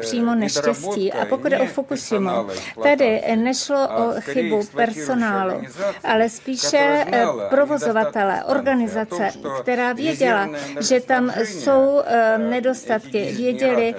přímo 0.00 0.34
neštěstí. 0.34 1.12
A 1.12 1.24
pokud 1.24 1.52
je 1.52 1.58
o 1.58 1.66
Fukushima, 1.66 2.46
tady 2.82 3.22
nešlo 3.36 3.88
o 3.88 4.20
chybu 4.20 4.64
personálu, 4.76 5.60
ale 6.04 6.28
spíše 6.28 7.04
eh, 7.12 7.26
provozovatele, 7.50 8.44
organizace, 8.44 9.28
která 9.60 9.92
věděla, 9.92 10.48
že 10.80 11.00
tam 11.00 11.32
jsou 11.44 12.00
nedostatky. 12.36 13.32
Věděli, 13.36 13.94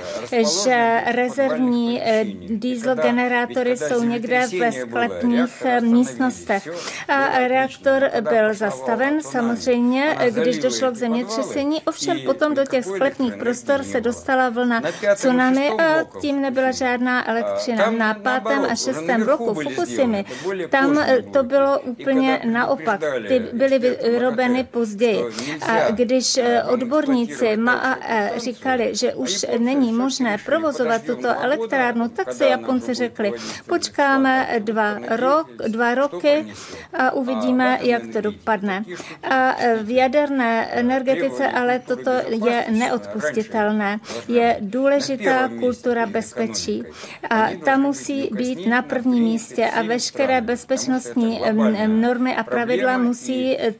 že 0.64 1.02
rezervní 1.06 2.02
diesel 2.50 2.96
generátory 2.96 3.78
jsou 3.78 4.04
někde 4.04 4.48
ve 4.60 4.72
sklepních 4.72 5.64
místnostech. 5.80 6.68
A 7.08 7.48
reaktor 7.48 8.10
byl 8.22 8.54
zastaven 8.54 9.22
samozřejmě, 9.22 10.18
když 10.30 10.58
došlo 10.58 10.92
k 10.92 10.96
zemětřesení. 11.18 11.82
Ovšem 11.82 12.20
potom 12.26 12.54
do 12.54 12.66
těch 12.66 12.86
sklepních 12.86 13.36
prostor 13.36 13.84
se 13.84 14.02
dostala 14.02 14.50
vlna 14.50 14.82
tsunami 15.16 15.70
a 15.70 16.04
tím 16.22 16.42
nebyla 16.42 16.72
žádná 16.72 17.30
elektřina. 17.30 17.92
Na 17.92 18.14
pátém 18.14 18.66
a 18.70 18.76
šestém 18.76 19.26
bloku 19.26 19.54
Fukushimy 19.54 20.26
tam 20.70 21.06
to 21.34 21.44
bylo 21.44 21.80
úplně 21.80 22.42
naopak. 22.46 23.02
Ty 23.28 23.40
byly 23.54 23.80
vyrobeny 23.80 24.64
později. 24.64 25.24
A 25.62 25.92
když 25.92 26.38
eh, 26.38 26.64
odborníci 26.64 27.58
MAE 27.58 28.32
říkali, 28.38 28.96
že 28.96 29.14
už 29.14 29.46
není 29.58 29.94
možné 29.94 30.38
provozovat 30.46 31.04
tuto 31.04 31.28
elektrárnu, 31.42 32.10
tak 32.10 32.34
se 32.34 32.46
Japonci 32.46 32.94
řekli, 32.94 33.34
počkáme 33.68 34.48
dva, 34.60 34.98
rok, 35.10 35.48
dva 35.68 35.96
roky 35.96 36.54
a 36.94 37.12
uvidíme, 37.12 37.80
jak 37.82 38.02
to 38.14 38.22
dopadne. 38.22 38.84
A 39.24 39.56
v 39.84 39.90
jaderné 39.96 40.66
energie 40.72 41.07
energetice, 41.08 41.48
ale 41.52 41.80
toto 41.80 42.12
je 42.30 42.66
neodpustitelné. 42.70 44.00
Je 44.28 44.58
důležitá 44.60 45.50
kultura 45.60 46.06
bezpečí. 46.06 46.84
A 47.30 47.50
ta 47.66 47.78
musí 47.78 48.30
být 48.34 48.68
na 48.68 48.82
prvním 48.82 49.24
místě 49.24 49.66
a 49.66 49.82
veškeré 49.82 50.42
bezpečnostní 50.42 51.42
normy 51.88 52.36
a 52.36 52.44
pravidla 52.44 52.98
musí 52.98 53.58
eh, 53.58 53.74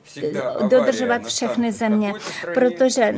dodržovat 0.70 1.26
všechny 1.26 1.72
země, 1.72 2.14
protože 2.54 3.14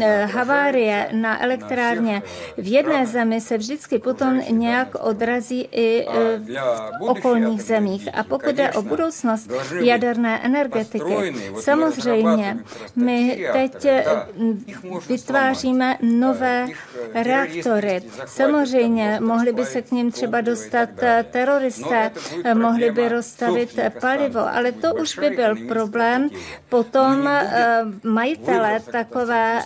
eh, 0.00 0.24
havárie 0.24 1.08
na 1.12 1.42
elektrárně 1.44 2.22
v 2.58 2.72
jedné 2.72 3.06
zemi 3.06 3.40
se 3.40 3.58
vždycky 3.58 3.98
potom 3.98 4.40
nějak 4.50 4.94
odrazí 5.04 5.68
i 5.72 6.06
eh, 6.08 6.38
v 6.98 7.02
okolních 7.02 7.62
zemích. 7.62 8.08
A 8.14 8.22
pokud 8.22 8.48
jde 8.54 8.72
o 8.72 8.82
budoucnost 8.82 9.50
jaderné 9.80 10.40
energetiky, 10.42 11.34
samozřejmě 11.60 12.58
my 12.96 13.49
teď 13.52 13.86
vytváříme 15.08 15.96
nové 16.02 16.66
reaktory. 17.14 18.02
Samozřejmě 18.26 19.18
mohli 19.20 19.52
by 19.52 19.64
se 19.64 19.82
k 19.82 19.92
ním 19.92 20.12
třeba 20.12 20.40
dostat 20.40 20.88
teroristé, 21.30 22.10
mohli 22.54 22.90
by 22.90 23.08
rozstavit 23.08 23.78
palivo, 24.00 24.40
ale 24.40 24.72
to 24.72 24.94
už 24.94 25.18
by 25.18 25.30
byl 25.30 25.56
problém. 25.68 26.28
Potom 26.68 27.28
eh, 27.28 27.82
majitele 28.04 28.80
takové 28.92 29.62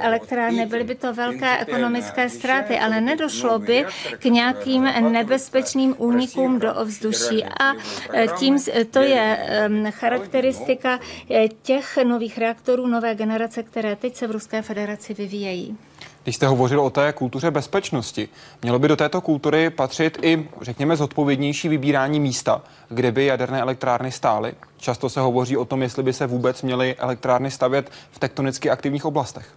elektrárny. 0.00 0.66
byly 0.66 0.84
by 0.84 0.94
to 0.94 1.12
velké 1.14 1.58
ekonomické 1.58 2.28
ztráty, 2.28 2.78
ale 2.78 3.00
nedošlo 3.00 3.58
by 3.58 3.86
k 4.18 4.24
nějakým 4.24 4.84
nebezpečným 5.12 5.94
únikům 5.98 6.58
do 6.58 6.74
ovzduší. 6.74 7.44
A 7.44 7.72
eh, 8.12 8.26
tím 8.38 8.58
to 8.90 9.02
je 9.02 9.38
charakteristika 9.90 11.00
eh, 11.30 11.48
těch 11.48 11.98
nových 12.04 12.38
reaktorů 12.38 12.86
nové 12.86 13.07
generace, 13.14 13.62
které 13.62 13.96
teď 13.96 14.16
se 14.16 14.26
v 14.26 14.30
Ruské 14.30 14.62
federaci 14.62 15.14
vyvíjejí. 15.14 15.78
Když 16.22 16.36
jste 16.36 16.46
hovořil 16.46 16.80
o 16.80 16.90
té 16.90 17.12
kultuře 17.12 17.50
bezpečnosti, 17.50 18.28
mělo 18.62 18.78
by 18.78 18.88
do 18.88 18.96
této 18.96 19.20
kultury 19.20 19.70
patřit 19.70 20.18
i, 20.22 20.48
řekněme, 20.60 20.96
zodpovědnější 20.96 21.68
vybírání 21.68 22.20
místa, 22.20 22.62
kde 22.88 23.12
by 23.12 23.24
jaderné 23.24 23.60
elektrárny 23.60 24.12
stály? 24.12 24.54
Často 24.76 25.08
se 25.08 25.20
hovoří 25.20 25.56
o 25.56 25.64
tom, 25.64 25.82
jestli 25.82 26.02
by 26.02 26.12
se 26.12 26.26
vůbec 26.26 26.62
měly 26.62 26.96
elektrárny 26.96 27.50
stavět 27.50 27.90
v 28.10 28.18
tektonicky 28.18 28.70
aktivních 28.70 29.04
oblastech. 29.04 29.54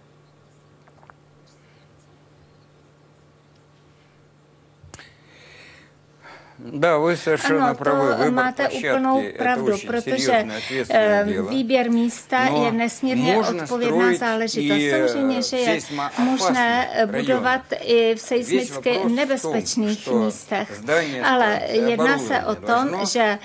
Да, 6.61 6.97
вы 6.97 7.15
совершенно 7.15 7.67
ano, 7.69 7.75
правы. 7.75 8.15
Выбор 8.15 8.31
máte 8.31 8.69
úplnou 8.69 9.23
pravdu, 9.37 9.77
protože 9.87 10.45
eh, 10.89 11.25
výběr 11.49 11.91
místa 11.91 12.43
je 12.43 12.71
nesmírně 12.71 13.37
odpovědná 13.37 14.13
záležitost. 14.13 14.81
Samozřejmě, 14.89 15.41
že 15.41 15.57
je 15.57 15.79
možné 16.19 16.89
budovat 17.05 17.61
i 17.81 18.15
v 18.15 18.19
seismicky 18.19 18.99
nebezpečných 19.09 20.07
místech, 20.11 20.81
ale 21.23 21.61
jedná 21.69 22.17
se 22.17 22.39
o 22.45 22.55
tom, 22.55 23.05
že 23.11 23.39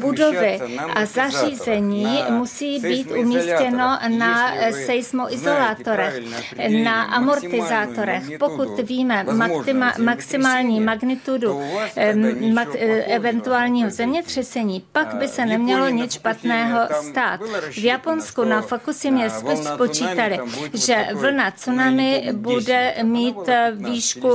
budovy 0.00 0.60
a 0.94 1.06
zařízení 1.06 2.22
musí 2.30 2.80
být 2.80 3.10
umístěno 3.10 3.98
na 4.08 4.52
seismoizolátorech, 4.86 6.20
na 6.84 7.02
amortizátorech. 7.02 8.22
Pokud 8.38 8.80
víme 8.80 9.26
maximální 9.98 10.80
magnitudu 10.80 11.60
E, 12.75 13.03
eventuálního 13.03 13.89
zemětřesení, 13.89 14.83
pak 14.91 15.15
by 15.15 15.27
se 15.27 15.45
nemělo 15.45 15.89
nic 15.89 16.13
špatného 16.13 16.79
stát. 17.01 17.39
V 17.71 17.83
Japonsku 17.83 18.43
na 18.43 18.61
Fukushimě 18.61 19.29
spočítali, 19.29 20.39
že 20.73 21.07
vlna 21.13 21.51
tsunami 21.51 22.29
bude 22.33 22.93
mít 23.03 23.49
e, 23.49 23.71
výšku 23.75 24.31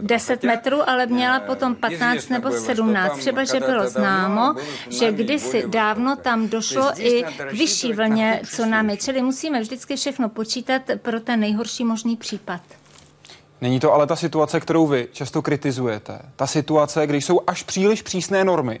10 0.00 0.44
e, 0.44 0.46
metrů, 0.46 0.90
ale 0.90 1.06
měla 1.06 1.40
potom 1.40 1.74
15 1.74 2.28
nebo 2.28 2.50
17. 2.50 3.18
Třeba, 3.18 3.44
že 3.44 3.60
bylo 3.60 3.88
známo, 3.88 4.54
že 4.88 5.12
kdysi 5.12 5.64
dávno 5.66 6.16
tam 6.16 6.48
došlo 6.48 6.90
i 6.98 7.22
k 7.22 7.52
vyšší 7.52 7.92
vlně 7.92 8.40
tsunami, 8.44 8.96
čili 8.96 9.22
musíme 9.22 9.60
vždycky 9.60 9.96
všechno 9.96 10.28
počítat 10.28 10.82
pro 11.02 11.20
ten 11.20 11.40
nejhorší 11.40 11.84
možný 11.84 12.16
případ. 12.16 12.60
Není 13.60 13.80
to 13.80 13.92
ale 13.92 14.06
ta 14.06 14.16
situace, 14.16 14.60
kterou 14.60 14.86
vy 14.86 15.08
často 15.12 15.42
kritizujete. 15.42 16.18
Ta 16.36 16.46
situace, 16.46 17.06
kdy 17.06 17.20
jsou 17.20 17.40
až 17.46 17.62
příliš 17.62 18.02
přísné 18.02 18.44
normy, 18.44 18.80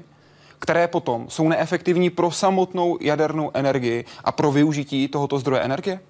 které 0.58 0.88
potom 0.88 1.26
jsou 1.28 1.48
neefektivní 1.48 2.10
pro 2.10 2.30
samotnou 2.30 2.98
jadernou 3.00 3.50
energii 3.54 4.04
a 4.24 4.32
pro 4.32 4.52
využití 4.52 5.08
tohoto 5.08 5.38
zdroje 5.38 5.62
energie? 5.62 6.00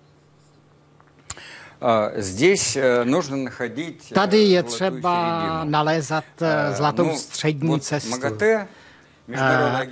Tady 4.15 4.39
je 4.39 4.63
třeba 4.63 5.65
nalézat 5.65 6.25
zlatou 6.73 7.17
střední 7.17 7.81
cestu. 7.81 8.21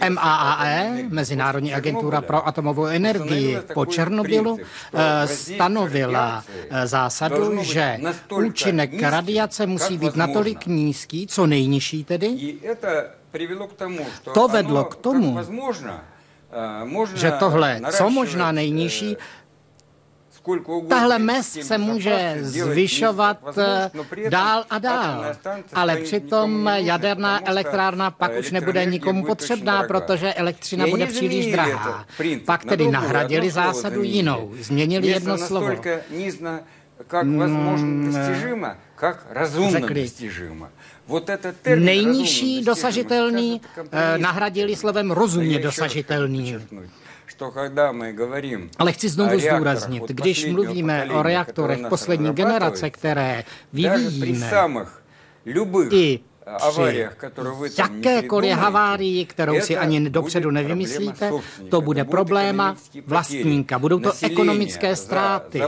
MAAE, 0.09 1.05
Mezinárodní 1.09 1.75
agentura 1.75 2.21
pro 2.21 2.49
atomovou 2.49 2.87
energii, 2.87 3.59
po 3.75 3.87
Černobylu 3.87 4.59
eh, 4.59 5.27
stanovila 5.27 6.45
eh, 6.71 6.87
zásadu, 6.87 7.63
že 7.63 8.01
účinek 8.35 9.03
radiace 9.03 9.67
musí 9.67 9.99
být 9.99 10.17
natolik 10.17 10.67
nízký, 10.67 11.27
co 11.27 11.47
nejnižší 11.47 12.05
tedy. 12.05 12.55
To 14.35 14.49
vedlo 14.49 14.85
k 14.85 14.97
tomu, 14.97 15.39
že 17.15 17.31
tohle, 17.31 17.81
co 17.91 18.11
možná 18.11 18.53
nejnižší, 18.53 19.17
Tahle 20.89 21.19
mez 21.19 21.59
se 21.63 21.79
může 21.79 22.37
zvyšovat 22.41 23.59
eh, 23.59 23.91
dál 24.29 24.65
a 24.71 24.79
dál, 24.79 25.25
ale 25.75 25.97
přitom 25.97 26.71
jaderná 26.75 27.49
elektrárna 27.49 28.11
pak 28.11 28.33
už 28.39 28.51
nebude 28.51 28.85
nikomu 28.85 29.25
potřebná, 29.25 29.83
protože 29.83 30.35
elektřina 30.35 30.87
bude 30.87 31.07
příliš 31.07 31.53
drahá. 31.53 32.07
Pak 32.45 32.65
tedy 32.65 32.91
nahradili 32.91 33.51
zásadu 33.51 34.03
jinou, 34.03 34.55
změnili 34.61 35.07
jedno 35.07 35.39
slovo. 35.39 35.71
Nejnižší 41.77 42.65
dosažitelný 42.65 43.61
eh, 43.93 44.19
nahradili 44.19 44.77
slovem 44.77 45.11
rozumně 45.11 45.59
dosažitelný. 45.59 46.57
Ale 48.79 48.93
chci 48.93 49.09
znovu 49.09 49.39
zdůraznit, 49.39 50.03
když 50.09 50.47
mluvíme 50.47 51.11
o 51.11 51.23
reaktorech 51.23 51.81
poslední 51.89 52.33
generace, 52.33 52.91
které 52.91 53.45
vyvíjíme, 53.73 54.51
i 55.91 56.21
při 56.57 57.07
jakékoliv 57.79 58.53
havárii, 58.53 59.27
kterou 59.27 59.61
si 59.61 59.77
ani 59.77 60.11
dopředu 60.11 60.51
nevymyslíte, 60.51 61.33
to 61.71 61.81
bude 61.81 62.05
probléma 62.05 62.77
vlastníka. 63.07 63.79
Budou 63.79 63.99
to 63.99 64.13
ekonomické 64.23 64.97
ztráty, 64.97 65.63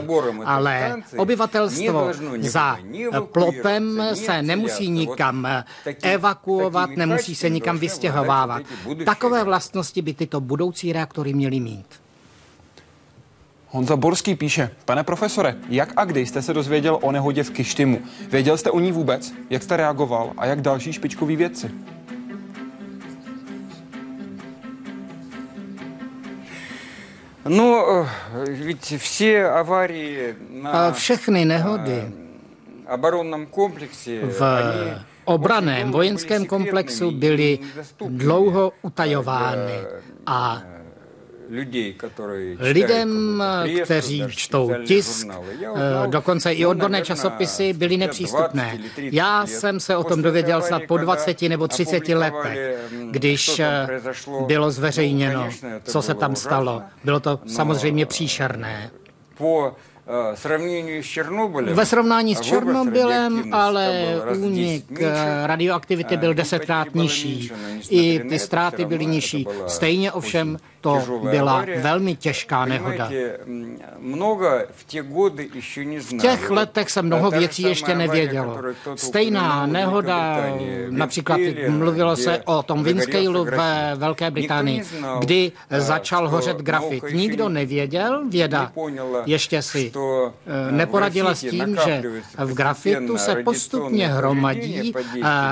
ale 0.45 0.95
obyvatelstvo 1.17 2.11
za 2.39 2.77
plotem 3.31 4.03
se 4.13 4.41
nemusí 4.41 4.89
nikam 4.89 5.47
evakuovat, 6.01 6.89
nemusí 6.89 7.35
se 7.35 7.49
nikam 7.49 7.77
vystěhovávat. 7.77 8.63
Takové 9.05 9.43
vlastnosti 9.43 10.01
by 10.01 10.13
tyto 10.13 10.41
budoucí 10.41 10.93
reaktory 10.93 11.33
měly 11.33 11.59
mít. 11.59 12.00
Honza 13.73 13.95
Borský 13.95 14.35
píše, 14.35 14.69
pane 14.85 15.03
profesore, 15.03 15.55
jak 15.69 15.93
a 15.95 16.05
kdy 16.05 16.25
jste 16.25 16.41
se 16.41 16.53
dozvěděl 16.53 16.99
o 17.01 17.11
nehodě 17.11 17.43
v 17.43 17.49
Kištimu? 17.49 18.01
Věděl 18.29 18.57
jste 18.57 18.71
o 18.71 18.79
ní 18.79 18.91
vůbec? 18.91 19.33
Jak 19.49 19.63
jste 19.63 19.77
reagoval? 19.77 20.31
A 20.37 20.45
jak 20.45 20.61
další 20.61 20.93
špičkoví 20.93 21.35
vědci? 21.35 21.71
No, 27.47 27.85
víte, 28.49 28.97
vše 28.97 29.49
avárie 29.49 30.35
na... 30.49 30.91
Všechny 30.91 31.45
nehody 31.45 32.11
v 34.23 34.43
obraném 35.25 35.91
vojenském 35.91 36.45
komplexu 36.45 37.11
byly 37.11 37.59
dlouho 38.09 38.71
utajovány 38.81 39.73
a 40.25 40.61
lidem, 42.59 43.43
kteří 43.83 44.23
čtou 44.29 44.71
tisk, 44.85 45.27
eh, 45.27 46.07
dokonce 46.07 46.53
i 46.53 46.65
odborné 46.65 47.01
časopisy, 47.01 47.73
byly 47.73 47.97
nepřístupné. 47.97 48.79
Já 48.97 49.45
jsem 49.45 49.79
se 49.79 49.97
o 49.97 50.03
tom 50.03 50.21
dověděl 50.21 50.61
snad 50.61 50.81
po 50.87 50.97
20 50.97 51.49
nebo 51.49 51.67
30 51.67 52.15
letech, 52.15 52.77
když 53.11 53.59
eh, 53.59 53.87
bylo 54.45 54.71
zveřejněno, 54.71 55.49
co 55.83 56.01
se 56.01 56.13
tam 56.13 56.35
stalo. 56.35 56.81
Bylo 57.03 57.19
to 57.19 57.39
samozřejmě 57.47 58.05
příšerné. 58.05 58.91
Ve 61.73 61.85
srovnání 61.85 62.35
s 62.35 62.41
Černobylem 62.41 63.53
ale 63.53 64.15
únik 64.37 64.85
radioaktivity 65.45 66.17
byl 66.17 66.33
desetkrát 66.33 66.95
nižší. 66.95 67.51
I 67.89 68.19
ty 68.29 68.39
ztráty 68.39 68.85
byly 68.85 69.05
nižší. 69.05 69.47
Stejně 69.67 70.11
ovšem 70.11 70.57
to 70.81 71.21
byla 71.29 71.65
velmi 71.81 72.15
těžká 72.15 72.65
nehoda. 72.65 73.09
V 74.71 76.17
těch 76.21 76.49
letech 76.49 76.89
se 76.89 77.01
mnoho 77.01 77.31
věcí 77.31 77.63
ještě 77.63 77.95
nevědělo. 77.95 78.57
Stejná 78.95 79.65
nehoda, 79.65 80.45
například 80.89 81.39
mluvilo 81.69 82.15
se 82.15 82.41
o 82.45 82.63
tom 82.63 82.83
Windscaleu 82.83 83.43
ve 83.43 83.91
Velké 83.95 84.31
Británii, 84.31 84.83
kdy 85.19 85.51
začal 85.77 86.29
hořet 86.29 86.57
grafit. 86.57 87.03
Nikdo 87.13 87.49
nevěděl, 87.49 88.21
věda 88.29 88.71
ještě 89.25 89.61
si 89.61 89.91
neporadila 90.71 91.35
s 91.35 91.39
tím, 91.39 91.77
že 91.85 92.03
v 92.37 92.53
grafitu 92.53 93.17
se 93.17 93.35
postupně 93.35 94.07
hromadí 94.07 94.93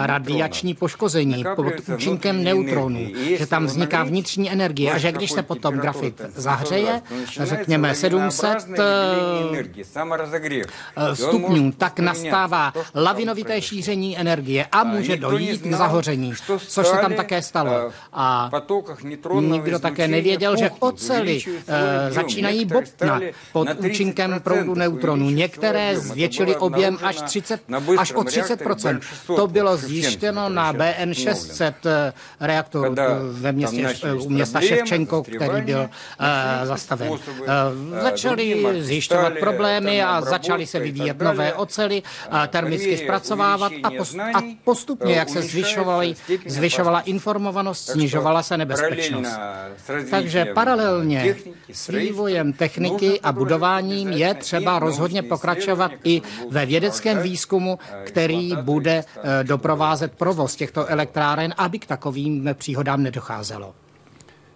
radiační 0.01 0.73
poškození 0.73 1.43
pod 1.55 1.65
účinkem 1.95 2.43
neutronů, 2.43 3.07
že 3.37 3.45
tam 3.45 3.65
vzniká 3.65 4.03
vnitřní 4.03 4.51
energie 4.51 4.91
a 4.91 4.97
že 4.97 5.11
když 5.19 5.31
se 5.31 5.43
potom 5.43 5.75
grafit 5.75 6.21
zahřeje, 6.35 7.01
řekněme 7.43 7.95
700 7.95 8.57
eh, 8.79 8.83
stupňů, 11.15 11.71
tak 11.71 11.99
nastává 11.99 12.73
lavinovité 12.95 13.61
šíření 13.61 14.17
energie 14.17 14.65
a 14.71 14.83
může 14.83 15.17
dojít 15.17 15.61
k 15.61 15.73
zahoření, 15.73 16.33
což 16.67 16.87
se 16.87 16.97
tam 16.97 17.13
také 17.13 17.41
stalo. 17.41 17.91
A 18.13 18.51
nikdo 19.39 19.79
také 19.79 20.07
nevěděl, 20.07 20.57
že 20.57 20.71
ocely 20.79 21.39
eh, 21.67 22.11
začínají 22.11 22.65
bobtnat 22.65 23.23
pod 23.53 23.67
účinkem 23.79 24.39
proudu 24.39 24.75
neutronů. 24.75 25.29
Některé 25.29 25.99
zvětšily 25.99 26.55
objem 26.55 26.97
až, 27.03 27.21
30, 27.21 27.61
až 27.97 28.11
o 28.11 28.21
30% 28.21 28.99
To 29.35 29.47
bylo 29.47 29.77
zjištěno 29.77 30.49
na 30.49 30.73
BN 30.73 31.13
600 31.13 31.85
eh, 31.85 32.13
reaktoru 32.39 32.95
ve 33.31 33.51
městě, 33.51 34.13
u 34.13 34.29
města 34.29 34.61
Ševčenko 34.61 35.08
který 35.23 35.61
byl 35.61 35.79
uh, 35.79 36.25
zastaven. 36.63 37.09
Uh, 37.09 37.17
začali 38.01 38.65
zjišťovat 38.79 39.33
problémy 39.39 40.03
a 40.03 40.21
začali 40.21 40.67
se 40.67 40.79
vyvíjet 40.79 41.19
nové 41.19 41.53
ocely, 41.53 42.01
termicky 42.47 42.97
zpracovávat 42.97 43.71
a, 43.83 43.91
post, 43.91 44.15
a 44.19 44.41
postupně, 44.63 45.13
jak 45.13 45.29
se 45.29 45.41
zvyšovaly, 45.41 46.15
zvyšovala 46.45 46.99
informovanost, 46.99 47.85
snižovala 47.85 48.43
se 48.43 48.57
nebezpečnost. 48.57 49.39
Takže 50.09 50.45
paralelně 50.45 51.35
s 51.73 51.87
vývojem 51.87 52.53
techniky 52.53 53.19
a 53.21 53.31
budováním 53.31 54.09
je 54.09 54.33
třeba 54.33 54.79
rozhodně 54.79 55.23
pokračovat 55.23 55.91
i 56.03 56.21
ve 56.49 56.65
vědeckém 56.65 57.21
výzkumu, 57.21 57.79
který 58.03 58.55
bude 58.61 59.03
doprovázet 59.43 60.11
provoz 60.11 60.55
těchto 60.55 60.85
elektráren, 60.87 61.53
aby 61.57 61.79
k 61.79 61.85
takovým 61.85 62.49
příhodám 62.53 63.03
nedocházelo. 63.03 63.73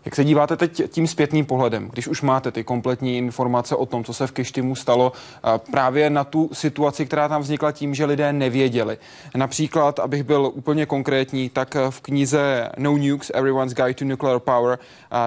Jak 0.05 0.15
se 0.15 0.23
díváte 0.23 0.57
teď 0.57 0.91
tím 0.91 1.07
zpětným 1.07 1.45
pohledem, 1.45 1.89
když 1.93 2.07
už 2.07 2.21
máte 2.21 2.51
ty 2.51 2.63
kompletní 2.63 3.17
informace 3.17 3.75
o 3.75 3.85
tom, 3.85 4.03
co 4.03 4.13
se 4.13 4.27
v 4.27 4.31
Kištimu 4.31 4.75
stalo, 4.75 5.11
právě 5.71 6.09
na 6.09 6.23
tu 6.23 6.49
situaci, 6.53 7.05
která 7.05 7.27
tam 7.27 7.41
vznikla 7.41 7.71
tím, 7.71 7.95
že 7.95 8.05
lidé 8.05 8.33
nevěděli. 8.33 8.97
Například, 9.35 9.99
abych 9.99 10.23
byl 10.23 10.51
úplně 10.53 10.85
konkrétní, 10.85 11.49
tak 11.49 11.75
v 11.89 12.01
knize 12.01 12.69
No 12.77 12.97
Nukes, 12.97 13.31
Everyone's 13.33 13.73
Guide 13.73 13.93
to 13.93 14.05
Nuclear 14.05 14.39
Power 14.39 14.79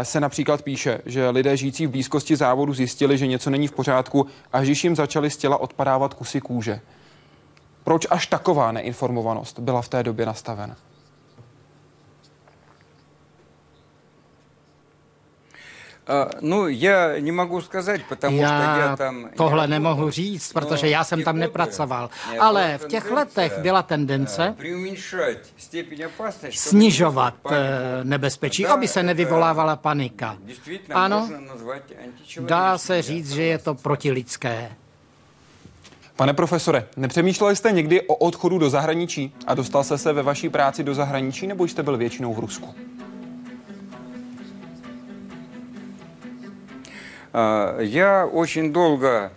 se 0.02 0.20
například 0.20 0.62
píše, 0.62 1.00
že 1.06 1.30
lidé 1.30 1.56
žijící 1.56 1.86
v 1.86 1.90
blízkosti 1.90 2.36
závodu 2.36 2.74
zjistili, 2.74 3.18
že 3.18 3.26
něco 3.26 3.50
není 3.50 3.68
v 3.68 3.72
pořádku, 3.72 4.26
až 4.52 4.66
když 4.66 4.84
jim 4.84 4.96
začaly 4.96 5.30
z 5.30 5.36
těla 5.36 5.56
odpadávat 5.56 6.14
kusy 6.14 6.40
kůže. 6.40 6.80
Proč 7.84 8.06
až 8.10 8.26
taková 8.26 8.72
neinformovanost 8.72 9.58
byla 9.58 9.82
v 9.82 9.88
té 9.88 10.02
době 10.02 10.26
nastavena? 10.26 10.76
No, 16.41 16.67
já 16.67 17.07
nemohu 17.19 17.61
сказать, 17.61 18.01
потому 18.09 18.38
já 18.38 18.47
что 18.47 18.79
я 18.79 18.95
tam... 18.95 19.29
Tohle 19.36 19.67
nemohu 19.67 20.09
říct, 20.09 20.53
protože 20.53 20.89
já 20.89 21.03
jsem 21.03 21.23
tam 21.23 21.39
nepracoval. 21.39 22.09
Ale 22.39 22.77
v 22.77 22.88
těch 22.88 23.11
letech 23.11 23.57
byla 23.57 23.84
tendence 23.84 24.55
snižovat 26.49 27.34
nebezpečí, 28.03 28.65
aby 28.65 28.88
se 28.88 29.03
nevyvolávala 29.03 29.75
panika. 29.75 30.38
Ano, 30.93 31.29
dá 32.39 32.77
se 32.77 33.01
říct, 33.01 33.32
že 33.32 33.43
je 33.43 33.57
to 33.57 33.75
protilidské. 33.75 34.71
Pane 36.15 36.34
profesore, 36.34 36.88
nepřemýšleli 36.97 37.55
jste 37.55 37.71
někdy 37.71 38.01
o 38.01 38.15
odchodu 38.15 38.57
do 38.57 38.69
zahraničí 38.69 39.36
a 39.47 39.53
dostal 39.53 39.84
se 39.84 39.97
se 39.97 40.13
ve 40.13 40.23
vaší 40.23 40.49
práci 40.49 40.84
do 40.84 40.95
zahraničí, 40.95 41.47
nebo 41.47 41.65
jste 41.65 41.84
byl 41.84 41.97
většinou 41.97 42.34
v 42.34 42.39
Rusku? 42.39 42.75
Я 47.79 48.25
очень 48.25 48.71
долго 48.73 49.32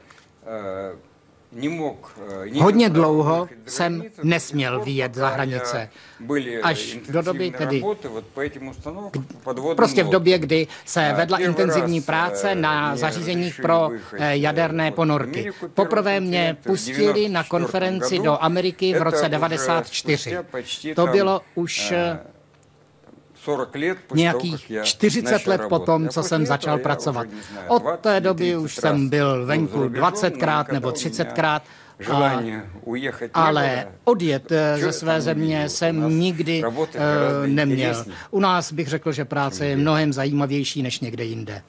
Hodně 2.60 2.90
dlouho 2.90 3.48
jsem 3.66 4.04
nesměl 4.22 4.80
vyjet 4.80 5.14
za 5.14 5.28
hranice. 5.28 5.90
Až 6.62 6.98
do 7.08 7.22
doby 7.22 7.50
tedy, 7.50 7.84
prostě 9.76 10.04
v 10.04 10.08
době, 10.08 10.38
kdy 10.38 10.66
se 10.84 11.12
vedla 11.16 11.38
intenzivní 11.38 12.00
práce 12.00 12.54
na 12.54 12.96
zařízeních 12.96 13.60
pro 13.62 13.90
jaderné 14.18 14.92
ponorky. 14.92 15.50
Poprvé 15.74 16.20
mě 16.20 16.56
pustili 16.66 17.28
na 17.28 17.44
konferenci 17.44 18.18
do 18.18 18.42
Ameriky 18.42 18.94
v 18.94 19.02
roce 19.02 19.28
94. 19.28 20.36
To 20.94 21.06
bylo 21.06 21.40
už 21.54 21.92
nějakých 24.13 24.71
40 24.83 25.47
let 25.47 25.61
potom, 25.69 26.09
co 26.09 26.23
jsem 26.23 26.45
začal 26.45 26.77
pracovat. 26.77 27.27
Od 27.67 27.83
té 28.01 28.19
doby 28.19 28.57
už 28.57 28.75
jsem 28.75 29.09
byl 29.09 29.45
venku 29.45 29.79
20krát 29.79 30.65
nebo 30.73 30.89
30krát, 30.89 31.61
a, 32.07 32.43
ale 33.33 33.87
odjet 34.03 34.51
eh, 34.51 34.77
ze 34.77 34.91
své 34.91 35.21
země 35.21 35.69
jsem 35.69 36.19
nikdy 36.19 36.63
uh, 36.63 36.87
neměl. 37.45 38.05
U 38.31 38.39
nás 38.39 38.71
bych 38.71 38.87
řekl, 38.87 39.11
že 39.11 39.25
práce 39.25 39.65
je 39.65 39.77
mnohem 39.77 40.13
zajímavější 40.13 40.83
než 40.83 40.99
někde 40.99 41.23
jinde. 41.23 41.61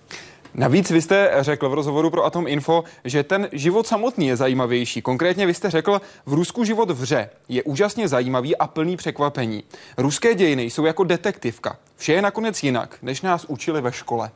Navíc 0.58 0.92
vy 0.92 1.02
jste 1.02 1.32
řekl 1.40 1.70
v 1.70 1.74
rozhovoru 1.74 2.10
pro 2.10 2.26
Atom 2.26 2.48
Info, 2.48 2.84
že 3.04 3.24
ten 3.24 3.50
život 3.52 3.88
samotný 3.88 4.28
je 4.28 4.36
zajímavější. 4.36 5.02
Konkrétně 5.02 5.46
vy 5.46 5.54
jste 5.54 5.70
řekl, 5.70 6.02
v 6.26 6.34
Rusku 6.34 6.64
život 6.64 6.92
vře 6.92 7.30
je 7.50 7.64
úžasně 7.64 8.08
zajímavý 8.08 8.58
a 8.58 8.68
plný 8.68 8.98
překvapení. 8.98 9.64
Ruské 9.98 10.36
dějiny 10.36 10.64
jsou 10.64 10.86
jako 10.86 11.04
detektivka. 11.04 11.78
Vše 11.96 12.14
je 12.14 12.22
nakonec 12.22 12.64
jinak, 12.64 12.98
než 13.02 13.22
nás 13.22 13.46
učili 13.46 13.82
ve 13.82 13.92
škole. 13.92 14.32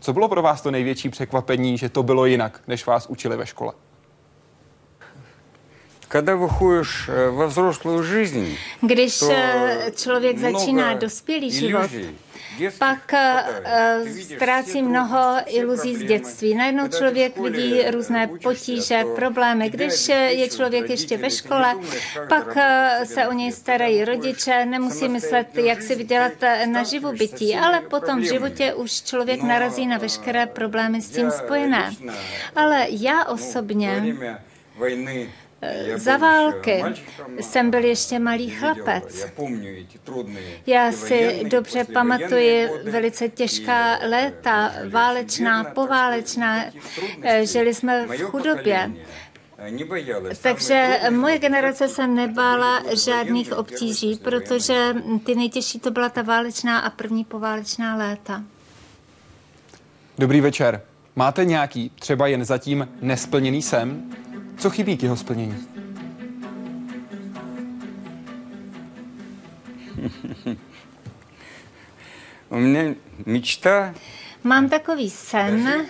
Co 0.00 0.12
bylo 0.12 0.28
pro 0.28 0.42
vás 0.42 0.62
to 0.62 0.70
největší 0.70 1.08
překvapení, 1.08 1.78
že 1.78 1.88
to 1.88 2.02
bylo 2.02 2.26
jinak, 2.26 2.60
než 2.66 2.86
vás 2.86 3.06
učili 3.06 3.36
ve 3.36 3.46
škole? 3.46 3.72
Когда 6.08 6.34
выходишь 6.34 7.08
во 7.30 7.46
взрослую 7.46 8.02
жизнь, 8.02 8.56
Když 8.82 9.22
eh, 9.22 9.92
člověk 9.96 10.38
začíná 10.38 10.94
dospělý 10.94 11.50
život, 11.50 11.90
pak 12.79 13.13
uh, 13.13 14.09
ztrácí 14.21 14.83
mnoho 14.83 15.35
iluzí 15.45 15.95
z 15.95 16.03
dětství. 16.03 16.55
Najednou 16.55 16.87
člověk 16.87 17.37
vidí 17.37 17.81
různé 17.91 18.29
potíže, 18.43 19.03
problémy. 19.15 19.69
Když 19.69 20.07
je 20.09 20.49
člověk 20.49 20.89
ještě 20.89 21.17
ve 21.17 21.29
škole, 21.29 21.75
pak 22.29 22.57
se 23.03 23.27
o 23.27 23.31
něj 23.31 23.51
starají 23.51 24.05
rodiče, 24.05 24.65
nemusí 24.65 25.07
myslet, 25.09 25.57
jak 25.57 25.81
si 25.81 25.95
vydělat 25.95 26.33
na 26.65 26.83
živobytí, 26.83 27.55
ale 27.55 27.81
potom 27.81 28.21
v 28.21 28.23
životě 28.23 28.73
už 28.73 29.01
člověk 29.01 29.43
narazí 29.43 29.87
na 29.87 29.97
veškeré 29.97 30.45
problémy 30.45 31.01
s 31.01 31.09
tím 31.09 31.31
spojené. 31.31 31.91
Ale 32.55 32.85
já 32.89 33.25
osobně 33.25 34.15
za 35.95 36.17
války 36.17 36.83
jsem 37.39 37.71
byl 37.71 37.83
ještě 37.83 38.19
malý 38.19 38.49
chlapec. 38.49 39.25
Já 40.67 40.91
si 40.91 41.43
dobře 41.47 41.83
pamatuji 41.83 42.69
velice 42.83 43.29
těžká 43.29 43.99
léta, 44.09 44.71
válečná, 44.89 45.63
poválečná. 45.63 46.65
Žili 47.43 47.73
jsme 47.73 48.07
v 48.07 48.21
chudobě. 48.21 48.91
Takže 50.41 50.99
moje 51.09 51.39
generace 51.39 51.87
se 51.87 52.07
nebála 52.07 52.83
žádných 53.05 53.53
obtíží, 53.53 54.15
protože 54.15 54.95
ty 55.25 55.35
nejtěžší 55.35 55.79
to 55.79 55.91
byla 55.91 56.09
ta 56.09 56.21
válečná 56.21 56.79
a 56.79 56.89
první 56.89 57.23
poválečná 57.23 57.95
léta. 57.95 58.43
Dobrý 60.17 60.41
večer. 60.41 60.81
Máte 61.15 61.45
nějaký, 61.45 61.91
třeba 61.99 62.27
jen 62.27 62.45
zatím 62.45 62.87
nesplněný 63.01 63.61
sen? 63.61 64.03
Co 64.58 64.70
chybí 64.70 64.96
k 64.96 65.02
jeho 65.02 65.16
splnění? 65.16 65.54
У 72.50 72.56
меня 72.56 72.94
мечта 73.26 73.94
Mám 74.45 74.69
takový 74.69 75.09
sen, 75.09 75.85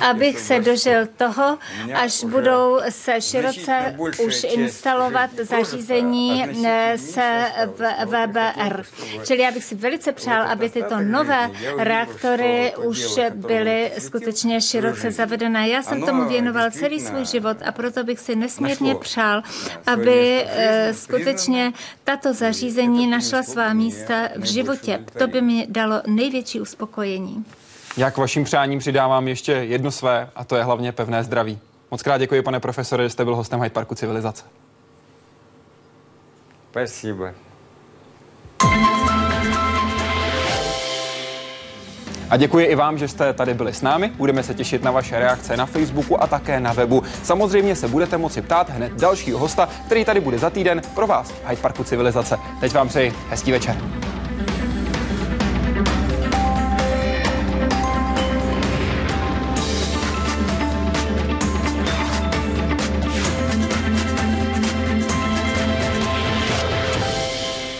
abych 0.00 0.40
se 0.40 0.60
dožil 0.60 1.06
toho, 1.16 1.58
až 1.94 2.24
budou 2.24 2.80
se 2.88 3.20
široce 3.20 3.96
už 4.26 4.46
instalovat 4.48 5.30
zařízení 5.42 6.44
eh, 6.66 6.98
se 6.98 7.46
v 7.66 8.06
VBR. 8.06 8.82
Čili 9.26 9.42
já 9.42 9.50
bych 9.50 9.64
si 9.64 9.74
velice 9.74 10.12
přál, 10.12 10.42
aby 10.42 10.70
tyto 10.70 11.00
nové 11.00 11.50
reaktory 11.78 12.72
už 12.84 13.18
byly 13.34 13.92
skutečně 13.98 14.60
široce 14.60 15.10
zavedené. 15.10 15.68
Já 15.68 15.82
jsem 15.82 16.02
tomu 16.02 16.28
věnoval 16.28 16.70
celý 16.70 17.00
svůj 17.00 17.24
život 17.24 17.56
a 17.64 17.72
proto 17.72 18.04
bych 18.04 18.20
si 18.20 18.36
nesmírně 18.36 18.94
přál, 18.94 19.42
aby 19.86 20.44
eh, 20.46 20.94
skutečně 20.94 21.72
tato 22.04 22.34
zařízení 22.34 23.06
našla 23.06 23.42
svá 23.42 23.72
místa 23.72 24.28
v 24.36 24.44
životě. 24.44 25.04
To 25.18 25.26
by 25.26 25.40
mi 25.40 25.66
dalo 25.68 26.02
největší 26.09 26.61
uspokojení. 26.61 27.45
Jak 27.97 28.17
vaším 28.17 28.43
přáním 28.43 28.79
přidávám 28.79 29.27
ještě 29.27 29.51
jedno 29.51 29.91
své, 29.91 30.29
a 30.35 30.43
to 30.43 30.55
je 30.55 30.63
hlavně 30.63 30.91
pevné 30.91 31.23
zdraví. 31.23 31.59
Moc 31.91 32.01
krát 32.01 32.17
děkuji, 32.17 32.41
pane 32.41 32.59
profesore, 32.59 33.03
že 33.03 33.09
jste 33.09 33.25
byl 33.25 33.35
hostem 33.35 33.61
Hyde 33.61 33.73
Parku 33.73 33.95
Civilizace. 33.95 34.43
Спасибо. 36.71 37.25
A 42.29 42.37
děkuji 42.37 42.65
i 42.65 42.75
vám, 42.75 42.97
že 42.97 43.07
jste 43.07 43.33
tady 43.33 43.53
byli 43.53 43.73
s 43.73 43.81
námi. 43.81 44.11
Budeme 44.17 44.43
se 44.43 44.53
těšit 44.53 44.83
na 44.83 44.91
vaše 44.91 45.19
reakce 45.19 45.57
na 45.57 45.65
Facebooku 45.65 46.23
a 46.23 46.27
také 46.27 46.59
na 46.59 46.73
webu. 46.73 47.03
Samozřejmě 47.23 47.75
se 47.75 47.87
budete 47.87 48.17
moci 48.17 48.41
ptát 48.41 48.69
hned 48.69 48.93
dalšího 48.93 49.39
hosta, 49.39 49.69
který 49.85 50.05
tady 50.05 50.19
bude 50.19 50.39
za 50.39 50.49
týden 50.49 50.81
pro 50.95 51.07
vás 51.07 51.31
v 51.31 51.47
Hyde 51.47 51.61
Parku 51.61 51.83
Civilizace. 51.83 52.37
Teď 52.59 52.73
vám 52.73 52.87
přeji 52.87 53.13
hezký 53.29 53.51
večer. 53.51 53.77